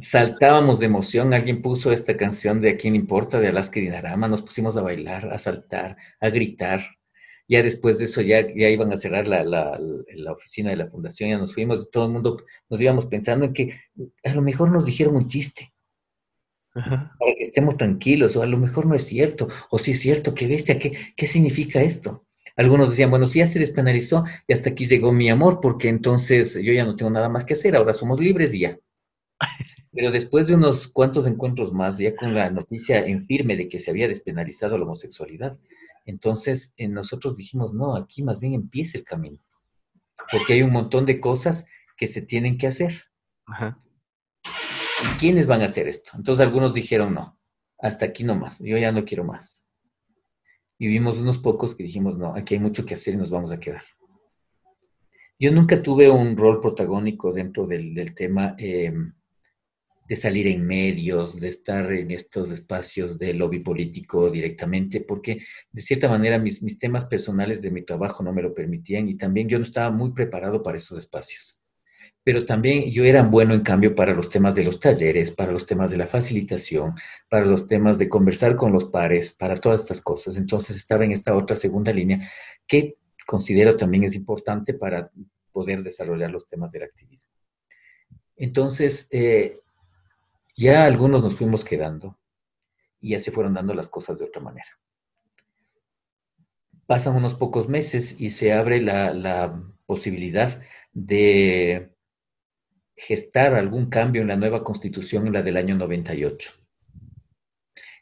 Saltábamos 0.00 0.80
de 0.80 0.86
emoción, 0.86 1.32
alguien 1.32 1.62
puso 1.62 1.92
esta 1.92 2.16
canción 2.16 2.60
de 2.60 2.70
¿A 2.70 2.76
quién 2.76 2.96
importa? 2.96 3.38
de 3.38 3.48
Alaska 3.48 3.78
y 3.78 3.82
Dinarama, 3.82 4.26
nos 4.26 4.42
pusimos 4.42 4.76
a 4.76 4.82
bailar, 4.82 5.32
a 5.32 5.38
saltar, 5.38 5.96
a 6.20 6.30
gritar. 6.30 6.80
Ya 7.50 7.64
después 7.64 7.98
de 7.98 8.04
eso 8.04 8.22
ya, 8.22 8.42
ya 8.54 8.68
iban 8.68 8.92
a 8.92 8.96
cerrar 8.96 9.26
la, 9.26 9.42
la, 9.42 9.76
la 10.14 10.32
oficina 10.32 10.70
de 10.70 10.76
la 10.76 10.86
fundación, 10.86 11.30
ya 11.30 11.36
nos 11.38 11.52
fuimos, 11.52 11.90
todo 11.90 12.06
el 12.06 12.12
mundo 12.12 12.36
nos 12.68 12.80
íbamos 12.80 13.06
pensando 13.06 13.44
en 13.44 13.52
que 13.52 13.80
a 14.22 14.32
lo 14.32 14.40
mejor 14.40 14.70
nos 14.70 14.86
dijeron 14.86 15.16
un 15.16 15.26
chiste 15.26 15.72
para 16.72 17.34
que 17.36 17.42
estemos 17.42 17.76
tranquilos, 17.76 18.36
o 18.36 18.42
a 18.42 18.46
lo 18.46 18.56
mejor 18.56 18.86
no 18.86 18.94
es 18.94 19.04
cierto, 19.04 19.48
o 19.68 19.80
si 19.80 19.90
es 19.90 20.00
cierto, 20.00 20.32
qué 20.32 20.46
bestia, 20.46 20.78
¿qué, 20.78 20.96
qué 21.16 21.26
significa 21.26 21.82
esto? 21.82 22.24
Algunos 22.56 22.90
decían, 22.90 23.10
bueno, 23.10 23.26
si 23.26 23.40
ya 23.40 23.48
se 23.48 23.58
despenalizó 23.58 24.24
y 24.46 24.52
hasta 24.52 24.70
aquí 24.70 24.86
llegó 24.86 25.10
mi 25.10 25.28
amor, 25.28 25.58
porque 25.60 25.88
entonces 25.88 26.54
yo 26.62 26.72
ya 26.72 26.84
no 26.84 26.94
tengo 26.94 27.10
nada 27.10 27.28
más 27.28 27.44
que 27.44 27.54
hacer, 27.54 27.74
ahora 27.74 27.94
somos 27.94 28.20
libres 28.20 28.54
y 28.54 28.60
ya. 28.60 28.78
Pero 29.92 30.12
después 30.12 30.46
de 30.46 30.54
unos 30.54 30.86
cuantos 30.86 31.26
encuentros 31.26 31.72
más, 31.72 31.98
ya 31.98 32.14
con 32.14 32.32
la 32.32 32.48
noticia 32.50 33.04
en 33.04 33.26
firme 33.26 33.56
de 33.56 33.68
que 33.68 33.80
se 33.80 33.90
había 33.90 34.06
despenalizado 34.06 34.78
la 34.78 34.84
homosexualidad, 34.84 35.58
entonces 36.04 36.74
eh, 36.76 36.88
nosotros 36.88 37.36
dijimos, 37.36 37.74
no, 37.74 37.96
aquí 37.96 38.22
más 38.22 38.40
bien 38.40 38.54
empieza 38.54 38.98
el 38.98 39.04
camino, 39.04 39.44
porque 40.30 40.54
hay 40.54 40.62
un 40.62 40.72
montón 40.72 41.06
de 41.06 41.20
cosas 41.20 41.66
que 41.96 42.06
se 42.06 42.22
tienen 42.22 42.58
que 42.58 42.66
hacer. 42.66 43.02
Ajá. 43.46 43.78
¿quiénes 45.18 45.46
van 45.46 45.62
a 45.62 45.66
hacer 45.66 45.88
esto? 45.88 46.12
Entonces 46.14 46.44
algunos 46.44 46.74
dijeron, 46.74 47.14
no, 47.14 47.38
hasta 47.78 48.06
aquí 48.06 48.24
no 48.24 48.34
más, 48.34 48.58
yo 48.60 48.78
ya 48.78 48.92
no 48.92 49.04
quiero 49.04 49.24
más. 49.24 49.66
Y 50.78 50.86
vimos 50.88 51.18
unos 51.18 51.38
pocos 51.38 51.74
que 51.74 51.82
dijimos, 51.82 52.16
no, 52.18 52.34
aquí 52.34 52.54
hay 52.54 52.60
mucho 52.60 52.86
que 52.86 52.94
hacer 52.94 53.14
y 53.14 53.18
nos 53.18 53.30
vamos 53.30 53.52
a 53.52 53.60
quedar. 53.60 53.82
Yo 55.38 55.50
nunca 55.52 55.82
tuve 55.82 56.10
un 56.10 56.36
rol 56.36 56.60
protagónico 56.60 57.32
dentro 57.32 57.66
del, 57.66 58.14
tema 58.14 58.54
em, 58.58 59.12
de 60.10 60.16
salir 60.16 60.48
en 60.48 60.66
medios, 60.66 61.38
de 61.38 61.46
estar 61.46 61.92
en 61.92 62.10
estos 62.10 62.50
espacios 62.50 63.16
de 63.16 63.32
lobby 63.32 63.60
político 63.60 64.28
directamente, 64.28 65.00
porque 65.00 65.44
de 65.70 65.80
cierta 65.80 66.08
manera 66.08 66.36
mis, 66.36 66.64
mis 66.64 66.80
temas 66.80 67.04
personales 67.04 67.62
de 67.62 67.70
mi 67.70 67.82
trabajo 67.82 68.24
no 68.24 68.32
me 68.32 68.42
lo 68.42 68.52
permitían 68.52 69.08
y 69.08 69.16
también 69.16 69.48
yo 69.48 69.56
no 69.56 69.64
estaba 69.64 69.92
muy 69.92 70.10
preparado 70.12 70.64
para 70.64 70.78
esos 70.78 70.98
espacios 70.98 71.58
pero 72.22 72.44
también 72.44 72.90
yo 72.90 73.04
era 73.04 73.22
bueno 73.22 73.54
en 73.54 73.62
cambio 73.62 73.94
para 73.94 74.12
los 74.12 74.28
temas 74.28 74.54
de 74.54 74.62
los 74.62 74.78
talleres, 74.78 75.30
para 75.30 75.52
los 75.52 75.64
temas 75.64 75.90
de 75.90 75.96
la 75.96 76.06
facilitación, 76.06 76.94
para 77.30 77.46
los 77.46 77.66
temas 77.66 77.98
de 77.98 78.10
conversar 78.10 78.56
con 78.56 78.72
los 78.72 78.84
pares, 78.84 79.32
para 79.32 79.58
todas 79.58 79.80
estas 79.80 80.02
cosas. 80.02 80.36
Entonces 80.36 80.76
estaba 80.76 81.06
en 81.06 81.12
esta 81.12 81.34
otra 81.34 81.56
segunda 81.56 81.94
línea 81.94 82.30
que 82.66 82.98
considero 83.26 83.76
también 83.76 84.04
es 84.04 84.14
importante 84.14 84.74
para 84.74 85.10
poder 85.50 85.82
desarrollar 85.82 86.30
los 86.30 86.46
temas 86.46 86.70
del 86.72 86.82
activismo. 86.82 87.32
Entonces, 88.36 89.08
eh, 89.12 89.60
ya 90.60 90.84
algunos 90.84 91.22
nos 91.22 91.34
fuimos 91.34 91.64
quedando 91.64 92.18
y 93.00 93.10
ya 93.10 93.20
se 93.20 93.32
fueron 93.32 93.54
dando 93.54 93.72
las 93.72 93.88
cosas 93.88 94.18
de 94.18 94.26
otra 94.26 94.42
manera. 94.42 94.68
Pasan 96.86 97.16
unos 97.16 97.34
pocos 97.34 97.68
meses 97.68 98.20
y 98.20 98.28
se 98.28 98.52
abre 98.52 98.82
la, 98.82 99.14
la 99.14 99.62
posibilidad 99.86 100.60
de 100.92 101.94
gestar 102.94 103.54
algún 103.54 103.86
cambio 103.88 104.20
en 104.20 104.28
la 104.28 104.36
nueva 104.36 104.62
constitución, 104.62 105.26
en 105.26 105.32
la 105.32 105.42
del 105.42 105.56
año 105.56 105.76
98. 105.76 106.52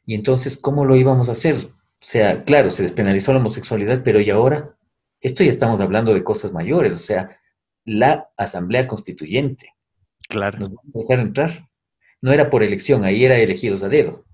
Y 0.04 0.14
entonces, 0.14 0.56
¿cómo 0.56 0.84
lo 0.84 0.96
íbamos 0.96 1.28
a 1.28 1.32
hacer? 1.32 1.54
O 1.54 2.04
sea, 2.04 2.42
claro, 2.42 2.72
se 2.72 2.82
despenalizó 2.82 3.32
la 3.32 3.38
homosexualidad, 3.38 4.02
pero 4.02 4.20
¿y 4.20 4.30
ahora? 4.30 4.76
Esto 5.20 5.44
ya 5.44 5.50
estamos 5.50 5.80
hablando 5.80 6.12
de 6.12 6.24
cosas 6.24 6.52
mayores, 6.52 6.94
o 6.94 6.98
sea, 6.98 7.38
la 7.84 8.30
Asamblea 8.36 8.88
Constituyente. 8.88 9.74
Claro. 10.28 10.58
Nos 10.58 10.74
van 10.74 10.86
a 10.92 10.98
dejar 10.98 11.20
entrar. 11.20 11.67
No 12.20 12.32
era 12.32 12.50
por 12.50 12.62
elección, 12.62 13.04
ahí 13.04 13.24
era 13.24 13.38
elegidos 13.38 13.82
a 13.82 13.88
dedo. 13.88 14.24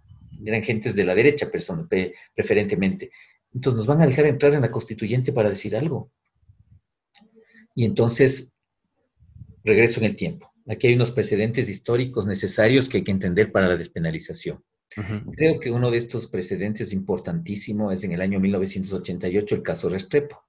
Eran 0.44 0.62
gentes 0.62 0.94
de 0.94 1.04
la 1.04 1.14
derecha, 1.14 1.50
preferentemente. 1.50 3.10
Entonces, 3.52 3.76
¿nos 3.76 3.86
van 3.86 4.02
a 4.02 4.06
dejar 4.06 4.26
entrar 4.26 4.52
en 4.54 4.62
la 4.62 4.70
Constituyente 4.70 5.32
para 5.32 5.48
decir 5.48 5.76
algo? 5.76 6.10
Y 7.74 7.84
entonces, 7.84 8.52
regreso 9.62 10.00
en 10.00 10.06
el 10.06 10.16
tiempo. 10.16 10.52
Aquí 10.66 10.86
hay 10.86 10.94
unos 10.94 11.10
precedentes 11.10 11.68
históricos 11.68 12.26
necesarios 12.26 12.88
que 12.88 12.98
hay 12.98 13.04
que 13.04 13.10
entender 13.10 13.52
para 13.52 13.68
la 13.68 13.76
despenalización. 13.76 14.64
Creo 15.36 15.58
que 15.58 15.70
uno 15.70 15.90
de 15.90 15.98
estos 15.98 16.28
precedentes 16.28 16.92
importantísimo 16.92 17.90
es 17.90 18.04
en 18.04 18.12
el 18.12 18.20
año 18.20 18.38
1988 18.38 19.56
el 19.56 19.62
caso 19.62 19.88
Restrepo. 19.88 20.44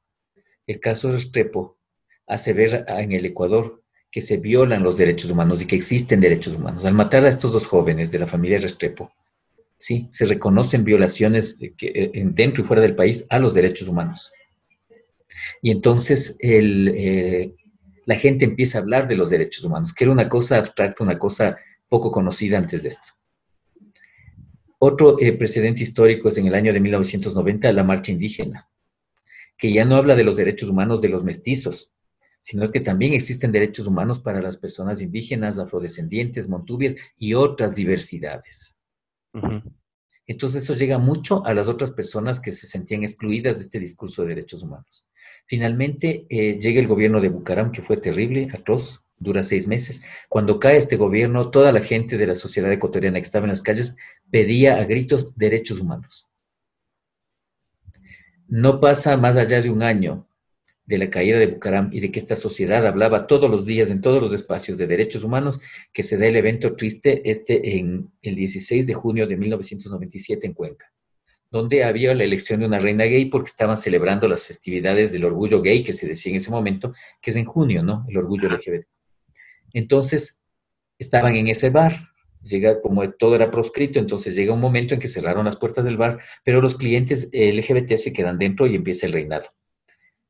El 0.68 0.80
caso 0.80 1.12
Restrepo 1.12 1.80
hace 2.28 2.54
ver 2.54 2.86
en 2.88 3.12
el 3.12 3.26
Ecuador 3.26 3.84
que 4.16 4.22
se 4.22 4.38
violan 4.38 4.82
los 4.82 4.96
derechos 4.96 5.30
humanos 5.30 5.62
y 5.62 5.66
que 5.66 5.76
existen 5.76 6.22
derechos 6.22 6.56
humanos. 6.56 6.86
Al 6.86 6.94
matar 6.94 7.26
a 7.26 7.28
estos 7.28 7.52
dos 7.52 7.68
jóvenes 7.68 8.14
de 8.14 8.20
la 8.20 8.26
familia 8.26 8.58
Restrepo, 8.58 9.12
sí, 9.76 10.08
se 10.10 10.26
reconocen 10.26 10.86
violaciones 10.86 11.60
que, 11.78 12.12
dentro 12.34 12.64
y 12.64 12.66
fuera 12.66 12.82
del 12.82 12.96
país 12.96 13.26
a 13.30 13.40
los 13.40 13.54
derechos 13.54 13.90
humanos. 13.90 14.32
Y 15.62 15.70
entonces 15.70 16.38
eh, 16.40 17.56
la 18.06 18.16
gente 18.16 18.46
empieza 18.46 18.78
a 18.78 18.82
hablar 18.84 19.10
de 19.10 19.18
los 19.18 19.30
derechos 19.30 19.66
humanos, 19.66 19.94
que 19.94 20.06
era 20.06 20.14
una 20.14 20.30
cosa 20.30 20.60
abstracta, 20.60 21.04
una 21.04 21.20
cosa 21.20 21.58
poco 21.90 22.10
conocida 22.10 22.58
antes 22.58 22.84
de 22.84 22.90
esto. 22.90 23.10
Otro 24.80 25.20
eh, 25.20 25.34
precedente 25.34 25.84
histórico 25.84 26.30
es 26.30 26.38
en 26.38 26.48
el 26.48 26.56
año 26.56 26.72
de 26.72 26.80
1990 26.80 27.70
la 27.74 27.84
marcha 27.84 28.14
indígena, 28.14 28.70
que 29.58 29.74
ya 29.74 29.84
no 29.84 29.98
habla 29.98 30.16
de 30.16 30.24
los 30.24 30.38
derechos 30.38 30.70
humanos 30.70 31.02
de 31.02 31.10
los 31.10 31.26
mestizos, 31.26 31.95
sino 32.46 32.72
que 32.72 32.80
también 32.80 33.14
existen 33.14 33.52
derechos 33.52 33.88
humanos 33.88 34.20
para 34.20 34.40
las 34.40 34.56
personas 34.56 35.02
indígenas, 35.02 35.58
afrodescendientes, 35.58 36.48
montubias 36.48 36.94
y 37.18 37.34
otras 37.34 37.74
diversidades. 37.74 38.78
Entonces 40.28 40.62
eso 40.62 40.76
llega 40.76 41.00
mucho 41.00 41.44
a 41.44 41.56
las 41.56 41.68
otras 41.68 41.90
personas 41.90 42.40
que 42.40 42.52
se 42.52 42.68
sentían 42.68 43.04
excluidas 43.04 43.58
de 43.58 43.64
este 43.64 43.80
discurso 43.80 44.22
de 44.22 44.28
derechos 44.28 44.62
humanos. 44.62 45.08
Finalmente 45.48 46.28
eh, 46.30 46.60
llega 46.60 46.80
el 46.80 46.88
gobierno 46.88 47.20
de 47.20 47.30
Bucaram, 47.30 47.72
que 47.72 47.82
fue 47.82 47.98
terrible, 47.98 48.50
atroz, 48.54 49.04
dura 49.18 49.42
seis 49.42 49.66
meses. 49.66 50.04
Cuando 50.30 50.60
cae 50.60 50.78
este 50.78 50.98
gobierno, 50.98 51.50
toda 51.50 51.72
la 51.72 51.82
gente 51.82 52.16
de 52.16 52.28
la 52.28 52.36
sociedad 52.36 52.72
ecuatoriana 52.72 53.20
que 53.20 53.26
estaba 53.26 53.46
en 53.46 53.52
las 53.52 53.64
calles 53.64 53.98
pedía 54.30 54.78
a 54.78 54.86
gritos 54.86 55.36
derechos 55.36 55.80
humanos. 55.80 56.30
No 58.48 58.80
pasa 58.80 59.18
más 59.18 59.36
allá 59.36 59.64
de 59.64 59.72
un 59.72 59.82
año 59.82 60.28
de 60.86 60.98
la 60.98 61.10
caída 61.10 61.40
de 61.40 61.48
Bucaram 61.48 61.90
y 61.92 62.00
de 62.00 62.12
que 62.12 62.20
esta 62.20 62.36
sociedad 62.36 62.86
hablaba 62.86 63.28
todos 63.28 63.50
los 63.50 63.66
días 63.66 63.90
en 63.90 64.02
todos 64.02 64.22
los 64.22 64.34
espacios 64.34 64.78
de 64.78 64.88
derechos 64.88 65.24
humanos, 65.24 65.60
que 65.94 66.04
se 66.04 66.18
da 66.18 66.28
el 66.28 66.36
evento 66.36 66.76
triste 66.76 67.30
este 67.30 67.78
en 67.78 68.12
el 68.22 68.36
16 68.36 68.86
de 68.86 68.94
junio 68.94 69.28
de 69.28 69.38
1997 69.38 70.48
en 70.48 70.54
Cuenca 70.54 70.92
donde 71.52 71.86
había 71.86 72.14
la 72.14 72.26
elección 72.26 72.60
de 72.60 72.66
una 72.66 72.80
reina 72.80 73.06
gay 73.06 73.26
porque 73.26 73.48
estaban 73.48 73.78
celebrando 73.78 74.28
las 74.28 74.46
festividades 74.46 75.14
del 75.14 75.24
orgullo 75.24 75.62
gay 75.62 75.86
que 75.86 75.94
se 75.94 76.06
decía 76.06 76.32
en 76.32 76.38
ese 76.38 76.52
momento, 76.52 76.94
que 77.22 77.32
es 77.32 77.38
en 77.38 77.46
junio, 77.46 77.82
¿no? 77.82 78.06
El 78.10 78.18
orgullo 78.18 78.50
LGBT. 78.50 78.86
Entonces, 79.72 80.42
estaban 81.00 81.36
en 81.36 81.48
ese 81.48 81.70
bar, 81.70 82.10
llega, 82.42 82.82
como 82.82 83.10
todo 83.12 83.36
era 83.36 83.52
proscrito, 83.52 84.00
entonces 84.00 84.36
llega 84.36 84.54
un 84.54 84.60
momento 84.60 84.94
en 84.94 85.00
que 85.00 85.08
cerraron 85.08 85.46
las 85.46 85.56
puertas 85.56 85.86
del 85.86 85.96
bar, 85.96 86.20
pero 86.44 86.62
los 86.62 86.76
clientes 86.76 87.30
LGBT 87.32 87.96
se 87.96 88.12
quedan 88.12 88.38
dentro 88.38 88.68
y 88.68 88.76
empieza 88.76 89.06
el 89.06 89.14
reinado. 89.14 89.48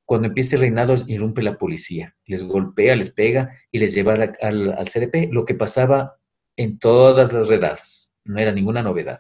Cuando 0.06 0.28
empieza 0.28 0.56
el 0.56 0.62
reinado, 0.62 0.96
irrumpe 1.08 1.42
la 1.42 1.58
policía, 1.58 2.16
les 2.26 2.44
golpea, 2.44 2.96
les 2.96 3.10
pega 3.10 3.58
y 3.72 3.80
les 3.80 3.94
lleva 3.94 4.14
al, 4.14 4.88
CDP, 4.88 5.32
lo 5.32 5.46
que 5.46 5.56
pasaba 5.56 6.18
en 6.56 6.78
todas 6.78 7.34
las 7.34 7.50
redadas, 7.50 8.14
no 8.24 8.40
era 8.40 8.52
ninguna 8.52 8.84
novedad. 8.84 9.20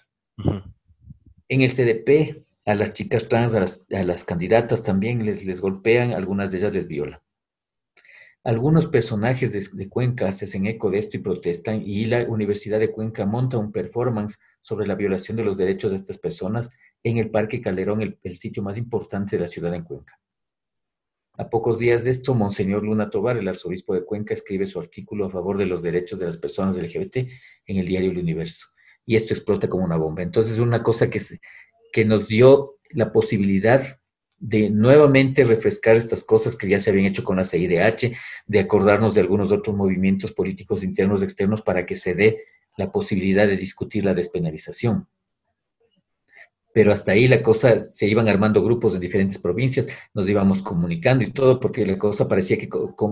En 1.47 1.61
el 1.61 1.71
CDP, 1.71 2.45
a 2.65 2.75
las 2.75 2.93
chicas 2.93 3.27
trans, 3.27 3.55
a 3.55 3.65
las, 4.03 4.25
candidatas 4.25 4.83
también 4.83 5.25
les, 5.25 5.43
les 5.43 5.59
golpean, 5.59 6.13
algunas 6.13 6.51
de 6.51 6.59
ellas 6.59 6.73
les 6.73 6.87
violan. 6.87 7.19
Algunos 8.45 8.85
personajes 8.85 9.51
de, 9.75 9.89
Cuenca 9.89 10.31
se 10.31 10.45
hacen 10.45 10.67
eco 10.67 10.91
de 10.91 10.99
esto 10.99 11.17
y 11.17 11.19
protestan 11.19 11.81
y 11.83 12.05
la 12.05 12.25
Universidad 12.25 12.79
de 12.79 12.91
Cuenca 12.91 13.25
monta 13.25 13.57
un 13.57 13.71
performance 13.71 14.39
sobre 14.61 14.85
la 14.85 14.93
violación 14.93 15.35
de 15.35 15.43
los 15.43 15.57
derechos 15.57 15.89
de 15.89 15.97
estas 15.97 16.19
personas 16.19 16.69
en 17.01 17.17
el 17.17 17.31
Parque 17.31 17.59
Calderón, 17.59 18.17
el, 18.21 18.37
sitio 18.37 18.61
más 18.61 18.77
importante 18.77 19.35
de 19.35 19.41
la 19.41 19.47
ciudad 19.47 19.73
en 19.73 19.83
Cuenca. 19.83 20.19
A 21.37 21.49
pocos 21.49 21.79
días 21.79 22.03
de 22.05 22.11
esto, 22.11 22.33
Monseñor 22.33 22.83
Luna 22.83 23.09
Tobar, 23.09 23.37
el 23.37 23.47
arzobispo 23.47 23.93
de 23.93 24.05
Cuenca, 24.05 24.33
escribe 24.33 24.67
su 24.67 24.79
artículo 24.79 25.25
a 25.25 25.29
favor 25.29 25.57
de 25.57 25.65
los 25.65 25.83
derechos 25.83 26.17
de 26.19 26.25
las 26.25 26.37
personas 26.37 26.77
LGBT 26.77 27.17
en 27.65 27.77
el 27.77 27.85
diario 27.85 28.11
El 28.11 28.19
Universo. 28.19 28.67
Y 29.05 29.15
esto 29.17 29.33
explota 29.33 29.67
como 29.67 29.83
una 29.83 29.97
bomba. 29.97 30.23
Entonces, 30.23 30.53
es 30.53 30.59
una 30.59 30.81
cosa 30.81 31.09
que, 31.09 31.21
que 31.91 32.05
nos 32.05 32.27
dio 32.27 32.77
la 32.91 33.11
posibilidad 33.11 33.99
de 34.37 34.69
nuevamente 34.69 35.43
refrescar 35.43 35.95
estas 35.95 36.23
cosas 36.23 36.55
que 36.55 36.69
ya 36.69 36.79
se 36.79 36.89
habían 36.89 37.05
hecho 37.05 37.23
con 37.23 37.37
la 37.37 37.45
CIDH, 37.45 38.15
de 38.47 38.59
acordarnos 38.59 39.13
de 39.13 39.21
algunos 39.21 39.51
otros 39.51 39.75
movimientos 39.75 40.31
políticos 40.31 40.83
internos 40.83 41.21
y 41.21 41.25
externos 41.25 41.61
para 41.61 41.85
que 41.85 41.95
se 41.95 42.15
dé 42.15 42.43
la 42.77 42.91
posibilidad 42.91 43.47
de 43.47 43.57
discutir 43.57 44.05
la 44.05 44.13
despenalización. 44.13 45.07
Pero 46.75 46.91
hasta 46.91 47.13
ahí 47.13 47.29
la 47.29 47.41
cosa, 47.41 47.87
se 47.87 48.05
iban 48.05 48.27
armando 48.27 48.61
grupos 48.61 48.95
en 48.95 48.99
diferentes 48.99 49.39
provincias, 49.39 49.87
nos 50.13 50.27
íbamos 50.27 50.61
comunicando 50.61 51.23
y 51.23 51.31
todo, 51.31 51.57
porque 51.57 51.85
la 51.85 51.97
cosa 51.97 52.27
parecía 52.27 52.57
que 52.57 52.67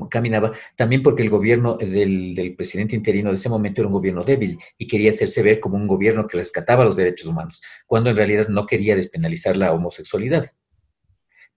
caminaba, 0.09 0.51
también 0.75 1.01
porque 1.01 1.23
el 1.23 1.29
gobierno 1.29 1.77
del, 1.77 2.35
del 2.35 2.57
presidente 2.57 2.93
interino 2.93 3.29
de 3.29 3.37
ese 3.37 3.47
momento 3.47 3.79
era 3.79 3.87
un 3.87 3.93
gobierno 3.93 4.25
débil 4.25 4.57
y 4.77 4.85
quería 4.85 5.11
hacerse 5.11 5.41
ver 5.41 5.61
como 5.61 5.77
un 5.77 5.87
gobierno 5.87 6.27
que 6.27 6.37
rescataba 6.37 6.83
los 6.83 6.97
derechos 6.97 7.29
humanos, 7.29 7.61
cuando 7.87 8.09
en 8.09 8.17
realidad 8.17 8.49
no 8.49 8.65
quería 8.65 8.97
despenalizar 8.97 9.55
la 9.55 9.71
homosexualidad. 9.71 10.51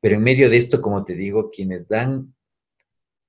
Pero 0.01 0.15
en 0.15 0.23
medio 0.23 0.49
de 0.49 0.59
esto, 0.59 0.81
como 0.81 1.05
te 1.05 1.17
digo, 1.17 1.51
quienes 1.51 1.89
dan 1.89 2.37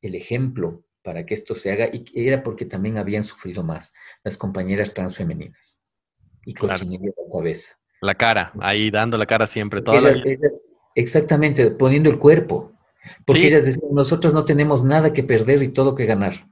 el 0.03 0.13
ejemplo 0.13 0.83
para 1.01 1.25
que 1.25 1.33
esto 1.33 1.55
se 1.55 1.71
haga, 1.71 1.89
y 1.91 2.05
era 2.13 2.43
porque 2.43 2.65
también 2.65 2.99
habían 2.99 3.23
sufrido 3.23 3.63
más 3.63 3.91
las 4.23 4.37
compañeras 4.37 4.93
transfemeninas. 4.93 5.81
Y 6.45 6.53
con 6.53 6.69
claro. 6.69 6.85
la 6.91 7.33
cabeza. 7.33 7.79
La 8.01 8.15
cara, 8.15 8.51
ahí 8.59 8.91
dando 8.91 9.17
la 9.17 9.25
cara 9.25 9.47
siempre, 9.47 9.81
toda 9.81 10.13
exactamente, 10.95 11.71
poniendo 11.71 12.09
el 12.09 12.17
cuerpo. 12.17 12.73
Porque 13.25 13.47
ellas 13.47 13.65
decían, 13.65 13.93
nosotros 13.93 14.33
no 14.33 14.45
tenemos 14.45 14.83
nada 14.83 15.13
que 15.13 15.23
perder 15.23 15.63
y 15.63 15.69
todo 15.69 15.95
que 15.95 16.05
ganar. 16.05 16.47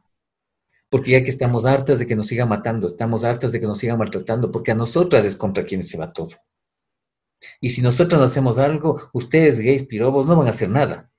Porque 0.90 1.12
ya 1.12 1.24
que 1.24 1.30
estamos 1.30 1.66
hartas 1.66 2.00
de 2.00 2.08
que 2.08 2.16
nos 2.16 2.28
sigan 2.28 2.48
matando, 2.48 2.88
estamos 2.88 3.24
hartas 3.24 3.52
de 3.52 3.60
que 3.60 3.66
nos 3.66 3.80
sigan 3.80 3.98
maltratando, 3.98 4.52
porque 4.52 4.72
a 4.72 4.76
nosotras 4.76 5.26
es 5.26 5.36
contra 5.36 5.66
quienes 5.66 5.90
se 5.90 5.98
va 5.98 6.14
todo. 6.14 6.30
Y 7.60 7.70
si 7.70 7.82
nosotros 7.82 8.20
no 8.20 8.26
hacemos 8.26 8.58
algo, 8.60 9.10
ustedes 9.14 9.60
gays, 9.60 9.84
pirobos, 9.84 10.26
no 10.26 10.36
van 10.36 10.48
a 10.48 10.52
hacer 10.52 10.70
nada. 10.70 11.12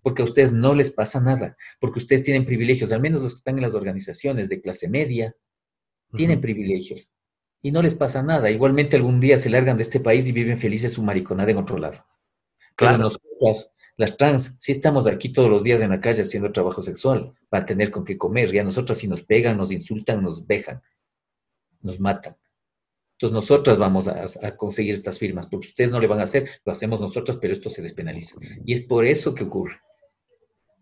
Porque 0.00 0.22
a 0.22 0.24
ustedes 0.24 0.52
no 0.52 0.74
les 0.74 0.90
pasa 0.90 1.20
nada. 1.20 1.56
Porque 1.80 1.98
ustedes 1.98 2.22
tienen 2.22 2.46
privilegios, 2.46 2.92
al 2.92 3.00
menos 3.00 3.20
los 3.20 3.32
que 3.32 3.38
están 3.38 3.56
en 3.56 3.62
las 3.62 3.74
organizaciones 3.74 4.48
de 4.48 4.60
clase 4.60 4.88
media, 4.88 5.34
tienen 6.14 6.40
privilegios. 6.40 7.12
Y 7.62 7.72
no 7.72 7.82
les 7.82 7.94
pasa 7.94 8.22
nada. 8.22 8.50
Igualmente 8.50 8.96
algún 8.96 9.20
día 9.20 9.38
se 9.38 9.50
largan 9.50 9.76
de 9.76 9.82
este 9.82 10.00
país 10.00 10.26
y 10.26 10.32
viven 10.32 10.58
felices 10.58 10.92
su 10.92 11.02
mariconada 11.02 11.50
en 11.50 11.58
otro 11.58 11.78
lado. 11.78 12.06
Claro. 12.76 12.96
Pero 12.96 12.98
nosotras, 12.98 13.74
las 13.96 14.16
trans, 14.16 14.54
sí 14.58 14.72
estamos 14.72 15.06
aquí 15.06 15.30
todos 15.30 15.50
los 15.50 15.64
días 15.64 15.80
en 15.80 15.90
la 15.90 16.00
calle 16.00 16.22
haciendo 16.22 16.52
trabajo 16.52 16.82
sexual 16.82 17.34
para 17.48 17.66
tener 17.66 17.90
con 17.90 18.04
qué 18.04 18.16
comer. 18.16 18.54
Y 18.54 18.58
a 18.58 18.64
nosotras 18.64 18.98
si 18.98 19.08
nos 19.08 19.22
pegan, 19.22 19.56
nos 19.56 19.72
insultan, 19.72 20.22
nos 20.22 20.46
vejan, 20.46 20.80
nos 21.82 21.98
matan. 21.98 22.36
Entonces 23.18 23.34
nosotras 23.34 23.76
vamos 23.78 24.06
a, 24.06 24.56
conseguir 24.56 24.94
estas 24.94 25.18
firmas, 25.18 25.48
porque 25.48 25.66
ustedes 25.66 25.90
no 25.90 25.98
le 25.98 26.06
van 26.06 26.20
a 26.20 26.22
hacer, 26.22 26.48
lo 26.64 26.70
hacemos 26.70 27.00
nosotros, 27.00 27.38
pero 27.42 27.52
esto 27.52 27.68
se 27.68 27.82
despenaliza. 27.82 28.36
Y 28.64 28.72
es 28.72 28.82
por 28.82 29.04
eso 29.04 29.34
que 29.34 29.42
ocurre. 29.42 29.80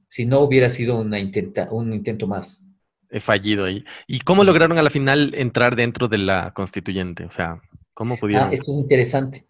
Si 0.06 0.26
no 0.26 0.40
hubiera 0.40 0.68
sido 0.68 1.00
una 1.00 1.18
intenta, 1.18 1.68
un 1.72 1.94
intento 1.94 2.26
más. 2.26 2.65
He 3.10 3.20
fallido 3.20 3.64
ahí. 3.64 3.84
¿Y 4.06 4.20
cómo 4.20 4.44
lograron 4.44 4.78
a 4.78 4.82
la 4.82 4.90
final 4.90 5.34
entrar 5.34 5.76
dentro 5.76 6.08
de 6.08 6.18
la 6.18 6.52
constituyente? 6.54 7.24
O 7.24 7.30
sea, 7.30 7.60
¿cómo 7.94 8.18
pudieron? 8.18 8.48
Ah, 8.48 8.52
esto 8.52 8.72
es 8.72 8.78
interesante. 8.78 9.46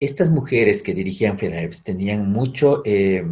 Estas 0.00 0.30
mujeres 0.30 0.82
que 0.82 0.94
dirigían 0.94 1.38
FEDAEPS 1.38 1.84
tenían 1.84 2.30
mucho 2.30 2.82
eh, 2.84 3.24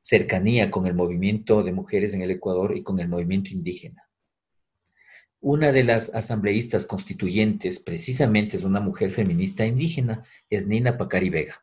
cercanía 0.00 0.70
con 0.70 0.86
el 0.86 0.94
movimiento 0.94 1.62
de 1.62 1.72
mujeres 1.72 2.14
en 2.14 2.22
el 2.22 2.30
Ecuador 2.30 2.76
y 2.76 2.82
con 2.82 2.98
el 3.00 3.08
movimiento 3.08 3.50
indígena. 3.50 4.08
Una 5.40 5.70
de 5.70 5.84
las 5.84 6.14
asambleístas 6.14 6.86
constituyentes 6.86 7.78
precisamente 7.78 8.56
es 8.56 8.64
una 8.64 8.80
mujer 8.80 9.12
feminista 9.12 9.66
indígena, 9.66 10.24
es 10.50 10.66
Nina 10.66 10.96
Pacari 10.96 11.30
Vega. 11.30 11.62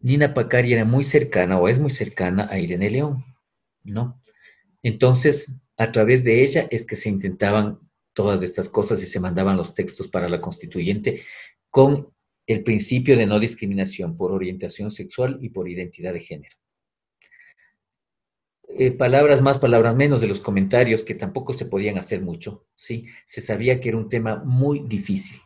Nina 0.00 0.34
Pacari 0.34 0.72
era 0.72 0.84
muy 0.84 1.04
cercana 1.04 1.58
o 1.58 1.68
es 1.68 1.78
muy 1.78 1.90
cercana 1.90 2.48
a 2.50 2.58
Irene 2.58 2.90
León, 2.90 3.24
¿no? 3.84 4.20
Entonces, 4.86 5.52
a 5.76 5.90
través 5.90 6.22
de 6.22 6.44
ella 6.44 6.68
es 6.70 6.86
que 6.86 6.94
se 6.94 7.08
intentaban 7.08 7.80
todas 8.12 8.44
estas 8.44 8.68
cosas 8.68 9.02
y 9.02 9.06
se 9.06 9.18
mandaban 9.18 9.56
los 9.56 9.74
textos 9.74 10.06
para 10.06 10.28
la 10.28 10.40
constituyente 10.40 11.22
con 11.70 12.14
el 12.46 12.62
principio 12.62 13.16
de 13.16 13.26
no 13.26 13.40
discriminación 13.40 14.16
por 14.16 14.30
orientación 14.30 14.92
sexual 14.92 15.38
y 15.42 15.48
por 15.48 15.68
identidad 15.68 16.12
de 16.12 16.20
género. 16.20 16.56
Eh, 18.78 18.92
palabras 18.92 19.42
más, 19.42 19.58
palabras 19.58 19.96
menos 19.96 20.20
de 20.20 20.28
los 20.28 20.38
comentarios, 20.38 21.02
que 21.02 21.16
tampoco 21.16 21.52
se 21.52 21.66
podían 21.66 21.98
hacer 21.98 22.22
mucho, 22.22 22.68
¿sí? 22.76 23.06
Se 23.24 23.40
sabía 23.40 23.80
que 23.80 23.88
era 23.88 23.98
un 23.98 24.08
tema 24.08 24.36
muy 24.44 24.84
difícil. 24.86 25.40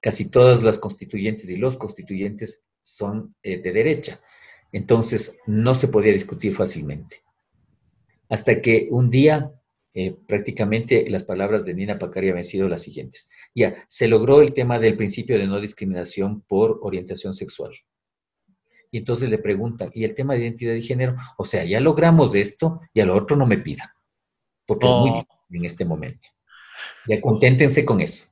Casi 0.00 0.28
todas 0.28 0.64
las 0.64 0.78
constituyentes 0.78 1.48
y 1.48 1.54
los 1.54 1.76
constituyentes 1.76 2.64
son 2.82 3.36
eh, 3.44 3.62
de 3.62 3.70
derecha, 3.70 4.20
entonces 4.72 5.38
no 5.46 5.76
se 5.76 5.86
podía 5.86 6.12
discutir 6.12 6.56
fácilmente. 6.56 7.22
Hasta 8.32 8.62
que 8.62 8.88
un 8.90 9.10
día, 9.10 9.52
eh, 9.94 10.16
prácticamente 10.26 11.08
las 11.10 11.24
palabras 11.24 11.64
de 11.64 11.74
Nina 11.74 11.98
Pacari 11.98 12.30
habían 12.30 12.44
sido 12.44 12.68
las 12.68 12.82
siguientes. 12.82 13.28
Ya, 13.54 13.84
se 13.88 14.08
logró 14.08 14.40
el 14.40 14.54
tema 14.54 14.78
del 14.78 14.96
principio 14.96 15.38
de 15.38 15.46
no 15.46 15.60
discriminación 15.60 16.40
por 16.40 16.80
orientación 16.82 17.34
sexual 17.34 17.72
y 18.92 18.98
entonces 18.98 19.30
le 19.30 19.38
preguntan, 19.38 19.90
¿y 19.94 20.04
el 20.04 20.14
tema 20.14 20.34
de 20.34 20.40
identidad 20.40 20.74
de 20.74 20.82
género? 20.82 21.14
O 21.38 21.46
sea, 21.46 21.64
ya 21.64 21.80
logramos 21.80 22.34
esto 22.34 22.82
y 22.92 23.00
a 23.00 23.06
lo 23.06 23.16
otro 23.16 23.36
no 23.36 23.46
me 23.46 23.56
pidan, 23.56 23.88
porque 24.66 24.86
es 24.86 24.92
muy 24.92 25.10
oh. 25.10 25.14
difícil 25.14 25.56
en 25.56 25.64
este 25.64 25.84
momento. 25.86 26.28
Ya 27.08 27.18
conténtense 27.20 27.86
con 27.86 28.02
eso. 28.02 28.28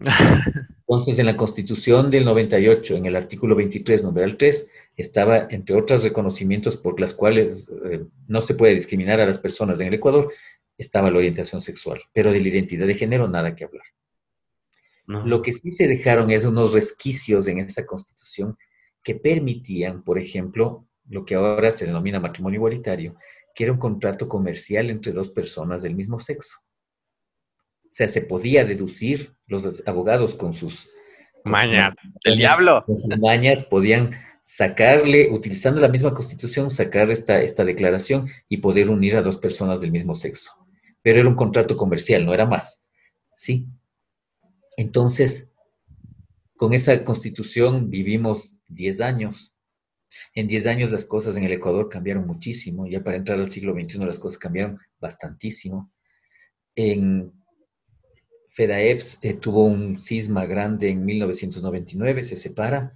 Entonces, 0.88 1.18
en 1.18 1.26
la 1.26 1.36
Constitución 1.36 2.10
del 2.10 2.24
98, 2.24 2.96
en 2.96 3.06
el 3.06 3.16
artículo 3.16 3.54
23, 3.54 4.02
numeral 4.04 4.38
3, 4.38 4.70
estaba, 4.96 5.48
entre 5.50 5.76
otros 5.76 6.04
reconocimientos 6.04 6.76
por 6.76 7.00
las 7.00 7.14
cuales 7.14 7.70
eh, 7.90 8.04
no 8.28 8.42
se 8.42 8.54
puede 8.54 8.74
discriminar 8.74 9.20
a 9.20 9.26
las 9.26 9.38
personas 9.38 9.80
en 9.80 9.88
el 9.88 9.94
Ecuador, 9.94 10.32
estaba 10.78 11.10
la 11.10 11.18
orientación 11.18 11.62
sexual, 11.62 12.00
pero 12.12 12.32
de 12.32 12.40
la 12.40 12.48
identidad 12.48 12.86
de 12.86 12.94
género 12.94 13.28
nada 13.28 13.54
que 13.54 13.64
hablar. 13.64 13.84
Lo 15.06 15.42
que 15.42 15.52
sí 15.52 15.70
se 15.70 15.86
dejaron 15.86 16.30
es 16.30 16.46
unos 16.46 16.72
resquicios 16.72 17.46
en 17.48 17.58
esta 17.58 17.84
Constitución 17.84 18.56
que 19.02 19.14
permitían, 19.14 20.02
por 20.02 20.18
ejemplo, 20.18 20.88
lo 21.08 21.26
que 21.26 21.34
ahora 21.34 21.70
se 21.70 21.84
denomina 21.84 22.20
matrimonio 22.20 22.56
igualitario, 22.56 23.16
que 23.54 23.64
era 23.64 23.72
un 23.72 23.78
contrato 23.78 24.26
comercial 24.26 24.88
entre 24.88 25.12
dos 25.12 25.28
personas 25.28 25.82
del 25.82 25.94
mismo 25.94 26.18
sexo. 26.18 26.58
O 27.84 27.88
sea, 27.90 28.08
se 28.08 28.22
podía 28.22 28.64
deducir, 28.64 29.34
los 29.46 29.86
abogados 29.86 30.34
con 30.34 30.54
sus... 30.54 30.88
Mañas, 31.44 31.94
el 32.22 32.38
diablo. 32.38 32.82
Con 32.86 32.98
sus 32.98 33.18
mañas 33.18 33.62
podían 33.64 34.12
sacarle, 34.44 35.30
utilizando 35.30 35.80
la 35.80 35.88
misma 35.88 36.12
constitución, 36.12 36.70
sacar 36.70 37.10
esta, 37.10 37.40
esta 37.40 37.64
declaración 37.64 38.28
y 38.48 38.58
poder 38.58 38.90
unir 38.90 39.16
a 39.16 39.22
dos 39.22 39.38
personas 39.38 39.80
del 39.80 39.90
mismo 39.90 40.14
sexo. 40.16 40.52
Pero 41.02 41.18
era 41.20 41.28
un 41.28 41.34
contrato 41.34 41.76
comercial, 41.76 42.24
no 42.24 42.34
era 42.34 42.46
más. 42.46 42.82
¿Sí? 43.34 43.66
Entonces, 44.76 45.50
con 46.56 46.74
esa 46.74 47.04
constitución 47.04 47.90
vivimos 47.90 48.58
10 48.68 49.00
años. 49.00 49.56
En 50.34 50.46
10 50.46 50.66
años 50.66 50.90
las 50.90 51.06
cosas 51.06 51.36
en 51.36 51.44
el 51.44 51.52
Ecuador 51.52 51.88
cambiaron 51.88 52.26
muchísimo. 52.26 52.86
Ya 52.86 53.02
para 53.02 53.16
entrar 53.16 53.40
al 53.40 53.50
siglo 53.50 53.72
XXI 53.72 53.98
las 54.00 54.18
cosas 54.18 54.38
cambiaron 54.38 54.78
bastantísimo. 55.00 55.90
En 56.76 57.32
FEDAEPS 58.50 59.20
eh, 59.22 59.34
tuvo 59.34 59.64
un 59.64 59.98
cisma 59.98 60.44
grande 60.44 60.90
en 60.90 61.04
1999, 61.04 62.24
se 62.24 62.36
separa. 62.36 62.94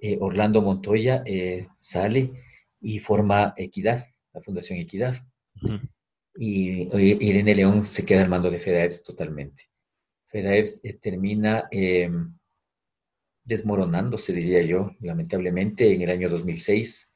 Eh, 0.00 0.16
Orlando 0.20 0.62
Montoya 0.62 1.22
eh, 1.26 1.68
sale 1.78 2.32
y 2.80 2.98
forma 3.00 3.54
Equidad, 3.56 4.04
la 4.32 4.40
Fundación 4.40 4.78
Equidad. 4.78 5.16
Y 6.36 6.88
Irene 6.96 7.54
León 7.54 7.84
se 7.84 8.06
queda 8.06 8.22
al 8.22 8.28
mando 8.30 8.50
de 8.50 8.58
FEDAEPS 8.58 9.02
totalmente. 9.02 9.68
FEDAEPS 10.28 10.82
termina 11.02 11.68
em, 11.70 12.32
desmoronándose, 13.44 14.32
diría 14.32 14.62
yo, 14.62 14.92
lamentablemente, 15.00 15.92
en 15.92 16.02
el 16.02 16.10
año 16.10 16.30
2006, 16.30 17.12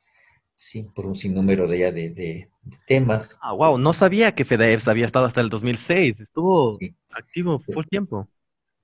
sí, 0.54 0.86
por 0.94 1.06
un 1.06 1.16
sinnúmero 1.16 1.66
de, 1.66 1.78
ya 1.78 1.92
de, 1.92 2.48
temas. 2.86 3.38
Ah, 3.40 3.52
wow, 3.52 3.78
no 3.78 3.92
sabía 3.92 4.34
que 4.34 4.44
FEDEPS 4.44 4.88
había 4.88 5.06
estado 5.06 5.26
hasta 5.26 5.40
el 5.40 5.48
2006, 5.48 6.20
estuvo 6.20 6.70
activo 7.10 7.60
por 7.72 7.86
tiempo. 7.86 8.28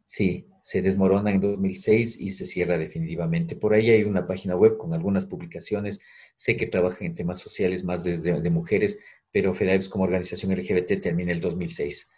Sí, 0.07 0.47
se 0.63 0.83
desmorona 0.83 1.31
en 1.31 1.41
2006 1.41 2.21
y 2.21 2.33
se 2.33 2.47
cierra 2.47 2.79
definitivamente. 2.79 3.57
Por 3.57 3.75
ahí 3.75 3.91
hay 3.91 4.05
una 4.05 4.27
página 4.27 4.57
web 4.57 4.77
con 4.77 4.93
algunas 4.95 5.27
publicaciones, 5.27 6.01
sé 6.37 6.57
que 6.57 6.67
trabajan 6.67 7.07
en 7.07 7.15
temas 7.15 7.39
sociales 7.39 7.85
más 7.85 8.05
desde 8.05 8.41
de 8.41 8.51
mujeres, 8.51 8.99
pero 9.33 9.55
FEDEPS 9.55 9.89
como 9.89 10.05
organización 10.05 10.53
LGBT 10.53 11.01
termina 11.03 11.33
el 11.33 11.41
2006. 11.41 12.11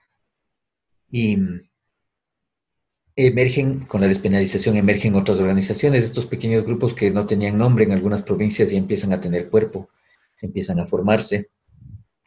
Y 1.11 1.39
emergen, 3.17 3.81
con 3.81 4.01
la 4.01 4.09
despenalización, 4.09 4.77
emergen 4.77 5.15
otras 5.15 5.39
organizaciones, 5.39 6.05
estos 6.05 6.27
pequeños 6.27 6.65
grupos 6.65 6.95
que 6.95 7.11
no 7.11 7.27
tenían 7.27 7.59
nombre 7.59 7.85
en 7.85 7.93
algunas 7.93 8.23
provincias 8.23 8.73
y 8.73 8.77
empiezan 8.77 9.13
a 9.13 9.21
tener 9.21 9.51
cuerpo, 9.51 9.91
empiezan 10.41 10.81
a 10.81 10.87
formarse. 10.87 11.51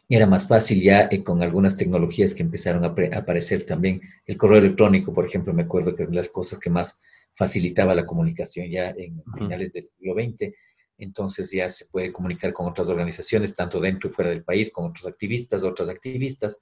Era 0.08 0.28
más 0.28 0.48
fácil 0.48 0.82
ya 0.82 1.08
eh, 1.12 1.24
con 1.24 1.42
algunas 1.42 1.78
tecnologías 1.78 2.34
que 2.34 2.44
empezaron 2.44 2.84
a, 2.86 2.96
aparecer 3.18 3.66
también. 3.66 4.02
El 4.26 4.38
correo 4.38 4.60
electrónico, 4.60 5.14
por 5.14 5.26
ejemplo, 5.26 5.54
me 5.54 5.64
acuerdo 5.64 5.96
que 5.96 6.04
era 6.04 6.12
las 6.12 6.30
cosas 6.30 6.60
que 6.60 6.70
más 6.70 7.02
facilitaba 7.34 7.96
la 7.96 8.06
comunicación 8.06 8.70
ya 8.70 8.90
en 8.92 9.24
finales 9.38 9.74
del 9.74 9.90
siglo 9.98 10.14
XX. 10.14 10.54
Entonces 10.98 11.52
ya 11.52 11.70
se 11.70 11.88
puede 11.88 12.12
comunicar 12.12 12.54
con 12.54 12.68
otras 12.68 12.88
organizaciones, 12.88 13.56
tanto 13.56 13.80
dentro 13.80 14.10
y 14.10 14.14
fuera 14.14 14.30
del 14.30 14.44
país, 14.44 14.72
con 14.72 14.86
otros 14.86 15.08
activistas, 15.08 15.64
otras 15.64 15.90
activistas, 15.90 16.62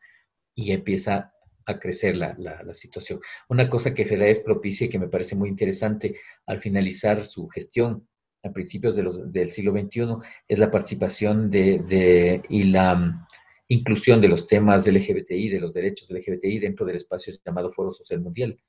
y 0.56 0.72
empieza 0.72 1.34
a 1.66 1.80
crecer 1.80 2.16
la, 2.18 2.36
la, 2.38 2.74
situación. 2.74 3.20
Una 3.48 3.70
cosa 3.70 3.94
que 3.94 4.06
FEDAEF 4.06 4.44
propicia 4.44 4.86
y 4.86 4.89
que 4.89 5.00
me 5.00 5.08
parece 5.08 5.36
muy 5.36 5.50
interesante 5.50 6.16
al 6.46 6.60
finalizar 6.60 7.26
su 7.26 7.48
gestión 7.48 8.08
a 8.44 8.52
principios 8.52 8.96
de 8.96 9.04
los, 9.04 9.32
del 9.32 9.52
siglo 9.52 9.72
XXI 9.72 10.18
es 10.48 10.60
la 10.60 10.70
participación 10.70 11.50
de, 11.50 11.80
de, 11.80 12.41
y 12.50 12.64
la 12.64 13.28
inclusión 13.74 14.21
de 14.21 14.28
los 14.28 14.47
temas 14.47 14.88
LGBTI, 14.88 15.49
de 15.49 15.59
los 15.59 15.74
derechos 15.74 16.09
LGBTI 16.09 16.59
dentro 16.59 16.86
del 16.86 16.97
espacio 16.97 17.34
llamado 17.45 17.69
Foro 17.69 17.91
Social 17.91 18.21
Mundial, 18.21 18.59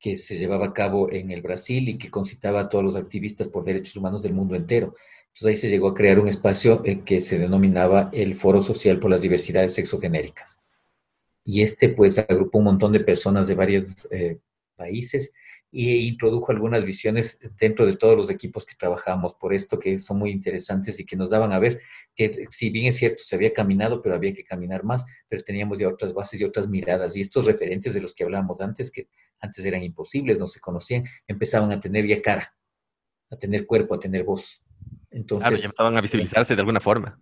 que 0.00 0.16
se 0.16 0.38
llevaba 0.38 0.66
a 0.66 0.72
cabo 0.72 1.10
en 1.12 1.30
el 1.30 1.42
Brasil 1.42 1.88
y 1.88 1.98
que 1.98 2.10
concitaba 2.10 2.60
a 2.60 2.68
todos 2.68 2.84
los 2.84 2.96
activistas 2.96 3.48
por 3.48 3.64
derechos 3.64 3.96
humanos 3.96 4.22
del 4.22 4.34
mundo 4.34 4.54
entero. 4.54 4.94
Entonces 5.28 5.46
ahí 5.46 5.56
se 5.56 5.70
llegó 5.70 5.88
a 5.88 5.94
crear 5.94 6.18
un 6.18 6.28
espacio 6.28 6.82
que 7.04 7.20
se 7.20 7.38
denominaba 7.38 8.10
el 8.12 8.34
Foro 8.34 8.62
Social 8.62 8.98
por 8.98 9.10
las 9.10 9.22
Diversidades 9.22 9.74
Sexogenéricas 9.74 10.60
y 11.48 11.62
este 11.62 11.88
pues 11.88 12.18
agrupó 12.18 12.58
un 12.58 12.64
montón 12.64 12.92
de 12.92 13.00
personas 13.00 13.48
de 13.48 13.54
varios 13.54 14.06
eh, 14.10 14.38
países 14.76 15.32
e 15.72 15.96
introdujo 15.96 16.52
algunas 16.52 16.84
visiones 16.84 17.40
dentro 17.58 17.86
de 17.86 17.96
todos 17.96 18.18
los 18.18 18.28
equipos 18.28 18.66
que 18.66 18.74
trabajamos, 18.74 19.32
por 19.32 19.54
esto 19.54 19.78
que 19.78 19.98
son 19.98 20.18
muy 20.18 20.30
interesantes 20.30 21.00
y 21.00 21.06
que 21.06 21.16
nos 21.16 21.30
daban 21.30 21.52
a 21.52 21.58
ver 21.58 21.80
que 22.18 22.48
si 22.50 22.70
bien 22.70 22.86
es 22.86 22.96
cierto, 22.96 23.22
se 23.22 23.36
había 23.36 23.52
caminado, 23.52 24.02
pero 24.02 24.16
había 24.16 24.34
que 24.34 24.42
caminar 24.42 24.82
más, 24.82 25.06
pero 25.28 25.44
teníamos 25.44 25.78
ya 25.78 25.88
otras 25.88 26.12
bases 26.12 26.40
y 26.40 26.44
otras 26.44 26.66
miradas, 26.68 27.16
y 27.16 27.20
estos 27.20 27.46
referentes 27.46 27.94
de 27.94 28.00
los 28.00 28.12
que 28.12 28.24
hablábamos 28.24 28.60
antes, 28.60 28.90
que 28.90 29.08
antes 29.38 29.64
eran 29.64 29.84
imposibles, 29.84 30.40
no 30.40 30.48
se 30.48 30.58
conocían, 30.58 31.04
empezaban 31.28 31.70
a 31.70 31.78
tener 31.78 32.06
ya 32.08 32.20
cara, 32.20 32.56
a 33.30 33.36
tener 33.36 33.66
cuerpo, 33.66 33.94
a 33.94 34.00
tener 34.00 34.24
voz. 34.24 34.60
Entonces, 35.12 35.60
ya 35.60 35.66
empezaban 35.66 35.96
a 35.96 36.00
visibilizarse 36.00 36.56
de 36.56 36.60
alguna 36.60 36.80
forma. 36.80 37.20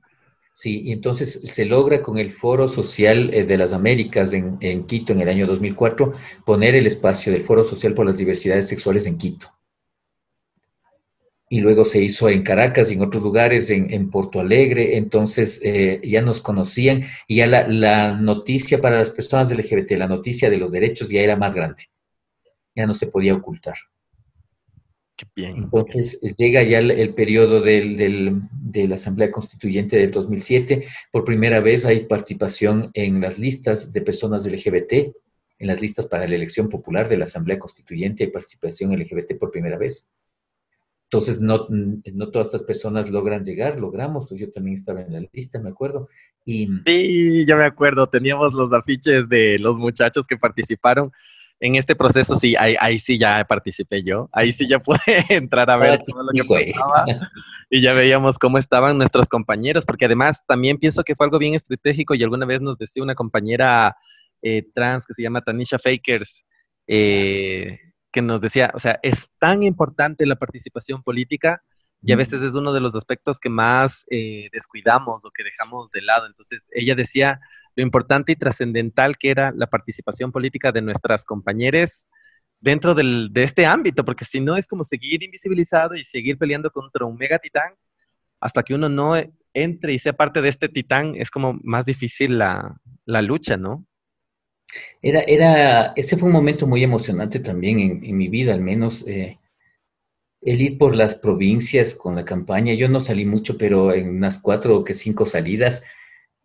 Sí, 0.55 0.81
y 0.87 0.93
entonces 0.93 1.43
se 1.43 1.67
logra 1.67 2.01
con 2.01 2.17
el 2.17 2.33
Foro 2.33 2.67
Social 2.67 3.29
eh, 3.35 3.45
de 3.45 3.59
las 3.59 3.75
Américas 3.75 4.33
en, 4.33 4.87
Quito 4.87 5.13
en 5.13 5.21
el 5.21 5.29
año 5.29 5.47
2004 5.47 6.15
poner 6.47 6.75
el 6.75 6.87
espacio 6.87 7.31
del 7.31 7.45
Foro 7.45 7.65
Social 7.65 7.93
por 7.93 8.07
las 8.07 8.17
Diversidades 8.17 8.67
Sexuales 8.67 9.07
en 9.07 9.19
Quito. 9.19 9.49
Y 11.49 11.61
luego 11.61 11.85
se 11.85 12.03
hizo 12.03 12.29
en 12.29 12.43
Caracas 12.43 12.91
y 12.91 12.95
en 12.95 13.03
otros 13.03 13.23
lugares, 13.23 13.71
en, 13.71 14.11
Porto 14.11 14.41
Alegre, 14.41 14.97
entonces 14.97 15.61
eh, 15.63 16.01
ya 16.03 16.21
nos 16.21 16.41
conocían 16.41 17.05
y 17.29 17.37
ya 17.37 17.47
la, 17.47 17.69
la 17.69 18.17
noticia 18.17 18.81
para 18.81 18.99
las 18.99 19.11
personas 19.11 19.53
LGBT, 19.53 19.93
la 19.93 20.09
noticia 20.09 20.51
de 20.51 20.59
los 20.59 20.73
derechos 20.73 21.09
ya 21.09 21.21
era 21.21 21.37
más 21.37 21.55
grande, 21.55 21.85
ya 22.75 22.87
no 22.87 22.95
se 22.95 23.07
podía 23.07 23.35
ocultar. 23.35 23.77
Entonces 25.35 26.21
llega 26.37 26.63
ya 26.63 26.79
el, 26.79 27.15
periodo 27.15 27.63
del, 27.63 28.43
de 28.51 28.89
la 28.89 28.97
Asamblea 28.97 29.31
Constituyente 29.31 29.97
del 29.97 30.11
2007. 30.11 30.87
Por 31.11 31.25
primera 31.25 31.61
vez 31.61 31.87
hay 31.87 32.05
participación 32.05 32.91
en 32.93 33.21
las 33.21 33.39
listas 33.39 33.93
de 33.93 34.03
personas 34.03 34.47
LGBT, 34.47 34.93
en 35.59 35.67
las 35.67 35.81
listas 35.81 36.07
para 36.07 36.29
la 36.29 36.35
elección 36.35 36.69
popular 36.69 37.09
de 37.09 37.17
la 37.17 37.25
Asamblea 37.25 37.59
Constituyente 37.59 38.25
hay 38.25 38.31
participación 38.31 38.95
LGBT 38.95 39.39
por 39.39 39.51
primera 39.51 39.79
vez. 39.79 40.11
Entonces, 41.11 41.41
no, 41.41 41.67
no 41.69 42.31
todas 42.31 42.49
estas 42.49 42.65
personas 42.65 43.11
logran 43.11 43.45
llegar, 43.45 43.79
logramos, 43.79 44.27
pues 44.29 44.41
yo 44.41 44.51
también 44.51 44.75
estaba 44.75 45.03
en 45.03 45.13
la 45.13 45.23
lista, 45.33 45.61
me 45.61 45.71
acuerdo. 45.71 46.09
Y... 46.45 46.69
Sí, 46.85 47.47
ya 47.47 47.57
me 47.57 47.65
acuerdo, 47.65 48.09
teníamos 48.09 48.53
los 48.53 48.73
afiches 48.73 49.29
de 49.29 49.59
los 49.61 49.77
muchachos 49.77 50.27
que 50.27 50.37
participaron 50.37 51.13
en 51.61 51.77
este 51.77 51.97
proceso 51.97 52.37
sí, 52.37 52.55
ahí, 52.59 52.77
ahí, 52.81 52.99
sí 52.99 53.19
ya 53.19 53.45
participé 53.45 54.03
yo, 54.03 54.29
ahí 54.33 54.53
sí 54.53 54.69
ya 54.69 54.79
pude 54.83 55.01
entrar 55.29 55.71
a 55.71 55.77
ver 55.77 55.93
ah, 55.93 55.99
todo 55.99 56.23
lo 56.23 56.31
que 56.33 56.73
pasaba 56.73 57.05
y 57.71 57.81
ya 57.81 57.93
veíamos 57.93 58.39
cómo 58.39 58.59
estaban 58.59 58.99
nuestros 58.99 59.27
compañeros, 59.27 59.85
porque 59.85 60.05
además 60.05 60.43
también 60.47 60.79
pienso 60.79 61.03
que 61.03 61.15
fue 61.15 61.27
algo 61.27 61.39
bien 61.39 61.55
estratégico 61.55 62.15
y 62.15 62.23
alguna 62.23 62.47
vez 62.47 62.61
nos 62.61 62.79
decía 62.79 63.03
una 63.03 63.15
compañera 63.15 63.97
eh, 64.43 64.67
trans 64.75 65.07
que 65.07 65.15
se 65.15 65.23
llama 65.23 65.41
Tanisha 65.41 65.79
Fakers, 65.79 66.45
eh, 66.87 67.81
que 68.17 68.23
nos 68.23 68.41
decía, 68.41 68.73
o 68.73 68.79
sea, 68.79 68.99
es 69.03 69.29
tan 69.39 69.63
importante 69.63 70.25
la 70.25 70.37
participación 70.37 71.03
política 71.03 71.63
y 72.01 72.13
a 72.13 72.17
veces 72.17 72.41
es 72.41 72.55
uno 72.55 72.73
de 72.73 72.81
los 72.81 72.95
aspectos 72.95 73.39
que 73.39 73.51
más 73.51 74.07
eh, 74.11 74.49
descuidamos 74.53 75.23
o 75.27 75.31
que 75.31 75.45
dejamos 75.45 75.91
de 75.91 76.01
lado. 76.01 76.27
Entonces, 76.27 76.63
ella 76.73 76.95
decía, 76.95 77.41
lo 77.75 77.83
importante 77.83 78.33
y 78.33 78.37
trascendental 78.37 79.19
que 79.19 79.29
era 79.29 79.53
la 79.55 79.67
participación 79.67 80.33
política 80.33 80.73
de 80.73 80.81
nuestras 80.81 81.25
compañeras 81.25 82.07
dentro 82.59 82.95
del, 82.95 83.29
de 83.35 83.43
este 83.43 83.67
ámbito, 83.67 84.03
porque 84.03 84.25
si 84.25 84.41
no 84.41 84.57
es 84.57 84.67
como 84.67 84.83
seguir 84.83 85.23
invisibilizado 85.23 85.95
y 85.95 86.03
seguir 86.03 86.39
peleando 86.39 86.71
contra 86.71 87.05
un 87.05 87.19
mega 87.19 87.39
titán, 87.39 87.75
hasta 88.41 88.63
que 88.63 88.73
uno 88.73 88.89
no 88.89 89.13
entre 89.53 89.93
y 89.93 89.99
sea 89.99 90.15
parte 90.15 90.41
de 90.41 90.49
este 90.49 90.71
titán, 90.71 91.17
es 91.17 91.31
como 91.31 91.59
más 91.63 91.85
difícil 91.85 92.39
la, 92.39 92.81
la 93.05 93.21
lucha, 93.21 93.59
¿no? 93.59 93.85
Era, 95.03 95.21
era, 95.21 95.93
ese 95.97 96.17
fue 96.17 96.29
un 96.29 96.33
momento 96.33 96.67
muy 96.67 96.83
emocionante 96.83 97.39
también 97.41 97.79
en, 98.03 98.17
mi 98.17 98.29
vida, 98.29 98.53
al 98.53 98.61
menos 98.61 99.07
eh, 99.07 99.39
el 100.43 100.61
ir 100.63 100.79
por 100.79 100.95
las 100.95 101.15
provincias 101.15 101.95
con 101.95 102.15
la 102.17 102.25
campaña. 102.25 102.75
Yo 102.75 102.89
no 102.89 103.01
salí 103.01 103.25
mucho, 103.25 103.57
pero 103.59 103.93
en 103.93 104.09
unas 104.09 104.39
cuatro 104.39 104.79
o 104.79 104.85
cinco 104.93 105.27
salidas 105.27 105.83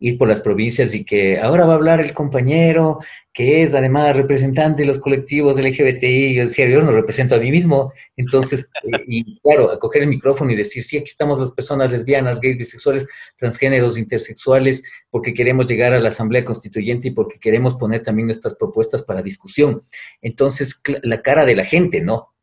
ir 0.02 0.18
por 0.18 0.28
las 0.28 0.39
provincias 0.41 0.95
y 0.95 1.06
que 1.06 1.39
ahora 1.39 1.64
va 1.66 1.74
a 1.74 1.76
hablar 1.76 2.02
el 2.02 2.14
compañero 2.14 2.99
que 3.34 3.62
es 3.62 3.76
además 3.76 4.18
representante 4.18 4.82
de 4.82 4.88
los 4.88 4.99
colectivos 4.99 5.58
LGBTI. 5.58 6.34
Yo 6.34 6.43
decía, 6.43 6.68
yo 6.68 6.82
no 6.82 6.91
represento 6.91 7.36
a 7.36 7.39
mí 7.39 7.52
mismo. 7.52 7.93
Entonces, 8.18 8.70
eh, 8.84 9.04
y 9.08 9.39
claro, 9.39 9.72
a 9.72 9.80
coger 9.80 10.02
el 10.02 10.10
micrófono 10.10 10.52
y 10.52 10.56
decir, 10.56 10.84
sí, 10.84 10.97
aquí 10.97 11.10
estamos 11.10 11.39
las 11.39 11.52
personas 11.52 11.91
lesbianas, 11.91 12.41
gays, 12.41 12.58
bisexuales, 12.58 13.08
transgéneros, 13.38 13.97
intersexuales, 13.97 14.84
porque 15.12 15.34
queremos 15.36 15.68
llegar 15.68 15.93
a 15.93 15.99
la 15.99 16.10
Asamblea 16.10 16.43
Constituyente 16.43 17.10
y 17.10 17.12
porque 17.12 17.39
queremos 17.39 17.76
poner 17.76 18.02
también 18.02 18.26
nuestras 18.26 18.56
propuestas 18.56 19.04
para 19.04 19.22
discusión. 19.22 19.84
Entonces, 20.22 20.82
la 21.04 21.22
cara 21.22 21.45
de 21.45 21.56
la 21.56 21.64
gente, 21.64 22.02
¿no? 22.02 22.34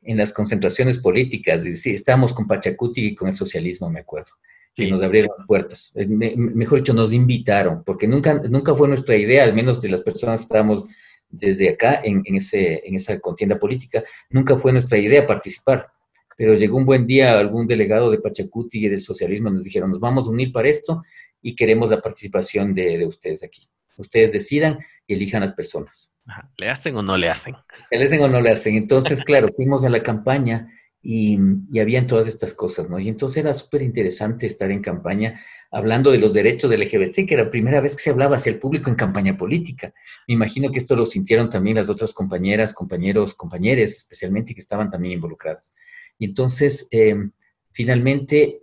En 0.00 0.16
las 0.16 0.32
concentraciones 0.32 0.98
políticas, 0.98 1.64
sí, 1.74 1.90
estábamos 1.90 2.32
con 2.32 2.46
Pachacuti 2.46 3.08
y 3.08 3.14
con 3.16 3.28
el 3.28 3.34
socialismo, 3.34 3.90
me 3.90 4.00
acuerdo 4.00 4.30
que 4.78 4.90
nos 4.90 5.02
abrieron 5.02 5.32
las 5.36 5.46
puertas. 5.46 5.92
Eh, 5.96 6.06
mejor 6.06 6.78
dicho, 6.78 6.94
nos 6.94 7.12
invitaron, 7.12 7.82
porque 7.84 8.06
nunca, 8.06 8.34
nunca 8.34 8.74
fue 8.74 8.86
nuestra 8.86 9.16
idea, 9.16 9.42
al 9.42 9.52
menos 9.52 9.82
de 9.82 9.88
las 9.88 10.02
personas 10.02 10.40
que 10.40 10.44
estábamos 10.44 10.84
desde 11.28 11.70
acá 11.70 12.00
en, 12.02 12.22
ese, 12.26 12.86
en 12.86 12.94
esa 12.94 13.18
contienda 13.18 13.58
política, 13.58 14.04
nunca 14.30 14.56
fue 14.56 14.72
nuestra 14.72 14.96
idea 14.96 15.26
participar. 15.26 15.88
Pero 16.36 16.54
llegó 16.54 16.76
un 16.76 16.86
buen 16.86 17.06
día 17.06 17.36
algún 17.36 17.66
delegado 17.66 18.10
de 18.10 18.18
Pachacuti 18.18 18.86
y 18.86 18.88
del 18.88 19.00
socialismo, 19.00 19.50
nos 19.50 19.64
dijeron, 19.64 19.90
nos 19.90 19.98
vamos 19.98 20.28
a 20.28 20.30
unir 20.30 20.52
para 20.52 20.68
esto 20.68 21.02
y 21.42 21.56
queremos 21.56 21.90
la 21.90 22.00
participación 22.00 22.72
de, 22.72 23.04
ustedes 23.04 23.42
aquí. 23.42 23.68
Ustedes 23.96 24.30
decidan 24.30 24.78
y 25.08 25.14
elijan 25.14 25.40
las 25.40 25.52
personas. 25.52 26.12
¿Le 26.56 26.70
hacen 26.70 26.94
o 26.96 27.02
no 27.02 27.16
le 27.16 27.28
hacen? 27.28 27.56
¿Le 27.90 28.04
hacen 28.04 28.20
o 28.20 28.28
no 28.28 28.40
le 28.40 28.50
hacen? 28.50 28.76
Entonces, 28.76 29.24
claro, 29.24 29.48
fuimos 29.56 29.84
a 29.84 29.88
la 29.88 30.04
campaña 30.04 30.72
y, 31.02 31.38
y 31.70 31.78
habían 31.78 32.06
todas 32.06 32.28
estas 32.28 32.54
cosas, 32.54 32.90
¿no? 32.90 32.98
Y 32.98 33.08
entonces 33.08 33.38
era 33.38 33.52
súper 33.52 33.82
interesante 33.82 34.46
estar 34.46 34.70
en 34.70 34.82
campaña 34.82 35.40
hablando 35.70 36.10
de 36.10 36.18
los 36.18 36.32
derechos 36.32 36.70
del 36.70 36.80
LGBT, 36.82 37.26
que 37.26 37.34
era 37.34 37.44
la 37.44 37.50
primera 37.50 37.80
vez 37.80 37.94
que 37.94 38.02
se 38.02 38.10
hablaba 38.10 38.36
hacia 38.36 38.52
el 38.52 38.58
público 38.58 38.90
en 38.90 38.96
campaña 38.96 39.36
política. 39.36 39.92
Me 40.26 40.34
imagino 40.34 40.70
que 40.70 40.78
esto 40.78 40.96
lo 40.96 41.04
sintieron 41.04 41.50
también 41.50 41.76
las 41.76 41.90
otras 41.90 42.12
compañeras, 42.14 42.72
compañeros, 42.72 43.34
compañeras, 43.34 43.92
especialmente 43.94 44.54
que 44.54 44.60
estaban 44.60 44.90
también 44.90 45.14
involucradas. 45.14 45.74
Y 46.18 46.24
entonces, 46.26 46.88
em, 46.90 47.32
finalmente, 47.72 48.62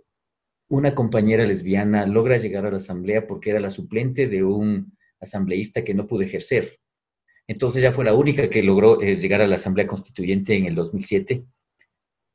una 0.68 0.94
compañera 0.94 1.46
lesbiana 1.46 2.06
logra 2.06 2.38
llegar 2.38 2.66
a 2.66 2.70
la 2.70 2.78
asamblea 2.78 3.26
porque 3.26 3.50
era 3.50 3.60
la 3.60 3.70
suplente 3.70 4.26
de 4.26 4.42
un 4.42 4.96
asambleísta 5.20 5.84
que 5.84 5.94
no 5.94 6.06
pudo 6.06 6.22
ejercer. 6.22 6.80
Entonces 7.46 7.82
ya 7.82 7.92
fue 7.92 8.04
la 8.04 8.14
única 8.14 8.50
que 8.50 8.62
logró 8.62 9.00
eh, 9.00 9.14
llegar 9.14 9.40
a 9.40 9.46
la 9.46 9.56
asamblea 9.56 9.86
constituyente 9.86 10.56
en 10.56 10.66
el 10.66 10.74
2007 10.74 11.44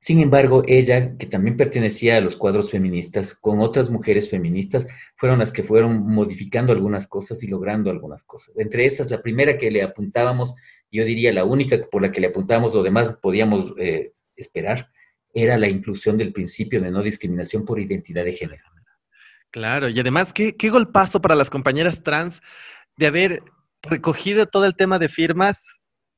sin 0.04 0.20
embargo, 0.20 0.64
ella, 0.66 1.16
que 1.16 1.28
también 1.28 1.56
pertenecía 1.56 2.18
a 2.18 2.22
los 2.22 2.36
cuadros 2.36 2.72
feministas, 2.72 3.36
con 3.36 3.60
otras 3.60 3.92
mujeres 3.92 4.28
feministas, 4.28 4.88
fueron 5.16 5.38
las 5.38 5.54
que 5.54 5.62
fueron 5.62 6.02
modificando 6.02 6.74
algunas 6.74 7.06
cosas 7.06 7.44
y 7.44 7.48
logrando 7.48 7.92
algunas 7.92 8.24
cosas. 8.24 8.58
Entre 8.58 8.88
esas, 8.88 9.12
la 9.12 9.22
primera 9.22 9.60
que 9.60 9.70
le 9.70 9.84
apuntábamos, 9.84 10.56
yo 10.92 11.06
diría 11.06 11.32
la 11.32 11.46
única 11.46 11.78
por 11.92 12.02
la 12.02 12.12
que 12.12 12.20
le 12.20 12.28
apuntábamos, 12.30 12.74
lo 12.74 12.82
demás 12.82 13.20
podíamos 13.22 13.76
eh, 13.78 14.14
esperar, 14.36 14.90
era 15.36 15.56
la 15.60 15.68
inclusión 15.68 16.18
del 16.18 16.34
principio 16.34 16.82
de 16.82 16.90
no 16.90 17.04
discriminación 17.04 17.64
por 17.64 17.80
identidad 17.80 18.26
de 18.26 18.34
género. 18.34 18.64
Claro, 19.52 19.88
y 19.88 20.00
además, 20.00 20.34
qué, 20.34 20.56
qué 20.56 20.72
golpazo 20.72 21.22
para 21.22 21.36
las 21.36 21.52
compañeras 21.52 22.02
trans 22.02 22.42
de 22.98 23.06
haber 23.06 23.44
recogido 23.84 24.48
todo 24.48 24.66
el 24.66 24.76
tema 24.76 24.98
de 24.98 25.10
firmas 25.10 25.62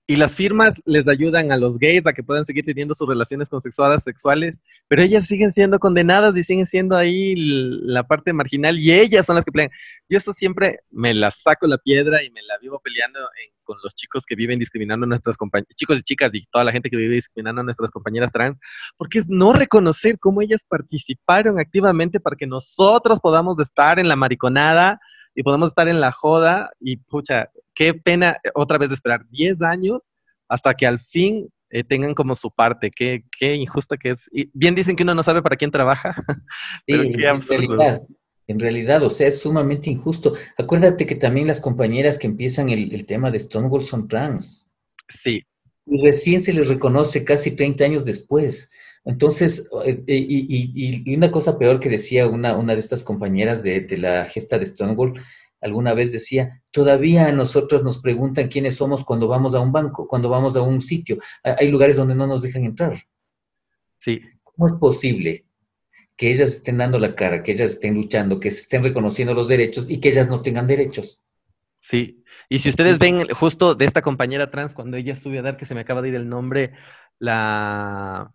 y 0.06 0.18
las 0.18 0.36
firmas 0.36 0.82
les 0.86 1.08
ayudan 1.08 1.52
a 1.54 1.58
los 1.58 1.80
gays 1.80 2.06
a 2.06 2.12
que 2.12 2.24
puedan 2.24 2.46
seguir 2.46 2.66
teniendo 2.66 2.94
sus 2.94 3.08
relaciones 3.08 3.48
consensuadas 3.48 4.04
sexuales, 4.04 4.56
pero 4.90 5.02
ellas 5.02 5.26
siguen 5.26 5.54
siendo 5.54 5.80
condenadas 5.80 6.36
y 6.36 6.44
siguen 6.44 6.66
siendo 6.66 6.98
ahí 6.98 7.36
la 7.38 8.04
parte 8.04 8.34
marginal 8.34 8.78
y 8.78 8.92
ellas 8.92 9.26
son 9.26 9.38
las 9.38 9.46
que 9.46 9.52
pelean. 9.52 9.72
Yo 10.10 10.18
eso 10.18 10.34
siempre 10.34 10.82
me 10.92 11.14
la 11.14 11.32
saco 11.32 11.68
la 11.68 11.78
piedra 11.78 12.22
y 12.22 12.30
me 12.32 12.42
la 12.42 12.58
vivo 12.58 12.82
peleando 12.84 13.20
con 13.64 13.78
los 13.82 13.96
chicos 13.96 14.26
que 14.26 14.36
viven 14.36 14.60
discriminando 14.60 15.06
a 15.06 15.08
nuestras 15.08 15.38
compañeras, 15.38 15.74
chicos 15.76 15.98
y 16.00 16.04
chicas 16.04 16.32
y 16.34 16.46
toda 16.48 16.66
la 16.66 16.74
gente 16.74 16.90
que 16.90 16.98
vive 16.98 17.16
discriminando 17.16 17.62
a 17.62 17.64
nuestras 17.64 17.90
compañeras 17.90 18.32
trans, 18.34 18.58
porque 18.98 19.20
es 19.20 19.30
no 19.30 19.54
reconocer 19.54 20.20
cómo 20.20 20.42
ellas 20.42 20.66
participaron 20.68 21.60
activamente 21.60 22.20
para 22.20 22.36
que 22.36 22.46
nosotros 22.46 23.22
podamos 23.22 23.58
estar 23.60 24.00
en 24.00 24.10
la 24.10 24.18
mariconada 24.18 25.00
y 25.36 25.44
podamos 25.44 25.70
estar 25.70 25.88
en 25.88 26.00
la 26.00 26.12
joda 26.12 26.70
y 26.80 26.98
pucha, 26.98 27.50
qué 27.74 27.94
pena 27.94 28.38
eh, 28.44 28.50
otra 28.54 28.78
vez 28.78 28.90
de 28.90 28.96
esperar 28.96 29.26
10 29.30 29.62
años 29.62 30.02
hasta 30.48 30.74
que 30.74 30.86
al 30.86 31.00
fin 31.00 31.50
eh, 31.70 31.84
tengan 31.84 32.14
como 32.14 32.36
su 32.36 32.52
parte. 32.52 32.92
Qué, 32.92 33.24
qué 33.40 33.56
injusta 33.56 33.98
que 33.98 34.12
es. 34.12 34.30
Y 34.32 34.50
bien 34.54 34.76
dicen 34.76 34.96
que 34.96 35.04
uno 35.04 35.16
no 35.16 35.24
sabe 35.24 35.42
para 35.42 35.56
quién 35.56 35.72
trabaja. 35.72 36.16
Pero 36.88 37.04
qué 37.16 37.28
absurdo. 37.28 37.64
En 37.64 37.78
realidad, 37.80 38.02
en 38.48 38.60
realidad, 38.60 39.04
o 39.04 39.10
sea, 39.10 39.28
es 39.28 39.42
sumamente 39.42 39.90
injusto. 39.90 40.36
Acuérdate 40.58 41.06
que 41.06 41.16
también 41.16 41.48
las 41.48 41.60
compañeras 41.60 42.20
que 42.20 42.28
empiezan 42.28 42.70
el, 42.70 42.94
el 42.94 43.06
tema 43.06 43.32
de 43.32 43.40
Stonewall 43.40 43.84
son 43.84 44.08
trans. 44.08 44.72
Sí. 45.10 45.42
Y 45.86 46.06
recién 46.06 46.40
se 46.40 46.54
les 46.54 46.68
reconoce 46.68 47.24
casi 47.24 47.56
30 47.56 47.84
años 47.84 48.06
después. 48.06 48.70
Entonces, 49.06 49.70
eh, 49.86 50.04
y, 50.08 51.04
y, 51.06 51.16
una 51.16 51.30
cosa 51.30 51.60
peor 51.60 51.80
que 51.80 51.90
decía 51.90 52.28
una, 52.28 52.56
una 52.58 52.74
de 52.74 52.80
estas 52.80 53.04
compañeras 53.04 53.62
de, 53.62 53.82
de 53.82 53.98
la 53.98 54.26
gesta 54.26 54.58
de 54.58 54.66
Stonewall, 54.66 55.22
alguna 55.64 55.94
vez 55.94 56.12
decía, 56.12 56.62
todavía 56.72 57.28
a 57.28 57.32
nosotros 57.32 57.84
nos 57.84 57.98
preguntan 57.98 58.48
quiénes 58.48 58.76
somos 58.76 59.04
cuando 59.04 59.28
vamos 59.28 59.56
a 59.56 59.60
un 59.60 59.72
banco, 59.72 60.08
cuando 60.08 60.30
vamos 60.30 60.56
a 60.56 60.62
un 60.62 60.82
sitio. 60.82 61.18
Hay 61.44 61.70
lugares 61.70 61.96
donde 61.96 62.16
no 62.16 62.28
nos 62.28 62.42
dejan 62.42 62.64
entrar. 62.64 63.04
Sí. 64.00 64.22
¿Cómo 64.44 64.68
es 64.68 64.76
posible 64.76 65.46
que 66.16 66.30
ellas 66.30 66.52
estén 66.52 66.78
dando 66.78 67.00
la 67.00 67.16
cara, 67.16 67.44
que 67.44 67.54
ellas 67.54 67.72
estén 67.72 67.96
luchando, 67.96 68.40
que 68.40 68.52
se 68.52 68.62
estén 68.62 68.84
reconociendo 68.84 69.34
los 69.34 69.48
derechos 69.48 69.90
y 69.90 70.00
que 70.00 70.10
ellas 70.10 70.30
no 70.30 70.42
tengan 70.42 70.68
derechos? 70.68 71.22
Sí. 71.80 72.24
Y 72.50 72.60
si 72.60 72.70
ustedes 72.70 73.00
ven 73.00 73.28
justo 73.30 73.74
de 73.76 73.86
esta 73.86 74.02
compañera 74.02 74.52
trans, 74.52 74.74
cuando 74.74 74.98
ella 74.98 75.16
sube 75.16 75.40
a 75.40 75.42
dar, 75.42 75.58
que 75.58 75.66
se 75.66 75.76
me 75.76 75.82
acaba 75.82 76.02
de 76.02 76.10
ir 76.10 76.16
el 76.16 76.30
nombre, 76.30 76.74
la 77.20 78.34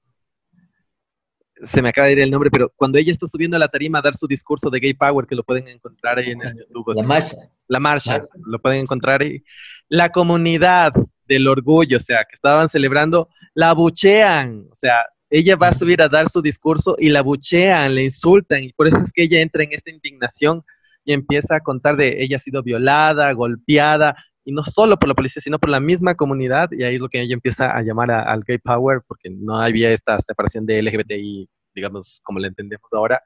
se 1.65 1.83
me 1.83 1.89
acaba 1.89 2.07
de 2.07 2.15
ir 2.15 2.21
el 2.21 2.31
nombre, 2.31 2.51
pero 2.51 2.73
cuando 2.77 2.99
ella 2.99 3.13
está 3.13 3.27
subiendo 3.27 3.57
a 3.57 3.61
la 3.61 3.69
tarima 3.69 3.99
a 3.99 4.03
dar 4.03 4.15
su 4.15 4.27
discurso 4.27 4.71
de 4.71 4.81
Gay 4.81 4.95
Power, 4.95 5.27
que 5.27 5.35
lo 5.35 5.43
pueden 5.43 5.69
encontrar 5.69 6.19
ahí 6.19 6.31
en 6.31 6.43
el 6.43 6.57
YouTube. 6.59 6.95
La 6.95 7.03
marcha. 7.03 7.37
La 7.67 7.81
marcha, 7.81 8.21
lo 8.45 8.59
pueden 8.59 8.81
encontrar 8.81 9.23
ahí. 9.23 9.43
La 9.89 10.11
comunidad 10.11 10.93
del 11.27 11.47
orgullo, 11.47 11.99
o 11.99 12.01
sea, 12.01 12.25
que 12.25 12.35
estaban 12.35 12.69
celebrando, 12.69 13.29
la 13.55 13.73
buchean, 13.75 14.67
o 14.71 14.75
sea, 14.75 15.05
ella 15.31 15.57
va 15.57 15.69
a 15.69 15.75
subir 15.75 16.01
a 16.01 16.09
dar 16.09 16.29
su 16.29 16.41
discurso 16.41 16.97
y 16.99 17.11
la 17.11 17.23
buchean, 17.23 17.95
le 17.95 18.05
insultan, 18.05 18.65
y 18.65 18.73
por 18.73 18.89
eso 18.89 18.99
es 18.99 19.13
que 19.13 19.25
ella 19.25 19.41
entra 19.41 19.63
en 19.63 19.73
esta 19.73 19.91
indignación 19.91 20.63
y 21.05 21.13
empieza 21.13 21.57
a 21.57 21.61
contar 21.61 21.97
de 21.97 22.23
ella 22.23 22.37
ha 22.37 22.41
sido 22.41 22.63
violada, 22.63 23.33
golpeada, 23.33 24.17
y 24.49 24.53
no 24.53 24.63
solo 24.63 24.99
por 24.99 25.11
la 25.11 25.15
policía, 25.15 25.43
sino 25.43 25.59
por 25.59 25.69
la 25.69 25.79
misma 25.79 26.15
comunidad, 26.15 26.71
y 26.73 26.83
ahí 26.83 26.95
es 26.95 27.03
lo 27.03 27.11
que 27.11 27.21
ella 27.21 27.35
empieza 27.35 27.77
a 27.77 27.83
llamar 27.83 28.11
al 28.11 28.45
gay 28.45 28.57
power, 28.57 29.03
porque 29.07 29.29
no 29.29 29.57
había 29.57 29.93
esta 29.93 30.19
separación 30.21 30.65
de 30.65 30.81
LGBTI, 30.81 31.51
digamos, 31.75 32.23
como 32.25 32.39
la 32.39 32.49
entendemos 32.49 32.91
ahora, 32.95 33.21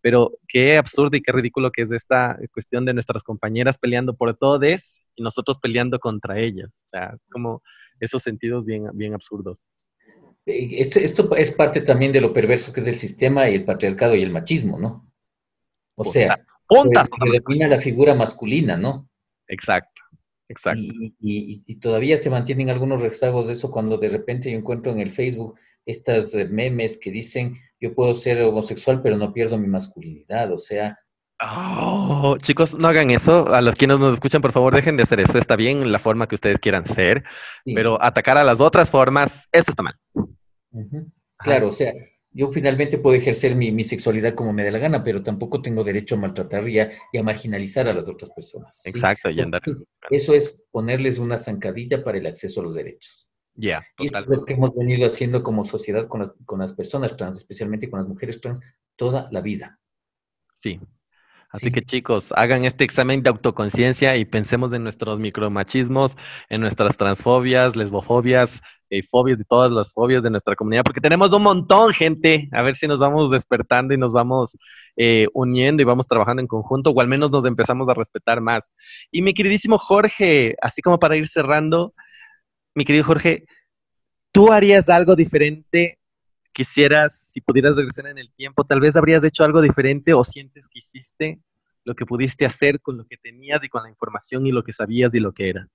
pero 0.00 0.32
qué 0.48 0.76
absurdo 0.76 1.16
y 1.16 1.20
qué 1.20 1.30
ridículo 1.30 1.70
que 1.70 1.82
es 1.82 1.92
esta 1.92 2.36
cuestión 2.52 2.84
de 2.84 2.94
nuestras 2.94 3.22
compañeras 3.22 3.78
peleando 3.78 4.16
por 4.16 4.36
todos 4.36 4.98
y 5.14 5.22
nosotros 5.22 5.56
peleando 5.62 6.00
contra 6.00 6.40
ellas, 6.40 6.70
o 6.74 6.88
sea, 6.90 7.16
como 7.30 7.62
esos 8.00 8.24
sentidos 8.24 8.64
bien, 8.64 8.88
bien 8.94 9.14
absurdos. 9.14 9.60
Esto, 10.46 10.98
esto 10.98 11.36
es 11.36 11.52
parte 11.52 11.80
también 11.80 12.10
de 12.10 12.20
lo 12.20 12.32
perverso 12.32 12.72
que 12.72 12.80
es 12.80 12.88
el 12.88 12.96
sistema 12.96 13.48
y 13.48 13.54
el 13.54 13.64
patriarcado 13.64 14.16
y 14.16 14.22
el 14.24 14.30
machismo, 14.30 14.80
¿no? 14.80 15.12
O 15.94 16.04
sea, 16.04 16.44
predomina 17.20 17.68
la 17.68 17.80
figura 17.80 18.16
masculina, 18.16 18.76
¿no? 18.76 19.08
Exacto. 19.46 20.02
Exacto. 20.48 20.82
Y, 21.20 21.76
todavía 21.80 22.18
se 22.18 22.30
mantienen 22.30 22.70
algunos 22.70 23.00
rezagos 23.00 23.46
de 23.46 23.54
eso 23.54 23.70
cuando 23.70 23.98
de 23.98 24.08
repente 24.08 24.50
yo 24.50 24.58
encuentro 24.58 24.92
en 24.92 25.00
el 25.00 25.10
Facebook 25.10 25.58
estas 25.84 26.34
eh, 26.34 26.46
memes 26.46 26.98
que 26.98 27.10
dicen 27.10 27.56
yo 27.80 27.94
puedo 27.94 28.14
ser 28.14 28.42
homosexual 28.42 29.02
pero 29.02 29.16
no 29.16 29.32
pierdo 29.32 29.58
mi 29.58 29.68
masculinidad, 29.68 30.52
o 30.52 30.58
sea... 30.58 30.98
Oh, 31.38 32.38
chicos, 32.40 32.74
no 32.74 32.88
hagan 32.88 33.10
eso. 33.10 33.52
A 33.52 33.60
los 33.60 33.74
quienes 33.74 33.98
nos 33.98 34.14
escuchan, 34.14 34.40
por 34.40 34.52
favor, 34.52 34.74
dejen 34.74 34.96
de 34.96 35.02
hacer 35.02 35.20
eso. 35.20 35.36
Está 35.36 35.54
bien 35.54 35.92
la 35.92 35.98
forma 35.98 36.26
que 36.26 36.34
ustedes 36.34 36.58
quieran 36.58 36.86
ser, 36.86 37.24
pero 37.62 38.02
atacar 38.02 38.38
a 38.38 38.44
las 38.44 38.58
otras 38.62 38.88
formas, 38.88 39.46
eso 39.52 39.70
está 39.70 39.82
mal. 39.82 39.96
Claro, 41.36 41.68
o 41.68 41.72
sea, 41.72 41.92
yo 42.36 42.52
finalmente 42.52 42.98
puedo 42.98 43.16
ejercer 43.16 43.56
mi, 43.56 43.82
sexualidad 43.82 44.34
como 44.34 44.52
me 44.52 44.62
dé 44.62 44.70
la 44.70 44.78
gana, 44.78 45.02
pero 45.02 45.22
tampoco 45.22 45.62
tengo 45.62 45.82
derecho 45.82 46.16
a 46.16 46.18
maltratar 46.18 46.68
y 46.68 46.78
a, 46.80 46.90
marginalizar 47.22 47.88
a 47.88 47.94
las 47.94 48.10
otras 48.10 48.30
personas. 48.30 48.84
Exacto, 48.84 49.30
y 49.30 49.40
andar. 49.40 49.62
eso 50.10 50.34
es 50.34 50.66
ponerles 50.70 51.18
una 51.18 51.38
zancadilla 51.38 52.04
para 52.04 52.18
el 52.18 52.26
acceso 52.26 52.60
a 52.60 52.64
los 52.64 52.74
derechos. 52.74 53.32
Ya, 53.54 53.82
Y 53.98 54.08
es 54.08 54.26
lo 54.26 54.44
que 54.44 54.52
hemos 54.52 54.74
venido 54.74 55.06
haciendo 55.06 55.42
como 55.42 55.64
sociedad 55.64 56.08
con 56.08 56.20
las, 56.20 56.34
con 56.44 56.60
las 56.60 56.74
personas 56.74 57.16
trans, 57.16 57.38
especialmente 57.38 57.88
con 57.88 58.00
las 58.00 58.08
mujeres 58.08 58.38
trans, 58.38 58.60
toda 58.96 59.28
la 59.32 59.40
vida. 59.40 59.80
Sí, 60.60 60.78
Así 61.50 61.70
que 61.70 61.82
chicos, 61.82 62.32
hagan 62.36 62.64
este 62.64 62.84
examen 62.84 63.22
de 63.22 63.30
autoconciencia 63.30 64.16
y 64.16 64.24
pensemos 64.24 64.72
en 64.72 64.82
nuestros 64.82 65.18
micromachismos, 65.18 66.16
en 66.48 66.60
nuestras 66.60 66.96
transfobias, 66.96 67.76
lesbofobias, 67.76 68.62
y 68.90 69.02
fobias, 69.02 69.38
de 69.38 69.44
todas 69.44 69.70
las 69.70 69.92
fobias 69.92 70.22
de 70.22 70.30
nuestra 70.30 70.54
comunidad, 70.54 70.84
porque 70.84 71.00
tenemos 71.00 71.32
un 71.32 71.42
montón, 71.42 71.92
gente. 71.92 72.48
A 72.52 72.62
ver 72.62 72.74
si 72.74 72.86
nos 72.86 73.00
vamos 73.00 73.30
despertando 73.30 73.94
y 73.94 73.98
nos 73.98 74.12
vamos 74.12 74.56
eh, 74.96 75.26
uniendo 75.34 75.82
y 75.82 75.84
vamos 75.84 76.06
trabajando 76.06 76.40
en 76.40 76.46
conjunto, 76.46 76.90
o 76.90 77.00
al 77.00 77.08
menos 77.08 77.30
nos 77.30 77.44
empezamos 77.44 77.88
a 77.88 77.94
respetar 77.94 78.40
más. 78.40 78.72
Y 79.10 79.22
mi 79.22 79.34
queridísimo 79.34 79.78
Jorge, 79.78 80.56
así 80.60 80.82
como 80.82 80.98
para 80.98 81.16
ir 81.16 81.28
cerrando, 81.28 81.94
mi 82.74 82.84
querido 82.84 83.04
Jorge, 83.04 83.44
¿tú 84.32 84.52
harías 84.52 84.88
algo 84.88 85.16
diferente? 85.16 85.98
Quisieras, 86.52 87.18
si 87.32 87.40
pudieras 87.40 87.76
regresar 87.76 88.06
en 88.06 88.18
el 88.18 88.32
tiempo, 88.32 88.64
tal 88.64 88.80
vez 88.80 88.96
habrías 88.96 89.22
hecho 89.24 89.44
algo 89.44 89.60
diferente 89.60 90.14
o 90.14 90.24
sientes 90.24 90.68
que 90.68 90.78
hiciste 90.78 91.40
lo 91.84 91.94
que 91.94 92.04
pudiste 92.04 92.44
hacer 92.44 92.80
con 92.80 92.96
lo 92.96 93.06
que 93.06 93.16
tenías 93.16 93.62
y 93.62 93.68
con 93.68 93.82
la 93.82 93.88
información 93.88 94.46
y 94.46 94.52
lo 94.52 94.64
que 94.64 94.72
sabías 94.72 95.14
y 95.14 95.20
lo 95.20 95.32
que 95.32 95.48
eras. 95.50 95.68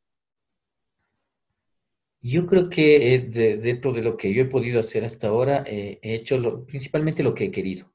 Yo 2.23 2.45
creo 2.45 2.69
que 2.69 3.15
eh, 3.15 3.19
dentro 3.57 3.93
de 3.93 4.03
lo 4.03 4.15
que 4.15 4.31
yo 4.33 4.43
he 4.43 4.45
podido 4.45 4.79
hacer 4.79 5.03
hasta 5.05 5.27
ahora, 5.27 5.63
eh, 5.65 5.99
he 6.03 6.15
hecho 6.15 6.37
lo, 6.37 6.65
principalmente 6.65 7.23
lo 7.23 7.33
que 7.33 7.45
he 7.45 7.51
querido. 7.51 7.91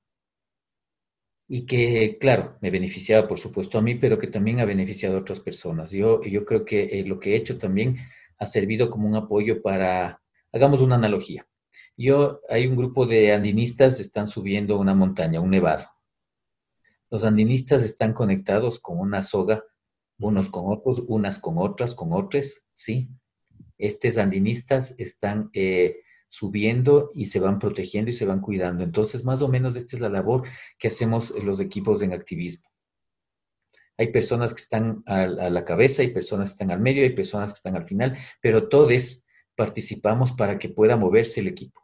Y 1.49 1.65
que, 1.65 2.19
claro, 2.19 2.59
me 2.61 2.71
beneficiaba, 2.71 3.29
por 3.29 3.39
supuesto, 3.39 3.79
a 3.79 3.83
mí, 3.83 3.95
pero 3.95 4.19
que 4.19 4.27
también 4.27 4.59
ha 4.59 4.65
beneficiado 4.65 5.17
a 5.17 5.21
otras 5.21 5.39
personas. 5.39 5.93
Yo, 5.93 6.23
yo 6.25 6.45
creo 6.45 6.65
que 6.65 6.85
eh, 6.99 7.05
lo 7.05 7.21
que 7.21 7.35
he 7.35 7.37
hecho 7.37 7.57
también 7.57 7.99
ha 8.39 8.47
servido 8.47 8.91
como 8.91 9.09
un 9.09 9.15
apoyo 9.15 9.63
para, 9.63 10.21
hagamos 10.53 10.81
una 10.81 10.97
analogía. 10.97 11.47
Yo, 11.97 12.41
hay 12.49 12.67
un 12.67 12.77
grupo 12.77 13.07
de 13.07 13.33
andinistas, 13.33 14.01
están 14.01 14.27
subiendo 14.27 14.79
una 14.79 14.95
montaña, 14.95 15.41
un 15.41 15.51
nevado. 15.51 15.85
Los 17.11 17.25
andinistas 17.25 17.85
están 17.85 18.13
conectados 18.13 18.81
con 18.81 18.99
una 18.99 19.23
soga, 19.23 19.63
unos 20.19 20.49
con 20.49 20.65
otros, 20.67 21.05
unas 21.07 21.39
con 21.39 21.59
otras, 21.59 21.95
con 21.95 22.13
otras, 22.13 22.67
¿sí? 22.73 23.09
Estos 23.79 24.19
andinistas 24.19 24.95
están 24.99 25.51
eh, 25.53 26.01
subiendo 26.29 27.13
y 27.15 27.27
se 27.27 27.41
van 27.41 27.59
protegiendo 27.59 28.11
y 28.11 28.15
se 28.15 28.27
van 28.27 28.41
cuidando. 28.41 28.85
Entonces, 28.85 29.25
más 29.25 29.43
o 29.43 29.49
menos 29.49 29.77
esta 29.77 29.97
es 29.97 30.01
la 30.01 30.09
labor 30.09 30.43
que 30.79 30.89
hacemos 30.89 31.31
los 31.43 31.61
equipos 31.61 32.03
en 32.03 32.13
activismo. 32.13 32.69
Hay 33.99 34.13
personas 34.13 34.53
que 34.53 34.61
están 34.61 35.03
a, 35.07 35.27
la 35.27 35.65
cabeza, 35.65 36.03
hay 36.03 36.09
personas 36.09 36.51
que 36.51 36.55
están 36.55 36.71
al 36.71 36.81
medio, 36.81 37.03
hay 37.03 37.15
personas 37.15 37.53
que 37.53 37.57
están 37.57 37.77
al 37.77 37.85
final, 37.85 38.19
pero 38.43 38.69
todos 38.69 39.25
participamos 39.55 40.33
para 40.33 40.59
que 40.59 40.69
pueda 40.69 40.97
moverse 40.97 41.41
el 41.41 41.49
equipo. 41.49 41.81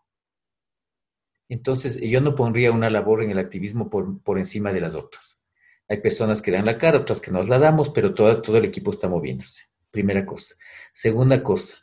Entonces, 1.49 1.99
yo 2.01 2.21
no 2.21 2.35
pondría 2.35 2.73
una 2.73 2.91
labor 2.91 3.23
en 3.23 3.31
el 3.31 3.39
activismo 3.39 3.89
por, 3.89 4.23
por 4.23 4.39
encima 4.39 4.73
de 4.73 4.81
las 4.81 4.95
otras. 4.95 5.43
Hay 5.89 6.01
personas 6.01 6.41
que 6.41 6.51
dan 6.51 6.67
la 6.67 6.79
cara, 6.79 6.99
otras 6.99 7.21
que 7.21 7.31
nos 7.31 7.49
la 7.49 7.59
damos, 7.59 7.91
pero 7.91 8.15
todo, 8.15 8.41
todo 8.41 8.59
el 8.59 8.65
equipo 8.65 8.91
está 8.91 9.09
moviéndose. 9.09 9.65
Primera 9.91 10.25
cosa. 10.25 10.55
Segunda 10.95 11.43
cosa, 11.43 11.82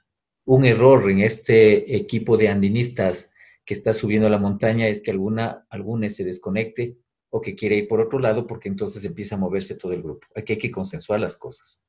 un 0.49 0.65
error 0.65 1.11
en 1.11 1.19
este 1.19 1.95
equipo 1.95 2.35
de 2.35 2.49
andinistas 2.49 3.31
que 3.63 3.75
está 3.75 3.93
subiendo 3.93 4.25
a 4.25 4.31
la 4.31 4.39
montaña 4.39 4.87
es 4.87 4.99
que 4.99 5.11
alguna, 5.11 5.67
alguna 5.69 6.09
se 6.09 6.23
desconecte 6.23 6.97
o 7.29 7.39
que 7.39 7.53
quiere 7.55 7.75
ir 7.75 7.87
por 7.87 8.01
otro 8.01 8.17
lado 8.17 8.47
porque 8.47 8.67
entonces 8.67 9.05
empieza 9.05 9.35
a 9.35 9.37
moverse 9.37 9.75
todo 9.75 9.93
el 9.93 10.01
grupo. 10.01 10.25
Aquí 10.35 10.53
hay 10.53 10.57
que 10.59 10.71
consensuar 10.71 11.19
las 11.19 11.37
cosas. 11.37 11.83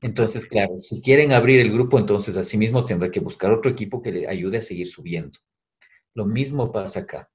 Entonces, 0.00 0.46
claro, 0.46 0.78
si 0.78 1.00
quieren 1.00 1.30
abrir 1.30 1.60
el 1.60 1.70
grupo, 1.70 1.96
entonces 1.96 2.36
asimismo 2.36 2.84
tendrá 2.84 3.12
que 3.12 3.20
buscar 3.20 3.52
otro 3.52 3.70
equipo 3.70 4.02
que 4.02 4.10
le 4.10 4.26
ayude 4.26 4.58
a 4.58 4.62
seguir 4.62 4.88
subiendo. 4.88 5.38
Lo 6.12 6.26
mismo 6.26 6.72
pasa 6.72 7.00
acá. 7.00 7.30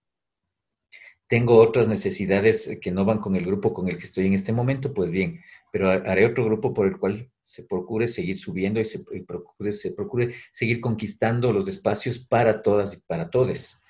Tengo 1.29 1.55
otras 1.61 1.87
necesidades 1.87 2.77
que 2.81 2.91
no 2.91 3.05
van 3.05 3.19
con 3.19 3.37
el 3.37 3.45
grupo 3.45 3.73
con 3.73 3.87
el 3.87 3.97
que 3.97 4.03
estoy 4.03 4.25
en 4.27 4.33
este 4.33 4.51
momento, 4.51 4.93
pues 4.93 5.11
bien, 5.11 5.39
pero 5.71 5.89
haré 5.89 6.25
otro 6.25 6.45
grupo 6.45 6.73
por 6.73 6.87
el 6.87 6.97
cual 6.97 7.29
se 7.41 7.63
procure 7.63 8.07
seguir 8.07 8.37
subiendo 8.37 8.79
y 8.79 8.85
se, 8.85 9.03
procure, 9.03 9.73
se 9.73 9.91
procure 9.91 10.35
seguir 10.51 10.81
conquistando 10.81 11.51
los 11.51 11.67
espacios 11.67 12.19
para 12.19 12.61
todas 12.61 12.95
y 12.95 13.01
para 13.05 13.29
todos. 13.29 13.81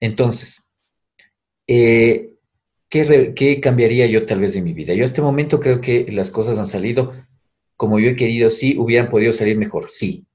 Entonces, 0.00 0.68
eh, 1.66 2.30
¿qué, 2.88 3.34
¿qué 3.34 3.60
cambiaría 3.60 4.06
yo 4.06 4.26
tal 4.26 4.40
vez 4.40 4.54
de 4.54 4.62
mi 4.62 4.72
vida? 4.72 4.94
Yo 4.94 5.02
a 5.02 5.06
este 5.06 5.22
momento 5.22 5.60
creo 5.60 5.80
que 5.80 6.06
las 6.10 6.30
cosas 6.30 6.58
han 6.58 6.66
salido 6.66 7.12
como 7.76 8.00
yo 8.00 8.08
he 8.08 8.16
querido, 8.16 8.50
sí, 8.50 8.76
hubieran 8.78 9.10
podido 9.10 9.32
salir 9.32 9.56
mejor, 9.56 9.90
sí. 9.90 10.26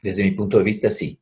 Desde 0.00 0.22
mi 0.22 0.30
punto 0.30 0.58
de 0.58 0.64
vista, 0.64 0.90
sí. 0.90 1.20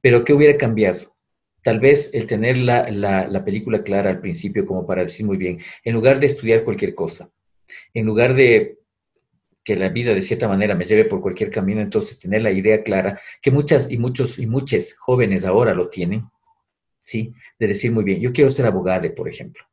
Pero 0.00 0.24
¿qué 0.24 0.32
hubiera 0.32 0.56
cambiado? 0.56 1.14
Tal 1.62 1.80
vez 1.80 2.10
el 2.14 2.26
tener 2.26 2.56
la, 2.56 2.90
la, 2.90 3.44
película 3.44 3.82
clara 3.82 4.10
al 4.10 4.20
principio 4.20 4.64
como 4.64 4.86
para 4.86 5.02
decir 5.02 5.26
muy 5.26 5.36
bien, 5.36 5.60
en 5.84 5.94
lugar 5.94 6.20
de 6.20 6.26
estudiar 6.26 6.64
cualquier 6.64 6.94
cosa, 6.94 7.30
en 7.92 8.06
lugar 8.06 8.34
de 8.34 8.78
que 9.64 9.76
la 9.76 9.88
vida 9.88 10.14
de 10.14 10.22
cierta 10.22 10.48
manera 10.48 10.74
me 10.74 10.86
lleve 10.86 11.04
por 11.04 11.20
cualquier 11.20 11.50
camino, 11.50 11.80
entonces 11.80 12.18
tener 12.18 12.42
la 12.42 12.52
idea 12.52 12.82
clara, 12.82 13.20
que 13.42 13.50
muchas 13.50 13.90
y 13.90 13.98
muchos 13.98 14.38
y 14.38 14.46
muchos 14.46 14.94
jóvenes 14.94 15.44
ahora 15.44 15.74
lo 15.74 15.88
tienen, 15.88 16.24
¿sí? 17.00 17.34
De 17.58 17.66
decir 17.66 17.92
muy 17.92 18.04
bien, 18.04 18.20
yo 18.20 18.32
quiero 18.32 18.50
ser 18.50 18.66
abogado, 18.66 19.12
por 19.14 19.28
ejemplo. 19.28 19.64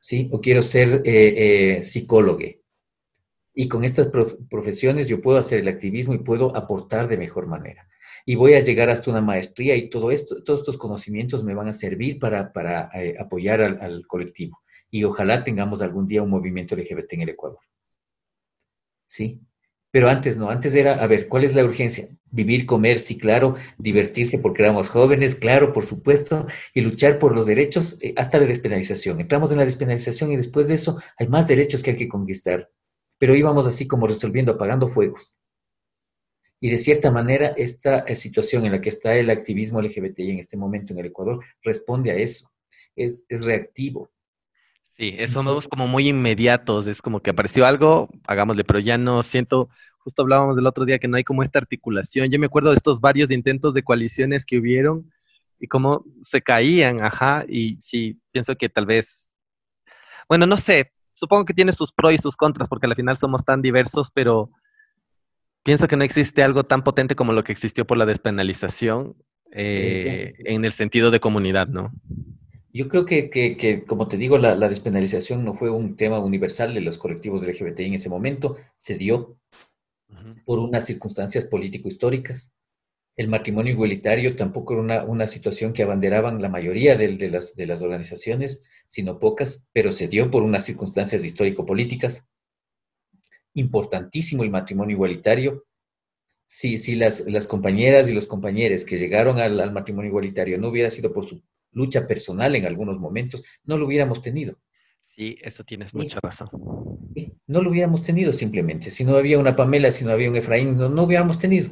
¿Sí? 0.00 0.28
O 0.32 0.40
quiero 0.40 0.62
ser 0.62 1.02
eh, 1.04 1.78
eh, 1.78 1.82
psicólogo. 1.82 2.44
Y 3.54 3.68
con 3.68 3.84
estas 3.84 4.08
profesiones 4.50 5.08
yo 5.08 5.22
puedo 5.22 5.38
hacer 5.38 5.60
el 5.60 5.68
activismo 5.68 6.14
y 6.14 6.18
puedo 6.18 6.54
aportar 6.54 7.08
de 7.08 7.16
mejor 7.16 7.46
manera 7.46 7.88
y 8.28 8.34
voy 8.34 8.54
a 8.54 8.60
llegar 8.60 8.90
hasta 8.90 9.10
una 9.10 9.20
maestría 9.20 9.76
y 9.76 9.88
todo 9.88 10.10
esto, 10.10 10.42
todos 10.42 10.60
estos 10.60 10.76
conocimientos 10.76 11.44
me 11.44 11.54
van 11.54 11.68
a 11.68 11.72
servir 11.72 12.18
para, 12.18 12.52
para 12.52 12.90
eh, 12.92 13.14
apoyar 13.18 13.62
al, 13.62 14.04
colectivo. 14.08 14.60
Y 14.90 15.04
ojalá 15.04 15.44
tengamos 15.44 15.80
algún 15.80 16.08
día 16.08 16.22
un 16.22 16.30
movimiento 16.30 16.74
LGBT 16.74 17.12
en 17.12 17.20
el 17.22 17.28
Ecuador. 17.30 17.60
¿Sí? 19.06 19.40
Pero 19.92 20.08
antes 20.08 20.36
no, 20.36 20.50
antes 20.50 20.74
era, 20.74 20.94
a 20.94 21.06
ver, 21.06 21.28
¿cuál 21.28 21.44
es 21.44 21.54
la 21.54 21.64
urgencia? 21.64 22.08
Vivir, 22.24 22.66
comer, 22.66 22.98
sí, 22.98 23.16
claro, 23.16 23.54
divertirse 23.78 24.40
porque 24.40 24.62
éramos 24.62 24.88
jóvenes, 24.90 25.36
claro, 25.36 25.72
por 25.72 25.86
supuesto, 25.86 26.46
y 26.74 26.80
luchar 26.80 27.20
por 27.20 27.32
los 27.32 27.46
derechos 27.46 27.96
eh, 28.02 28.12
hasta 28.16 28.40
la 28.40 28.46
despenalización. 28.46 29.20
Entramos 29.20 29.52
en 29.52 29.58
la 29.58 29.64
despenalización 29.64 30.32
y 30.32 30.36
después 30.36 30.66
de 30.66 30.74
eso 30.74 31.00
hay 31.16 31.28
más 31.28 31.46
derechos 31.46 31.82
que 31.82 31.92
hay 31.92 31.96
que 31.96 32.08
conquistar. 32.08 32.68
Pero 33.18 33.36
íbamos 33.36 33.66
así 33.68 33.86
como 33.86 34.08
resolviendo, 34.08 34.52
apagando 34.52 34.88
fuegos. 34.88 35.36
Y 36.60 36.70
de 36.70 36.78
cierta 36.78 37.10
manera, 37.10 37.48
esta 37.56 38.00
eh, 38.00 38.16
situación 38.16 38.64
en 38.64 38.72
la 38.72 38.80
que 38.80 38.88
está 38.88 39.14
el 39.14 39.30
activismo 39.30 39.80
LGBTI 39.80 40.30
en 40.30 40.38
este 40.38 40.56
momento 40.56 40.92
en 40.92 41.00
el 41.00 41.06
Ecuador 41.06 41.44
responde 41.62 42.10
a 42.10 42.14
eso. 42.14 42.50
Es, 42.94 43.24
es 43.28 43.44
reactivo. 43.44 44.10
Sí, 44.96 45.14
somos 45.28 45.68
como 45.68 45.86
muy 45.86 46.08
inmediatos. 46.08 46.86
Es 46.86 47.02
como 47.02 47.20
que 47.20 47.30
apareció 47.30 47.66
algo, 47.66 48.08
hagámosle, 48.26 48.64
pero 48.64 48.78
ya 48.78 48.96
no 48.96 49.22
siento. 49.22 49.68
Justo 49.98 50.22
hablábamos 50.22 50.56
del 50.56 50.66
otro 50.66 50.86
día 50.86 50.98
que 50.98 51.08
no 51.08 51.18
hay 51.18 51.24
como 51.24 51.42
esta 51.42 51.58
articulación. 51.58 52.30
Yo 52.30 52.38
me 52.38 52.46
acuerdo 52.46 52.70
de 52.70 52.76
estos 52.76 53.00
varios 53.00 53.30
intentos 53.30 53.74
de 53.74 53.82
coaliciones 53.82 54.46
que 54.46 54.58
hubieron 54.58 55.12
y 55.58 55.66
cómo 55.66 56.04
se 56.22 56.40
caían, 56.40 57.02
ajá. 57.02 57.44
Y 57.46 57.76
sí, 57.80 58.18
pienso 58.32 58.56
que 58.56 58.70
tal 58.70 58.86
vez. 58.86 59.36
Bueno, 60.28 60.46
no 60.46 60.56
sé. 60.56 60.92
Supongo 61.12 61.44
que 61.44 61.54
tiene 61.54 61.72
sus 61.72 61.92
pros 61.92 62.14
y 62.14 62.18
sus 62.18 62.36
contras, 62.36 62.68
porque 62.68 62.86
al 62.86 62.94
final 62.94 63.18
somos 63.18 63.44
tan 63.44 63.60
diversos, 63.62 64.10
pero 64.10 64.50
pienso 65.66 65.88
que 65.88 65.96
no 65.96 66.04
existe 66.04 66.44
algo 66.44 66.64
tan 66.64 66.84
potente 66.84 67.16
como 67.16 67.32
lo 67.32 67.42
que 67.42 67.50
existió 67.50 67.84
por 67.84 67.98
la 67.98 68.06
despenalización 68.06 69.16
eh, 69.50 70.34
en 70.44 70.64
el 70.64 70.72
sentido 70.72 71.10
de 71.10 71.18
comunidad, 71.18 71.66
¿no? 71.66 71.92
Yo 72.72 72.88
creo 72.88 73.04
que, 73.04 73.84
como 73.86 74.06
te 74.06 74.16
digo, 74.16 74.38
la, 74.38 74.68
despenalización 74.68 75.44
no 75.44 75.54
fue 75.54 75.70
un 75.70 75.96
tema 75.96 76.20
universal 76.20 76.72
de 76.72 76.82
los 76.82 76.98
colectivos 76.98 77.44
LGBTI 77.44 77.86
en 77.86 77.94
ese 77.94 78.08
momento, 78.08 78.56
se 78.76 78.96
dio 78.96 79.38
por 80.44 80.60
unas 80.60 80.86
circunstancias 80.86 81.46
político-históricas. 81.46 82.52
El 83.16 83.26
matrimonio 83.26 83.72
igualitario 83.72 84.36
tampoco 84.36 84.74
era 84.74 85.04
una, 85.04 85.26
situación 85.26 85.72
que 85.72 85.82
abanderaban 85.82 86.40
la 86.40 86.48
mayoría 86.48 86.96
de, 86.96 87.28
las, 87.28 87.56
de 87.56 87.66
las 87.66 87.80
organizaciones, 87.82 88.62
sino 88.86 89.18
pocas, 89.18 89.66
pero 89.72 89.90
se 89.90 90.06
dio 90.06 90.30
por 90.30 90.44
unas 90.44 90.64
circunstancias 90.64 91.24
histórico-políticas 91.24 92.28
importantísimo 93.56 94.42
el 94.42 94.50
matrimonio 94.50 94.94
igualitario. 94.94 95.64
Si, 96.46 96.78
si 96.78 96.94
las, 96.94 97.26
las 97.26 97.46
compañeras 97.46 98.08
y 98.08 98.12
los 98.12 98.26
compañeros 98.26 98.84
que 98.84 98.98
llegaron 98.98 99.40
al, 99.40 99.72
matrimonio 99.72 100.10
igualitario 100.10 100.58
no 100.58 100.68
hubiera 100.68 100.90
sido 100.90 101.12
por 101.12 101.26
su 101.26 101.42
lucha 101.72 102.06
personal 102.06 102.54
en 102.54 102.66
algunos 102.66 102.98
momentos, 102.98 103.42
no 103.64 103.76
lo 103.76 103.86
hubiéramos 103.86 104.22
tenido. 104.22 104.56
Sí, 105.08 105.36
eso 105.42 105.64
tienes 105.64 105.92
mucha 105.94 106.20
razón. 106.20 106.48
No 107.46 107.62
lo 107.62 107.70
hubiéramos 107.70 108.02
tenido 108.02 108.32
simplemente. 108.32 108.90
Si 108.90 109.04
no 109.04 109.16
había 109.16 109.38
una 109.38 109.56
Pamela, 109.56 109.90
si 109.90 110.04
no 110.04 110.12
había 110.12 110.30
un 110.30 110.36
Efraín, 110.36 110.76
no, 110.76 110.88
no 110.88 111.02
hubiéramos 111.04 111.38
tenido. 111.38 111.70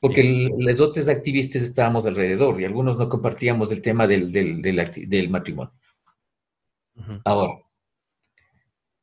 Porque 0.00 0.50
los 0.58 0.80
otros 0.80 1.10
activistas 1.10 1.62
estábamos 1.62 2.06
alrededor 2.06 2.58
y 2.58 2.64
algunos 2.64 2.96
no 2.96 3.08
compartíamos 3.08 3.70
el 3.70 3.82
tema 3.82 4.06
del, 4.06 4.32
del, 4.32 4.62
del, 4.62 5.28
matrimonio. 5.28 5.74
Ahora, 7.24 7.62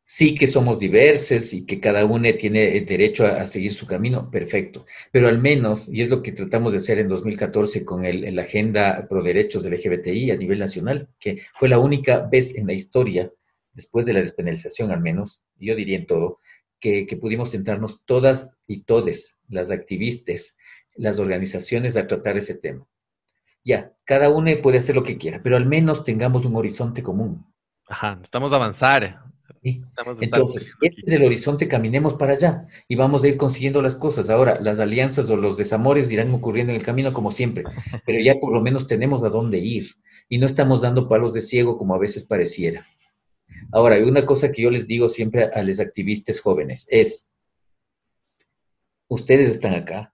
sí 0.10 0.36
que 0.36 0.48
somos 0.48 0.80
diversos 0.80 1.54
y 1.54 1.66
que 1.66 1.82
cada 1.82 2.06
uno 2.06 2.30
tiene 2.40 2.80
derecho 2.80 3.26
a, 3.26 3.46
seguir 3.46 3.74
su 3.74 3.86
camino, 3.86 4.32
perfecto. 4.32 4.86
Pero 5.12 5.28
al 5.28 5.38
menos, 5.38 5.90
y 5.90 6.02
es 6.02 6.10
lo 6.10 6.24
que 6.24 6.32
tratamos 6.32 6.72
de 6.72 6.78
hacer 6.78 7.00
en 7.00 7.10
2014 7.10 7.84
con 7.84 8.04
la 8.04 8.42
Agenda 8.42 9.06
Pro 9.10 9.22
Derechos 9.22 9.64
del 9.64 9.74
LGBTI 9.74 10.32
a 10.32 10.38
nivel 10.38 10.60
nacional, 10.60 11.10
que 11.20 11.42
fue 11.54 11.68
la 11.68 11.78
única 11.78 12.22
vez 12.22 12.56
en 12.56 12.68
la 12.68 12.74
historia, 12.74 13.34
después 13.74 14.06
de 14.06 14.14
la 14.14 14.22
despenalización 14.22 14.92
al 14.92 15.02
menos, 15.02 15.44
yo 15.58 15.76
diría 15.76 15.98
en 15.98 16.08
todo, 16.08 16.40
que, 16.80 17.06
pudimos 17.20 17.52
sentarnos 17.52 18.06
todas 18.06 18.50
y 18.66 18.84
todes, 18.84 19.38
las 19.50 19.72
activistas, 19.72 20.56
las 20.96 21.20
organizaciones, 21.20 21.98
a 21.98 22.08
tratar 22.08 22.38
ese 22.38 22.56
tema. 22.56 22.88
Ya, 23.66 23.92
cada 24.06 24.30
uno 24.30 24.50
puede 24.64 24.78
hacer 24.78 24.96
lo 24.96 25.04
que 25.04 25.18
quiera, 25.18 25.42
pero 25.44 25.58
al 25.58 25.66
menos 25.66 26.06
tengamos 26.06 26.46
un 26.46 26.56
horizonte 26.56 27.04
común. 27.04 27.46
Ajá, 27.90 28.22
estamos 28.24 28.54
avanzar. 28.54 29.28
Entonces, 29.64 30.76
este 30.82 31.02
es 31.06 31.14
el 31.14 31.24
horizonte, 31.24 31.68
caminemos 31.68 32.16
para 32.16 32.34
allá 32.34 32.68
y 32.88 32.96
vamos 32.96 33.24
a 33.24 33.28
ir 33.28 33.38
consiguiendo 33.38 33.82
las 33.82 33.96
cosas. 33.96 34.30
Ahora, 34.30 34.60
las 34.62 34.80
alianzas 34.80 35.30
o 35.30 35.36
los 35.36 35.58
desamores 35.58 36.12
irán 36.12 36.34
ocurriendo 36.34 36.72
en 36.72 36.80
el 36.80 36.86
camino 36.86 37.14
como 37.14 37.32
siempre, 37.32 37.64
pero 38.06 38.20
ya 38.22 38.36
por 38.40 38.54
lo 38.54 38.62
menos 38.62 38.88
tenemos 38.88 39.24
a 39.24 39.30
dónde 39.30 39.60
ir 39.60 39.96
y 40.30 40.38
no 40.38 40.46
estamos 40.46 40.82
dando 40.82 41.08
palos 41.08 41.34
de 41.34 41.42
ciego 41.42 41.78
como 41.78 41.96
a 41.96 42.00
veces 42.00 42.26
pareciera. 42.26 42.86
Ahora, 43.72 43.98
una 44.00 44.26
cosa 44.26 44.52
que 44.52 44.62
yo 44.62 44.72
les 44.72 44.88
digo 44.88 45.10
siempre 45.10 45.46
a 45.46 45.62
los 45.64 45.80
activistas 45.80 46.40
jóvenes 46.40 46.88
es, 46.90 47.32
ustedes 49.08 49.50
están 49.50 49.74
acá, 49.74 50.14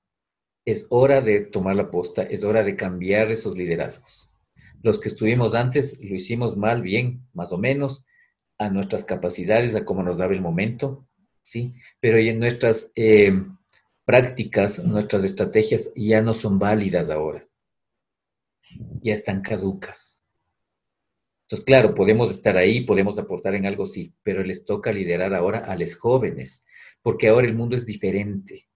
es 0.65 0.87
hora 0.89 1.21
de 1.21 1.41
tomar 1.41 1.75
la 1.75 1.91
posta, 1.91 2.23
es 2.23 2.43
hora 2.43 2.63
de 2.63 2.75
cambiar 2.75 3.31
esos 3.31 3.57
liderazgos. 3.57 4.33
Los 4.81 4.99
que 4.99 5.09
estuvimos 5.09 5.53
antes 5.53 5.99
lo 6.01 6.15
hicimos 6.15 6.57
mal, 6.57 6.81
bien, 6.81 7.25
más 7.33 7.51
o 7.51 7.57
menos, 7.57 8.05
a 8.58 8.70
nuestras 8.70 9.04
capacidades, 9.04 9.76
a 9.76 9.86
cómo 9.86 10.04
nos 10.04 10.18
daba 10.18 10.34
el 10.34 10.41
momento, 10.41 11.08
¿sí? 11.41 11.74
Pero 11.99 12.18
en 12.18 12.39
nuestras 12.39 12.91
eh, 12.95 13.34
prácticas, 14.06 14.84
nuestras 14.84 15.24
estrategias 15.24 15.91
ya 15.95 16.22
no 16.22 16.34
son 16.34 16.60
válidas 16.60 17.10
ahora. 17.10 17.47
Ya 19.01 19.14
están 19.14 19.41
caducas. 19.41 20.24
Entonces, 21.43 21.66
claro, 21.66 21.93
podemos 21.93 22.32
estar 22.32 22.58
ahí, 22.58 22.82
podemos 22.82 23.20
aportar 23.20 23.54
en 23.56 23.66
algo, 23.66 23.86
sí, 23.86 24.14
pero 24.24 24.43
les 24.43 24.66
toca 24.66 24.91
liderar 24.91 25.34
ahora 25.34 25.60
a 25.60 25.76
los 25.76 25.95
jóvenes, 25.95 26.66
porque 27.01 27.28
ahora 27.28 27.47
el 27.47 27.56
mundo 27.56 27.76
es 27.76 27.86
diferente. 27.86 28.68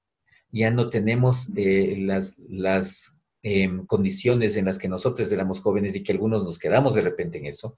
Ya 0.51 0.69
no 0.69 0.89
tenemos 0.89 1.49
eh, 1.55 1.95
las, 1.99 2.39
las 2.49 3.17
em, 3.41 3.85
condiciones 3.85 4.57
en 4.57 4.65
las 4.65 4.77
que 4.77 4.87
nosotros 4.89 5.31
éramos 5.31 5.61
jóvenes 5.61 5.95
y 5.95 6.03
que 6.03 6.11
algunos 6.11 6.43
nos 6.43 6.59
quedamos 6.59 6.93
de 6.95 7.01
repente 7.01 7.37
en 7.37 7.47
eso, 7.47 7.77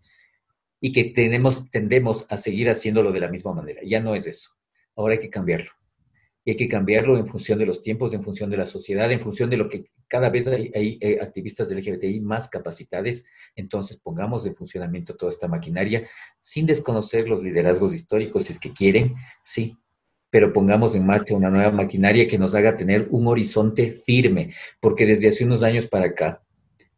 y 0.82 0.92
que 0.92 1.06
tenemos, 1.06 1.70
tendemos 1.72 2.26
a 2.30 2.38
seguir 2.38 2.70
haciéndolo 2.70 3.12
de 3.12 3.20
la 3.20 3.28
misma 3.28 3.54
manera. 3.54 3.82
Ya 3.86 4.00
no 4.00 4.16
es 4.16 4.28
eso. 4.28 4.52
Ahora 4.96 5.14
hay 5.14 5.20
que 5.20 5.30
cambiarlo. 5.30 5.72
Y 6.46 6.52
hay 6.52 6.58
que 6.58 6.70
cambiarlo 6.70 7.18
en 7.18 7.28
función 7.28 7.60
de 7.60 7.66
los 7.66 7.82
tiempos, 7.82 8.14
en 8.14 8.24
función 8.24 8.50
de 8.50 8.58
la 8.58 8.66
sociedad, 8.66 9.12
en 9.12 9.20
función 9.20 9.50
de 9.50 9.58
lo 9.58 9.70
que 9.70 9.92
cada 10.08 10.30
vez 10.30 10.48
hay, 10.48 10.72
hay, 10.74 11.18
activistas 11.20 11.70
del 11.70 11.80
LGBTI 11.80 12.22
más 12.22 12.50
capacitadas. 12.50 13.26
Entonces 13.56 13.98
pongamos 13.98 14.46
en 14.46 14.56
funcionamiento 14.56 15.16
toda 15.16 15.32
esta 15.32 15.48
maquinaria 15.48 16.08
sin 16.40 16.66
desconocer 16.66 17.28
los 17.28 17.44
liderazgos 17.44 17.94
históricos, 17.94 18.46
si 18.46 18.54
es 18.54 18.60
que 18.60 18.74
quieren, 18.74 19.16
sí, 19.44 19.78
pero 20.30 20.54
pongamos 20.54 20.96
en 20.96 21.06
marcha 21.06 21.36
una 21.36 21.50
nueva 21.50 21.72
maquinaria 21.72 22.28
que 22.28 22.38
nos 22.38 22.56
haga 22.56 22.78
tener 22.78 23.08
un 23.12 23.28
horizonte 23.28 23.92
firme, 23.92 24.54
porque 24.80 25.06
desde 25.06 25.28
hace 25.28 25.44
unos 25.44 25.64
años 25.64 25.88
para 25.88 26.08
acá, 26.08 26.44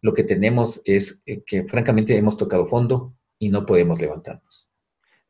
lo 0.01 0.13
que 0.13 0.23
tenemos 0.23 0.81
es 0.85 1.21
eh, 1.25 1.41
que 1.45 1.63
francamente 1.65 2.17
hemos 2.17 2.37
tocado 2.37 2.65
fondo, 2.65 3.15
y 3.41 3.49
no 3.49 3.65
podemos 3.65 3.99
levantarnos. 3.99 4.69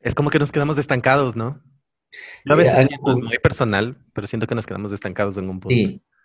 Es 0.01 0.13
como 0.13 0.29
que 0.29 0.37
nos 0.37 0.51
quedamos 0.51 0.77
estancados, 0.77 1.35
¿no? 1.37 1.63
Yo 2.43 2.53
a 2.53 2.57
veces 2.57 2.75
siento, 2.75 3.11
es 3.11 3.17
muy 3.17 3.39
personal, 3.39 3.97
pero 4.13 4.27
siento 4.27 4.47
que 4.47 4.55
nos 4.55 4.67
quedamos 4.67 4.91
estancados 4.91 5.37
en 5.37 5.49
un 5.49 5.61
punto. 5.61 5.73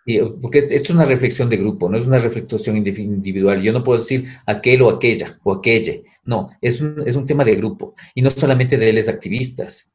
Sí, 0.05 0.19
porque 0.41 0.59
esto 0.59 0.73
es 0.73 0.89
una 0.89 1.05
reflexión 1.05 1.49
de 1.49 1.55
grupo, 1.55 1.89
no 1.89 1.97
es 1.97 2.05
una 2.05 2.19
reflexión 2.19 2.75
individual. 2.75 3.61
Yo 3.61 3.71
no 3.71 3.85
puedo 3.85 3.99
decir 3.99 4.25
aquel 4.45 4.81
o 4.81 4.89
aquella 4.89 5.39
o 5.43 5.53
aquella. 5.53 5.93
No, 6.25 6.49
es 6.61 6.81
un, 6.81 7.03
es 7.05 7.15
un 7.15 7.25
tema 7.25 7.45
de 7.45 7.55
grupo. 7.55 7.95
Y 8.13 8.21
no 8.21 8.29
solamente 8.31 8.77
de 8.77 8.91
los 8.91 9.07
activistas, 9.07 9.89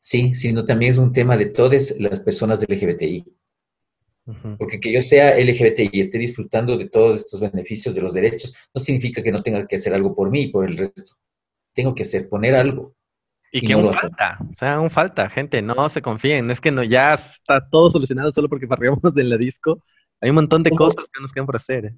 sí, 0.00 0.34
sino 0.34 0.64
también 0.64 0.90
es 0.90 0.98
un 0.98 1.12
tema 1.12 1.36
de 1.36 1.46
todas 1.46 1.94
las 2.00 2.18
personas 2.18 2.60
del 2.60 2.76
LGBTI. 2.76 3.24
Porque 4.58 4.80
que 4.80 4.92
yo 4.92 5.02
sea 5.02 5.38
LGBT 5.38 5.88
y 5.92 6.00
esté 6.00 6.18
disfrutando 6.18 6.76
de 6.76 6.88
todos 6.88 7.18
estos 7.18 7.40
beneficios 7.40 7.94
de 7.94 8.02
los 8.02 8.12
derechos, 8.12 8.54
no 8.74 8.80
significa 8.80 9.22
que 9.22 9.32
no 9.32 9.42
tenga 9.42 9.66
que 9.66 9.76
hacer 9.76 9.94
algo 9.94 10.14
por 10.14 10.30
mí 10.30 10.42
y 10.42 10.48
por 10.48 10.68
el 10.68 10.76
resto. 10.76 11.16
Tengo 11.78 11.94
que 11.94 12.02
hacer, 12.02 12.28
poner 12.28 12.56
algo. 12.56 12.92
Y, 13.52 13.64
que 13.64 13.72
aún 13.72 13.94
falta, 13.94 14.36
o 14.50 14.56
sea, 14.56 14.74
aún 14.74 14.90
falta, 14.90 15.30
gente, 15.30 15.62
no 15.62 15.88
se 15.90 16.02
confíen, 16.02 16.48
no 16.48 16.52
es 16.52 16.60
que 16.60 16.72
no, 16.72 16.82
ya 16.82 17.14
está 17.14 17.70
todo 17.70 17.88
solucionado 17.88 18.32
solo 18.32 18.48
porque 18.48 18.66
parriamos 18.66 19.14
de 19.14 19.22
la 19.22 19.36
disco. 19.36 19.80
Hay 20.20 20.30
un 20.30 20.34
montón 20.34 20.64
de 20.64 20.72
cosas 20.72 21.04
que 21.12 21.22
nos 21.22 21.32
quedan 21.32 21.46
por 21.46 21.54
hacer. 21.54 21.84
¿eh? 21.84 21.94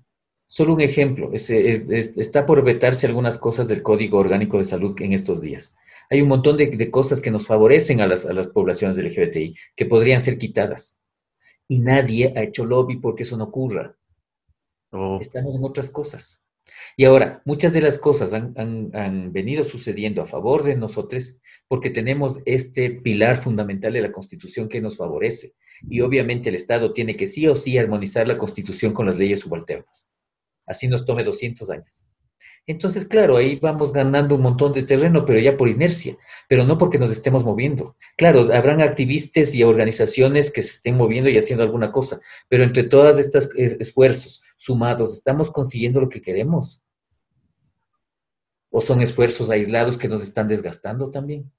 Solo 0.46 0.74
un 0.74 0.82
ejemplo, 0.82 1.30
está 1.32 2.44
por 2.44 2.62
vetarse 2.62 3.06
algunas 3.06 3.38
cosas 3.38 3.68
del 3.68 3.82
Código 3.82 4.18
Orgánico 4.18 4.58
de 4.58 4.66
Salud 4.66 4.94
en 5.00 5.14
estos 5.14 5.40
días. 5.40 5.74
Hay 6.10 6.20
un 6.20 6.28
montón 6.28 6.58
de, 6.58 6.90
cosas 6.90 7.22
que 7.22 7.30
nos 7.30 7.46
favorecen 7.46 8.02
a 8.02 8.06
las, 8.06 8.26
a 8.26 8.34
las 8.34 8.48
poblaciones 8.48 8.98
LGBTI 8.98 9.56
que 9.74 9.86
podrían 9.86 10.20
ser 10.20 10.36
quitadas 10.36 11.00
y 11.68 11.78
nadie 11.78 12.34
ha 12.36 12.42
hecho 12.42 12.66
lobby 12.66 12.98
porque 12.98 13.22
eso 13.22 13.38
no 13.38 13.44
ocurra. 13.44 13.96
Oh. 14.90 15.16
Estamos 15.22 15.54
en 15.54 15.64
otras 15.64 15.88
cosas. 15.88 16.44
Y 16.96 17.04
ahora, 17.04 17.42
muchas 17.44 17.72
de 17.72 17.80
las 17.80 17.98
cosas 17.98 18.32
han, 18.32 19.32
venido 19.32 19.64
sucediendo 19.64 20.22
a 20.22 20.26
favor 20.26 20.62
de 20.62 20.76
nosotros 20.76 21.38
porque 21.68 21.90
tenemos 21.90 22.40
este 22.46 22.90
pilar 22.90 23.36
fundamental 23.36 23.92
de 23.92 24.02
la 24.02 24.12
Constitución 24.12 24.68
que 24.68 24.80
nos 24.80 24.96
favorece. 24.96 25.54
Y 25.88 26.00
obviamente 26.00 26.48
el 26.48 26.56
Estado 26.56 26.92
tiene 26.92 27.16
que 27.16 27.26
sí 27.26 27.46
o 27.46 27.56
sí 27.56 27.78
armonizar 27.78 28.28
la 28.28 28.38
Constitución 28.38 28.92
con 28.92 29.06
las 29.06 29.16
leyes 29.16 29.40
subalternas. 29.40 30.10
Así 30.66 30.88
nos 30.88 31.06
tome 31.06 31.24
200 31.24 31.70
años. 31.70 32.06
Entonces, 32.66 33.04
claro, 33.04 33.36
ahí 33.36 33.58
vamos 33.60 33.92
ganando 33.92 34.36
un 34.36 34.42
montón 34.42 34.72
de 34.72 34.82
terreno, 34.82 35.24
pero 35.24 35.40
ya 35.40 35.56
por 35.56 35.68
inercia, 35.68 36.16
pero 36.48 36.64
no 36.64 36.78
porque 36.78 36.98
nos 36.98 37.10
estemos 37.10 37.44
moviendo. 37.44 37.96
Claro, 38.16 38.52
habrán 38.52 38.80
activistas 38.80 39.54
y 39.54 39.64
organizaciones 39.64 40.52
que 40.52 40.62
se 40.62 40.72
estén 40.72 40.96
moviendo 40.96 41.28
y 41.30 41.38
haciendo 41.38 41.64
alguna 41.64 41.90
cosa, 41.90 42.20
pero 42.48 42.62
entre 42.62 42.84
todos 42.84 43.18
estos 43.18 43.50
eh, 43.56 43.76
esfuerzos 43.80 44.42
sumados, 44.56 45.14
¿estamos 45.14 45.50
consiguiendo 45.50 46.00
lo 46.00 46.08
que 46.08 46.22
queremos? 46.22 46.82
¿O 48.70 48.80
son 48.80 49.00
esfuerzos 49.00 49.50
aislados 49.50 49.98
que 49.98 50.08
nos 50.08 50.22
están 50.22 50.46
desgastando 50.46 51.10
también? 51.10 51.50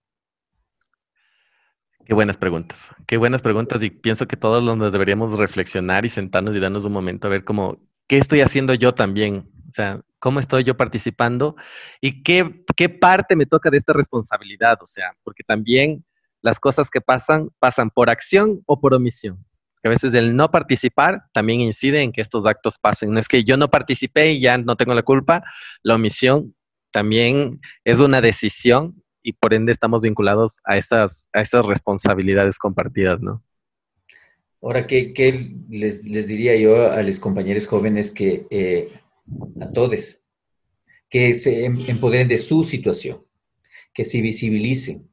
Qué 2.05 2.13
buenas 2.13 2.37
preguntas, 2.37 2.79
qué 3.05 3.17
buenas 3.17 3.41
preguntas 3.41 3.81
y 3.83 3.89
pienso 3.89 4.27
que 4.27 4.37
todos 4.37 4.63
nos 4.77 4.91
deberíamos 4.91 5.33
reflexionar 5.33 6.05
y 6.05 6.09
sentarnos 6.09 6.55
y 6.55 6.59
darnos 6.59 6.85
un 6.85 6.93
momento 6.93 7.27
a 7.27 7.29
ver 7.29 7.43
cómo, 7.43 7.79
¿qué 8.07 8.17
estoy 8.17 8.41
haciendo 8.41 8.73
yo 8.73 8.93
también? 8.93 9.49
O 9.67 9.71
sea, 9.71 10.01
cómo 10.21 10.39
estoy 10.39 10.63
yo 10.63 10.77
participando 10.77 11.55
y 11.99 12.23
qué, 12.23 12.63
qué 12.77 12.87
parte 12.87 13.35
me 13.35 13.45
toca 13.45 13.69
de 13.69 13.77
esta 13.77 13.91
responsabilidad, 13.91 14.77
o 14.81 14.87
sea, 14.87 15.17
porque 15.23 15.43
también 15.43 16.05
las 16.41 16.59
cosas 16.59 16.89
que 16.89 17.01
pasan 17.01 17.49
pasan 17.59 17.89
por 17.89 18.09
acción 18.09 18.61
o 18.65 18.79
por 18.79 18.93
omisión. 18.93 19.43
A 19.83 19.89
veces 19.89 20.13
el 20.13 20.35
no 20.35 20.51
participar 20.51 21.23
también 21.33 21.59
incide 21.59 22.03
en 22.03 22.11
que 22.11 22.21
estos 22.21 22.45
actos 22.45 22.77
pasen. 22.77 23.11
No 23.11 23.19
es 23.19 23.27
que 23.27 23.43
yo 23.43 23.57
no 23.57 23.69
participé 23.69 24.33
y 24.33 24.39
ya 24.39 24.59
no 24.59 24.75
tengo 24.75 24.93
la 24.93 25.01
culpa, 25.01 25.43
la 25.81 25.95
omisión 25.95 26.55
también 26.91 27.59
es 27.83 27.99
una 27.99 28.21
decisión 28.21 29.03
y 29.23 29.33
por 29.33 29.55
ende 29.55 29.71
estamos 29.71 30.03
vinculados 30.03 30.61
a 30.65 30.77
esas, 30.77 31.29
a 31.33 31.61
responsabilidades 31.63 32.59
compartidas, 32.59 33.21
¿no? 33.21 33.43
Ahora, 34.61 34.85
¿qué, 34.85 35.13
qué 35.13 35.55
les, 35.69 36.03
les, 36.03 36.27
diría 36.27 36.55
yo 36.55 36.91
a 36.91 37.01
los 37.01 37.19
compañeros 37.19 37.65
jóvenes 37.65 38.11
que 38.11 38.45
eh, 38.51 38.91
a 39.59 39.71
todos, 39.71 40.19
que 41.09 41.35
se 41.35 41.65
em, 41.65 41.75
empoderen 41.87 42.27
de 42.27 42.37
su 42.37 42.63
situación, 42.63 43.25
que 43.93 44.05
se 44.05 44.21
visibilicen, 44.21 45.09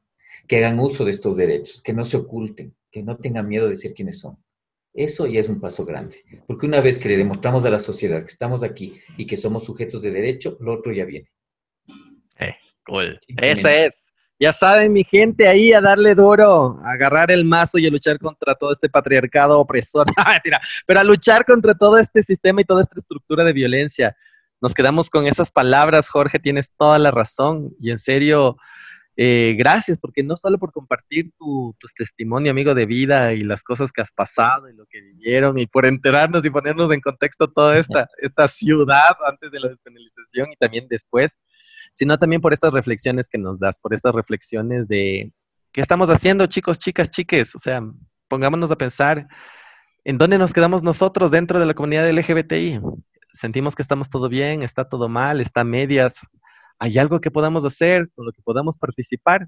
que 0.47 0.57
hagan 0.57 0.79
uso 0.79 1.05
de 1.05 1.11
estos 1.11 1.35
derechos, 1.35 1.81
que 1.81 1.93
no 1.93 2.05
se 2.05 2.17
oculten, 2.17 2.75
que 2.91 3.03
no 3.03 3.17
tengan 3.17 3.47
miedo 3.47 3.69
de 3.69 3.75
ser 3.75 3.93
quienes 3.93 4.19
son. 4.19 4.37
Eso 4.93 5.27
ya 5.27 5.39
es 5.39 5.49
un 5.49 5.59
paso 5.59 5.85
grande, 5.85 6.23
porque 6.47 6.65
una 6.65 6.81
vez 6.81 6.97
que 6.97 7.09
le 7.09 7.17
demostramos 7.17 7.63
a 7.65 7.69
la 7.69 7.79
sociedad 7.79 8.21
que 8.21 8.31
estamos 8.31 8.63
aquí 8.63 8.99
y 9.17 9.27
que 9.27 9.37
somos 9.37 9.63
sujetos 9.63 10.01
de 10.01 10.11
derecho, 10.11 10.57
lo 10.59 10.73
otro 10.73 10.91
ya 10.91 11.05
viene. 11.05 11.29
Eh, 12.39 12.55
cool. 12.85 13.19
Esa 13.37 13.85
es. 13.85 13.93
Ya 14.41 14.53
saben, 14.53 14.93
mi 14.93 15.03
gente, 15.03 15.49
ahí 15.49 15.73
a 15.73 15.81
darle 15.81 16.15
duro, 16.15 16.79
a 16.85 16.91
agarrar 16.91 17.29
el 17.29 17.43
mazo 17.43 17.77
y 17.77 17.85
a 17.85 17.89
luchar 17.89 18.17
contra 18.19 18.55
todo 18.55 18.71
este 18.71 18.87
patriarcado 18.87 19.59
opresor. 19.59 20.07
pero 20.85 20.99
a 21.01 21.03
luchar 21.03 21.43
contra 21.43 21.73
todo 21.75 21.97
este 21.97 22.23
sistema 22.23 22.61
y 22.61 22.63
toda 22.63 22.83
esta 22.83 23.01
estructura 23.01 23.43
de 23.43 23.51
violencia. 23.51 24.15
Nos 24.61 24.73
quedamos 24.73 25.09
con 25.09 25.27
esas 25.27 25.51
palabras, 25.51 26.07
Jorge, 26.07 26.39
tienes 26.39 26.71
toda 26.77 26.99
la 26.99 27.11
razón. 27.11 27.75
Y 27.81 27.91
en 27.91 27.99
serio, 27.99 28.55
eh, 29.21 29.55
gracias, 29.57 29.97
porque 29.97 30.23
no 30.23 30.37
solo 30.37 30.57
por 30.57 30.71
compartir 30.71 31.31
tu, 31.37 31.75
testimonio, 31.97 32.51
amigo 32.51 32.73
de 32.73 32.85
vida, 32.85 33.33
y 33.33 33.41
las 33.41 33.63
cosas 33.63 33.91
que 33.91 34.01
has 34.01 34.11
pasado 34.11 34.69
y 34.69 34.73
lo 34.73 34.85
que 34.85 35.01
vivieron, 35.01 35.57
y 35.59 35.67
por 35.67 35.85
enterarnos 35.85 36.45
y 36.45 36.49
ponernos 36.49 36.91
en 36.93 37.01
contexto 37.01 37.49
toda 37.49 37.77
esta, 37.77 38.07
esta 38.19 38.47
ciudad 38.47 39.17
antes 39.25 39.51
de 39.51 39.59
la 39.59 39.69
despenalización 39.69 40.51
y 40.53 40.55
también 40.55 40.87
después 40.89 41.37
sino 41.91 42.17
también 42.17 42.41
por 42.41 42.53
estas 42.53 42.73
reflexiones 42.73 43.27
que 43.27 43.37
nos 43.37 43.59
das, 43.59 43.79
por 43.79 43.93
estas 43.93 44.13
reflexiones 44.13 44.87
de 44.87 45.31
qué 45.71 45.81
estamos 45.81 46.09
haciendo, 46.09 46.47
chicos, 46.47 46.79
chicas, 46.79 47.09
chiques. 47.09 47.55
O 47.55 47.59
sea, 47.59 47.81
pongámonos 48.27 48.71
a 48.71 48.77
pensar 48.77 49.27
en 50.03 50.17
dónde 50.17 50.37
nos 50.37 50.53
quedamos 50.53 50.83
nosotros 50.83 51.31
dentro 51.31 51.59
de 51.59 51.65
la 51.65 51.73
comunidad 51.73 52.09
LGBTI. 52.09 52.79
Sentimos 53.33 53.75
que 53.75 53.81
estamos 53.81 54.09
todo 54.09 54.29
bien, 54.29 54.63
está 54.63 54.87
todo 54.87 55.09
mal, 55.09 55.41
está 55.41 55.63
medias. 55.63 56.15
¿Hay 56.79 56.97
algo 56.97 57.19
que 57.19 57.29
podamos 57.29 57.65
hacer, 57.65 58.09
con 58.15 58.25
lo 58.25 58.31
que 58.31 58.41
podamos 58.41 58.77
participar? 58.77 59.47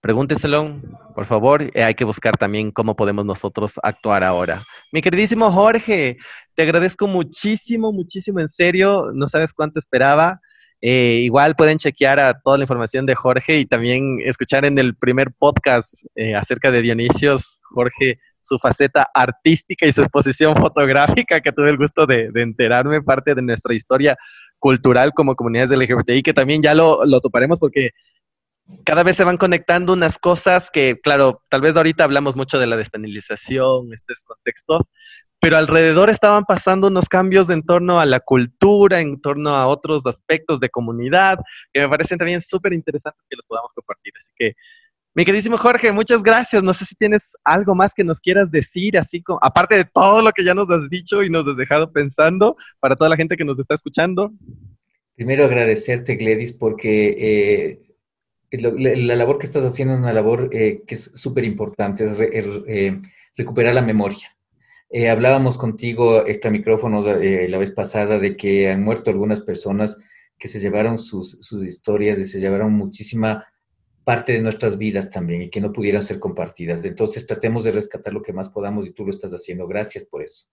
Pregúnteselo, 0.00 0.80
por 1.14 1.26
favor. 1.26 1.62
Eh, 1.74 1.82
hay 1.82 1.94
que 1.94 2.04
buscar 2.04 2.36
también 2.36 2.70
cómo 2.70 2.96
podemos 2.96 3.26
nosotros 3.26 3.74
actuar 3.82 4.24
ahora. 4.24 4.62
Mi 4.92 5.02
queridísimo 5.02 5.50
Jorge, 5.50 6.16
te 6.54 6.62
agradezco 6.62 7.06
muchísimo, 7.06 7.92
muchísimo, 7.92 8.40
en 8.40 8.48
serio. 8.48 9.10
No 9.14 9.26
sabes 9.26 9.52
cuánto 9.52 9.78
esperaba. 9.78 10.40
Eh, 10.80 11.20
igual 11.24 11.56
pueden 11.56 11.78
chequear 11.78 12.20
a 12.20 12.40
toda 12.40 12.58
la 12.58 12.64
información 12.64 13.04
de 13.04 13.14
Jorge 13.14 13.58
y 13.58 13.66
también 13.66 14.18
escuchar 14.24 14.64
en 14.64 14.78
el 14.78 14.94
primer 14.96 15.32
podcast 15.32 15.92
eh, 16.14 16.34
acerca 16.34 16.70
de 16.70 16.82
Dionisios, 16.82 17.60
Jorge, 17.70 18.18
su 18.46 18.58
faceta 18.58 19.10
artística 19.12 19.86
y 19.86 19.92
su 19.92 20.02
exposición 20.02 20.56
fotográfica, 20.56 21.40
que 21.40 21.50
tuve 21.50 21.70
el 21.70 21.76
gusto 21.76 22.06
de, 22.06 22.30
enterarme, 22.34 23.02
parte 23.02 23.34
de 23.34 23.42
nuestra 23.42 23.74
historia 23.74 24.16
cultural 24.58 25.12
como 25.12 25.36
comunidades 25.36 25.70
LGBTI, 25.70 26.22
que 26.22 26.34
también 26.34 26.62
ya 26.62 26.74
lo, 26.74 27.04
lo 27.04 27.20
toparemos 27.20 27.58
porque 27.58 27.90
cada 28.84 29.02
vez 29.02 29.16
se 29.16 29.24
van 29.24 29.36
conectando 29.36 29.92
unas 29.92 30.18
cosas 30.18 30.70
que, 30.70 30.98
claro, 31.00 31.42
tal 31.48 31.60
vez 31.60 31.76
ahorita 31.76 32.04
hablamos 32.04 32.36
mucho 32.36 32.58
de 32.58 32.66
la 32.66 32.76
despenalización, 32.76 33.92
estos 33.92 34.24
contextos, 34.24 34.82
pero 35.40 35.56
alrededor 35.56 36.10
estaban 36.10 36.44
pasando 36.44 36.88
unos 36.88 37.08
cambios 37.08 37.48
en 37.50 37.62
torno 37.62 38.00
a 38.00 38.06
la 38.06 38.20
cultura, 38.20 39.00
en 39.00 39.20
torno 39.20 39.50
a 39.50 39.66
otros 39.66 40.04
aspectos 40.06 40.60
de 40.60 40.70
comunidad, 40.70 41.38
que 41.72 41.80
me 41.80 41.88
parecen 41.88 42.18
también 42.18 42.40
súper 42.40 42.72
interesantes 42.72 43.22
que 43.28 43.36
los 43.36 43.46
podamos 43.46 43.72
compartir. 43.74 44.12
Así 44.18 44.32
que, 44.34 44.54
mi 45.16 45.24
queridísimo 45.24 45.58
Jorge, 45.58 45.90
muchas 45.90 46.22
gracias. 46.22 46.62
No 46.62 46.72
sé 46.72 46.84
si 46.84 46.94
tienes 46.94 47.32
algo 47.42 47.74
más 47.74 47.92
que 47.92 48.04
nos 48.04 48.20
quieras 48.20 48.50
decir, 48.50 48.96
así 48.96 49.20
como, 49.20 49.40
aparte 49.42 49.74
de 49.74 49.84
todo 49.84 50.22
lo 50.22 50.30
que 50.30 50.44
ya 50.44 50.54
nos 50.54 50.70
has 50.70 50.88
dicho 50.88 51.24
y 51.24 51.30
nos 51.30 51.44
has 51.48 51.56
dejado 51.56 51.90
pensando, 51.90 52.56
para 52.78 52.94
toda 52.94 53.10
la 53.10 53.16
gente 53.16 53.36
que 53.36 53.44
nos 53.44 53.58
está 53.58 53.74
escuchando. 53.74 54.32
Primero 55.16 55.46
agradecerte, 55.46 56.14
Gledis, 56.14 56.52
porque 56.52 57.80
eh, 58.52 58.60
la, 58.60 59.16
labor 59.16 59.38
que 59.38 59.46
estás 59.46 59.64
haciendo 59.64 59.94
es 59.94 60.00
una 60.00 60.12
labor 60.12 60.50
eh, 60.52 60.82
que 60.86 60.94
es 60.94 61.04
súper 61.14 61.44
importante, 61.44 62.04
es 62.04 62.46
eh, 62.68 63.00
recuperar 63.34 63.74
la 63.74 63.82
memoria 63.82 64.36
eh, 64.88 65.08
hablábamos 65.08 65.58
contigo, 65.58 66.26
extra 66.26 66.50
micrófonos, 66.50 67.06
eh, 67.08 67.48
la 67.48 67.58
vez 67.58 67.72
pasada 67.72 68.18
de 68.18 68.36
que 68.36 68.70
han 68.70 68.84
muerto 68.84 69.10
algunas 69.10 69.40
personas 69.40 69.98
que 70.38 70.48
se 70.48 70.60
llevaron 70.60 70.98
sus, 70.98 71.38
sus 71.40 71.64
historias 71.64 72.18
y 72.18 72.24
se 72.24 72.38
llevaron 72.38 72.72
muchísima 72.72 73.44
parte 74.06 74.34
de 74.34 74.40
nuestras 74.40 74.78
vidas 74.78 75.10
también 75.10 75.42
y 75.42 75.50
que 75.50 75.60
no 75.60 75.72
pudieran 75.72 76.00
ser 76.00 76.20
compartidas. 76.20 76.84
Entonces 76.84 77.26
tratemos 77.26 77.64
de 77.64 77.72
rescatar 77.72 78.12
lo 78.12 78.22
que 78.22 78.32
más 78.32 78.48
podamos 78.48 78.86
y 78.86 78.92
tú 78.92 79.04
lo 79.04 79.10
estás 79.10 79.32
haciendo. 79.32 79.66
Gracias 79.66 80.04
por 80.04 80.22
eso. 80.22 80.46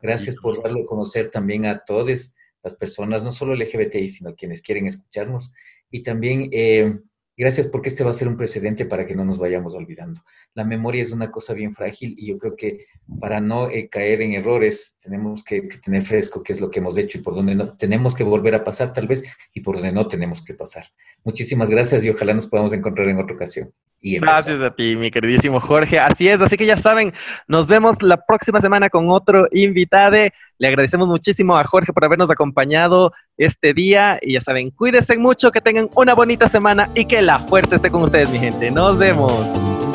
Gracias 0.00 0.36
por 0.36 0.62
darlo 0.62 0.84
a 0.84 0.86
conocer 0.86 1.30
también 1.30 1.66
a 1.66 1.84
todas 1.84 2.34
las 2.62 2.74
personas, 2.76 3.22
no 3.22 3.30
solo 3.30 3.54
LGBTI, 3.56 4.08
sino 4.08 4.34
quienes 4.34 4.62
quieren 4.62 4.86
escucharnos. 4.86 5.52
Y 5.90 6.02
también 6.02 6.48
eh, 6.50 6.98
gracias 7.36 7.66
porque 7.66 7.88
este 7.88 8.04
va 8.04 8.10
a 8.10 8.14
ser 8.14 8.28
un 8.28 8.36
precedente 8.36 8.86
para 8.86 9.06
que 9.06 9.14
no 9.14 9.24
nos 9.24 9.38
vayamos 9.38 9.74
olvidando 9.74 10.22
la 10.54 10.64
memoria 10.64 11.02
es 11.02 11.12
una 11.12 11.30
cosa 11.30 11.52
bien 11.52 11.72
frágil 11.72 12.14
y 12.16 12.26
yo 12.26 12.38
creo 12.38 12.56
que 12.56 12.86
para 13.20 13.40
no 13.40 13.68
eh, 13.70 13.88
caer 13.88 14.22
en 14.22 14.32
errores 14.32 14.96
tenemos 15.00 15.44
que, 15.44 15.62
tener 15.82 16.02
fresco 16.02 16.42
qué 16.42 16.52
es 16.52 16.60
lo 16.60 16.70
que 16.70 16.78
hemos 16.78 16.96
hecho 16.96 17.18
y 17.18 17.22
por 17.22 17.34
dónde 17.34 17.54
no, 17.54 17.76
tenemos 17.76 18.14
que 18.14 18.24
volver 18.24 18.54
a 18.54 18.64
pasar 18.64 18.92
tal 18.92 19.06
vez 19.06 19.24
y 19.52 19.60
por 19.60 19.76
dónde 19.76 19.92
no 19.92 20.06
tenemos 20.06 20.44
que 20.44 20.54
pasar. 20.54 20.86
Muchísimas 21.24 21.70
gracias 21.70 22.04
y 22.04 22.10
ojalá 22.10 22.34
nos 22.34 22.46
podamos 22.46 22.72
encontrar 22.72 23.08
en 23.08 23.18
otra 23.18 23.34
ocasión. 23.34 23.72
Gracias 24.04 24.60
a 24.60 24.70
ti, 24.70 24.96
mi 24.96 25.10
queridísimo 25.10 25.60
Jorge. 25.60 25.98
Así 25.98 26.28
es, 26.28 26.40
así 26.40 26.56
que 26.56 26.66
ya 26.66 26.76
saben, 26.76 27.14
nos 27.48 27.66
vemos 27.66 28.02
la 28.02 28.18
próxima 28.18 28.60
semana 28.60 28.90
con 28.90 29.10
otro 29.10 29.48
invitado. 29.52 30.16
Le 30.58 30.68
agradecemos 30.68 31.08
muchísimo 31.08 31.56
a 31.56 31.64
Jorge 31.64 31.92
por 31.92 32.04
habernos 32.04 32.30
acompañado. 32.30 33.12
este 33.36 33.74
día. 33.74 34.18
Y 34.22 34.34
ya 34.34 34.40
saben, 34.40 34.70
cuídense 34.70 35.18
mucho, 35.18 35.50
que 35.50 35.60
tengan 35.60 35.88
una 35.96 36.14
bonita 36.14 36.48
semana 36.48 36.90
y 36.94 37.06
que 37.06 37.22
la 37.22 37.40
fuerza 37.40 37.76
esté 37.76 37.90
con 37.90 38.02
ustedes, 38.02 38.30
mi 38.30 38.38
gente. 38.38 38.70
Nos 38.70 38.96
vemos. 38.98 39.93